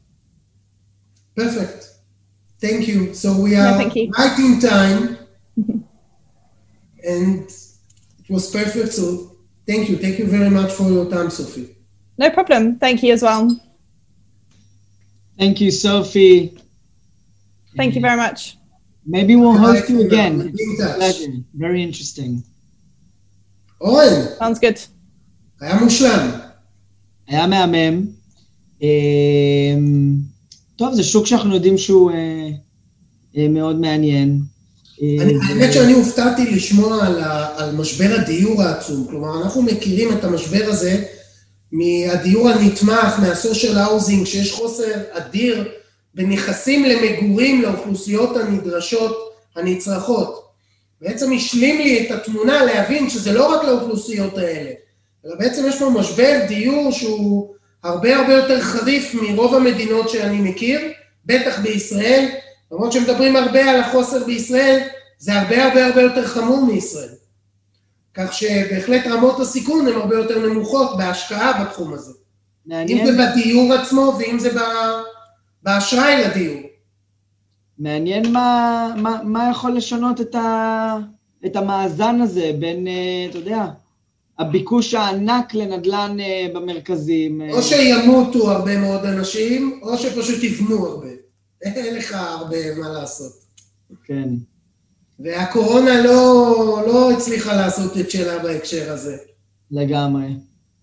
Perfect. 1.37 1.89
Thank 2.59 2.87
you. 2.87 3.13
So 3.13 3.39
we 3.41 3.55
are 3.55 3.77
no, 3.77 3.91
right 4.17 4.39
in 4.39 4.59
time, 4.59 5.17
and 7.03 7.43
it 7.43 8.29
was 8.29 8.49
perfect. 8.51 8.93
So 8.93 9.35
thank 9.67 9.89
you. 9.89 9.97
Thank 9.97 10.19
you 10.19 10.27
very 10.27 10.49
much 10.49 10.71
for 10.71 10.89
your 10.89 11.09
time, 11.09 11.29
Sophie. 11.29 11.75
No 12.17 12.29
problem. 12.29 12.79
Thank 12.79 13.03
you 13.03 13.13
as 13.13 13.21
well. 13.21 13.49
Thank 15.37 15.59
you, 15.59 15.71
Sophie. 15.71 16.57
Thank 17.75 17.95
you 17.95 18.01
very 18.01 18.17
much. 18.17 18.57
Maybe 19.05 19.35
we'll 19.35 19.57
host 19.57 19.89
you 19.89 20.01
again. 20.01 20.53
pleasure. 20.95 21.33
Very 21.53 21.83
interesting. 21.83 22.43
אורן. 23.81 24.37
Sounds 24.39 24.59
good. 24.59 24.79
היה 25.61 25.83
מושלם. 25.83 26.29
היה 27.27 27.47
מהמם. 27.47 28.07
טוב, 30.78 30.94
זה 30.94 31.02
שוק 31.02 31.26
שאנחנו 31.26 31.54
יודעים 31.54 31.78
שהוא 31.78 32.10
מאוד 33.34 33.80
מעניין. 33.80 34.40
האמת 35.48 35.72
שאני 35.72 35.92
הופתעתי 35.92 36.50
לשמוע 36.50 37.06
על 37.56 37.76
משבר 37.76 38.14
הדיור 38.18 38.62
העצום. 38.62 39.06
כלומר, 39.10 39.42
אנחנו 39.42 39.62
מכירים 39.62 40.12
את 40.12 40.24
המשבר 40.24 40.64
הזה 40.66 41.04
מהדיור 41.72 42.48
הנתמך, 42.48 43.18
מהסושיאל 43.20 43.78
האוזינג, 43.78 44.26
שיש 44.26 44.52
חוסר 44.52 44.92
אדיר 45.10 45.68
בנכסים 46.14 46.84
למגורים 46.84 47.62
לאוכלוסיות 47.62 48.36
הנדרשות, 48.36 49.16
הנצרכות. 49.56 50.44
בעצם 51.00 51.32
השלים 51.32 51.78
לי 51.78 52.06
את 52.06 52.10
התמונה 52.10 52.64
להבין 52.64 53.10
שזה 53.10 53.32
לא 53.32 53.54
רק 53.54 53.64
לאוכלוסיות 53.64 54.38
האלה, 54.38 54.70
אלא 55.26 55.34
בעצם 55.38 55.64
יש 55.68 55.78
פה 55.78 55.90
משבר 55.90 56.40
דיור 56.48 56.92
שהוא 56.92 57.54
הרבה 57.82 58.16
הרבה 58.16 58.32
יותר 58.32 58.60
חריף 58.60 59.14
מרוב 59.14 59.54
המדינות 59.54 60.08
שאני 60.08 60.50
מכיר, 60.50 60.80
בטח 61.24 61.60
בישראל, 61.60 62.28
למרות 62.72 62.92
שמדברים 62.92 63.36
הרבה 63.36 63.70
על 63.70 63.80
החוסר 63.80 64.24
בישראל, 64.24 64.80
זה 65.18 65.40
הרבה 65.40 65.64
הרבה 65.64 65.86
הרבה 65.86 66.02
יותר 66.02 66.26
חמור 66.26 66.66
מישראל. 66.66 67.08
כך 68.14 68.32
שבהחלט 68.32 69.06
רמות 69.06 69.40
הסיכון 69.40 69.86
הן 69.86 69.94
הרבה 69.94 70.16
יותר 70.16 70.38
נמוכות 70.38 70.98
בהשקעה 70.98 71.64
בתחום 71.64 71.94
הזה. 71.94 72.12
מעניין. 72.66 72.98
אם 72.98 73.06
זה 73.06 73.12
בדיור 73.12 73.72
עצמו 73.74 74.18
ואם 74.18 74.38
זה 74.38 74.60
באשראי 75.62 76.24
לדיור. 76.24 76.60
מעניין 77.78 78.32
מה, 78.32 78.88
מה, 78.96 79.20
מה 79.24 79.48
יכול 79.50 79.76
לשנות 79.76 80.20
את, 80.20 80.34
ה, 80.34 80.96
את 81.46 81.56
המאזן 81.56 82.20
הזה 82.20 82.50
בין, 82.58 82.86
אה, 82.86 83.26
אתה 83.30 83.38
יודע, 83.38 83.66
הביקוש 84.38 84.94
הענק 84.94 85.54
לנדל"ן 85.54 86.16
אה, 86.20 86.46
במרכזים. 86.54 87.42
אה. 87.42 87.52
או 87.52 87.62
שימותו 87.62 88.50
הרבה 88.50 88.78
מאוד 88.78 89.04
אנשים, 89.04 89.80
או 89.82 89.98
שפשוט 89.98 90.42
יבנו 90.42 90.86
הרבה. 90.86 91.08
אין 91.62 91.94
לך 91.94 92.12
הרבה 92.12 92.74
מה 92.74 92.88
לעשות. 92.88 93.32
כן. 94.04 94.28
והקורונה 95.18 96.02
לא, 96.02 96.82
לא 96.86 97.12
הצליחה 97.12 97.56
לעשות 97.56 97.98
את 97.98 98.10
שלה 98.10 98.38
בהקשר 98.38 98.92
הזה. 98.92 99.16
לגמרי. 99.70 100.28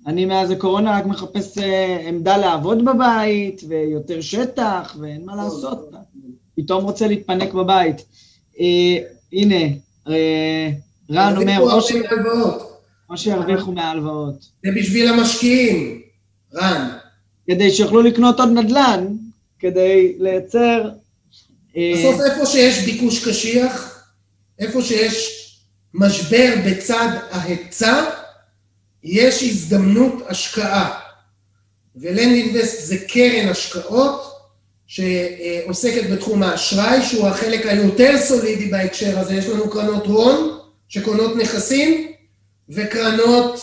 אני 0.08 0.26
מאז 0.26 0.52
הקורונה 0.52 0.98
רק 0.98 1.06
מחפש 1.06 1.58
אה, 1.58 2.08
עמדה 2.08 2.38
לעבוד 2.38 2.86
בבית, 2.86 3.62
ויותר 3.68 4.22
שטח, 4.22 4.96
ואין 5.00 5.26
מה 5.26 5.36
לעשות. 5.36 5.92
פתאום 6.56 6.84
רוצה 6.84 7.08
להתפנק 7.08 7.54
בבית. 7.54 8.06
אה, 8.60 8.98
הנה, 9.34 9.76
אה, 10.08 10.70
רן 11.12 11.38
אומר, 11.38 11.60
או 11.60 11.82
שירוויחו 13.16 13.72
מההלוואות. 13.72 14.46
זה 14.66 14.72
בשביל 14.76 15.08
המשקיעים, 15.08 16.02
רן. 16.56 16.90
כדי 17.48 17.72
שיוכלו 17.72 18.02
לקנות 18.02 18.40
עוד 18.40 18.50
נדל"ן, 18.50 19.08
כדי 19.60 20.16
לייצר... 20.20 20.90
בסוף 21.94 22.22
איפה 22.26 22.46
שיש 22.46 22.86
ביקוש 22.86 23.28
קשיח, 23.28 24.06
איפה 24.60 24.82
שיש 24.82 25.42
משבר 25.94 26.54
בצד 26.66 27.08
ההיצע, 27.32 28.06
יש 29.04 29.44
הזדמנות 29.44 30.14
השקעה. 30.28 31.00
ולנד 31.96 32.32
אינבסט 32.32 32.86
זה 32.86 32.98
קרן 33.08 33.50
השקעות 33.50 34.32
שעוסקת 34.88 36.10
בתחום 36.10 36.44
האשראי, 36.44 37.02
שהוא 37.02 37.28
החלק 37.28 37.66
היותר 37.66 38.18
סולידי 38.18 38.66
בהקשר 38.66 39.20
הזה. 39.20 39.36
יש 39.36 39.46
לנו 39.46 39.70
קרנות 39.70 40.06
הון 40.06 40.60
שקונות 40.90 41.36
נכסים 41.36 42.15
וקרנות 42.70 43.60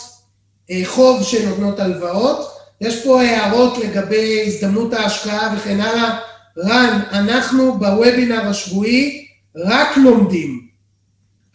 אה, 0.71 0.81
חוב 0.85 1.23
שנותנות 1.23 1.79
הלוואות. 1.79 2.53
יש 2.81 3.03
פה 3.03 3.21
הערות 3.21 3.77
לגבי 3.77 4.43
הזדמנות 4.47 4.93
ההשקעה 4.93 5.55
וכן 5.57 5.81
הלאה. 5.81 6.19
רן, 6.57 6.99
אנחנו 7.11 7.79
בוובינר 7.79 8.41
השבועי 8.41 9.27
רק 9.55 9.97
לומדים. 9.97 10.67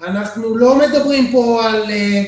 אנחנו 0.02 0.56
לא 0.56 0.78
מדברים 0.78 1.32
פה 1.32 1.66
על 1.66 1.90
אה, 1.90 2.24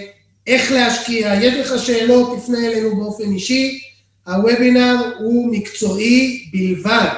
איך 0.46 0.72
להשקיע, 0.72 1.34
יש 1.34 1.54
לך 1.54 1.82
שאלות, 1.84 2.38
תפנה 2.38 2.58
אלינו 2.58 2.96
באופן 2.96 3.32
אישי. 3.32 3.80
הוובינר 4.26 5.12
הוא 5.18 5.52
מקצועי 5.52 6.44
בלבד. 6.52 7.16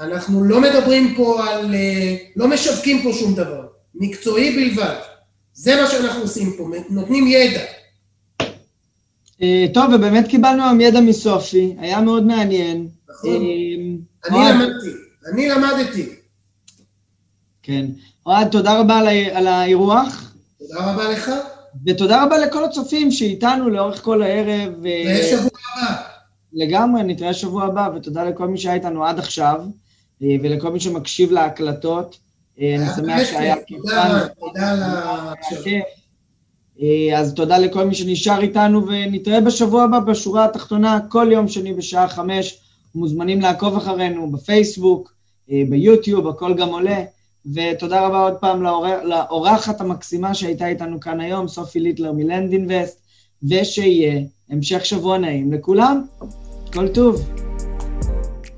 אנחנו 0.00 0.44
לא 0.44 0.60
מדברים 0.60 1.14
פה 1.16 1.48
על, 1.48 1.74
אה, 1.74 2.16
לא 2.36 2.48
משווקים 2.48 3.02
פה 3.02 3.12
שום 3.12 3.34
דבר, 3.34 3.66
מקצועי 3.94 4.56
בלבד. 4.56 5.09
זה 5.62 5.82
מה 5.82 5.90
שאנחנו 5.90 6.20
עושים 6.20 6.52
פה, 6.56 6.70
נותנים 6.90 7.26
ידע. 7.26 7.60
אה, 9.42 9.66
טוב, 9.74 9.84
ובאמת 9.94 10.28
קיבלנו 10.28 10.62
היום 10.64 10.80
ידע 10.80 11.00
מסופי, 11.00 11.76
היה 11.78 12.00
מאוד 12.00 12.26
מעניין. 12.26 12.88
נכון. 13.10 13.30
אני 14.28 14.50
למדתי, 14.50 14.90
אני 15.32 15.48
למדתי. 15.48 16.08
כן. 17.62 17.86
אוהד, 18.26 18.48
תודה 18.48 18.80
רבה 18.80 18.98
על 19.32 19.46
האירוח. 19.46 20.34
תודה 20.58 20.92
רבה 20.92 21.10
לך. 21.10 21.30
ותודה 21.86 22.24
רבה 22.24 22.38
לכל 22.38 22.64
הצופים 22.64 23.10
שאיתנו 23.10 23.70
לאורך 23.70 24.02
כל 24.02 24.22
הערב. 24.22 24.72
נתראה 24.78 25.22
שבוע 25.30 25.50
הבא. 25.74 26.02
לגמרי, 26.52 27.02
נתראה 27.02 27.34
שבוע 27.34 27.64
הבא, 27.64 27.88
ותודה 27.96 28.24
לכל 28.24 28.48
מי 28.48 28.58
שהיה 28.58 28.74
איתנו 28.74 29.04
עד 29.04 29.18
עכשיו, 29.18 29.64
ולכל 30.20 30.72
מי 30.72 30.80
שמקשיב 30.80 31.32
להקלטות. 31.32 32.29
אני 32.60 32.86
שמח 32.96 33.30
שהיה 33.30 33.56
כיף. 33.66 33.78
תודה, 34.40 34.72
על 34.72 34.82
ההקשב. 34.82 35.56
אז 37.16 37.34
תודה 37.34 37.58
לכל 37.58 37.84
מי 37.84 37.94
שנשאר 37.94 38.40
איתנו, 38.40 38.86
ונתראה 38.86 39.40
בשבוע 39.40 39.84
הבא 39.84 39.98
בשורה 39.98 40.44
התחתונה, 40.44 40.98
כל 41.08 41.28
יום 41.32 41.48
שני 41.48 41.72
בשעה 41.72 42.08
חמש. 42.08 42.60
מוזמנים 42.94 43.40
לעקוב 43.40 43.76
אחרינו 43.76 44.32
בפייסבוק, 44.32 45.12
ביוטיוב, 45.48 46.28
הכל 46.28 46.54
גם 46.54 46.68
עולה. 46.68 47.04
ותודה 47.54 48.06
רבה 48.06 48.18
עוד 48.18 48.34
פעם 48.34 48.62
לאורחת 49.04 49.80
המקסימה 49.80 50.34
שהייתה 50.34 50.66
איתנו 50.66 51.00
כאן 51.00 51.20
היום, 51.20 51.48
סופי 51.48 51.80
ליטלר 51.80 52.12
מלנד 52.12 52.52
אינבסט, 52.52 53.00
ושיהיה 53.42 54.20
המשך 54.50 54.84
שבוע 54.84 55.18
נעים 55.18 55.52
לכולם. 55.52 56.04
כל 56.72 56.88
טוב. 56.88 57.49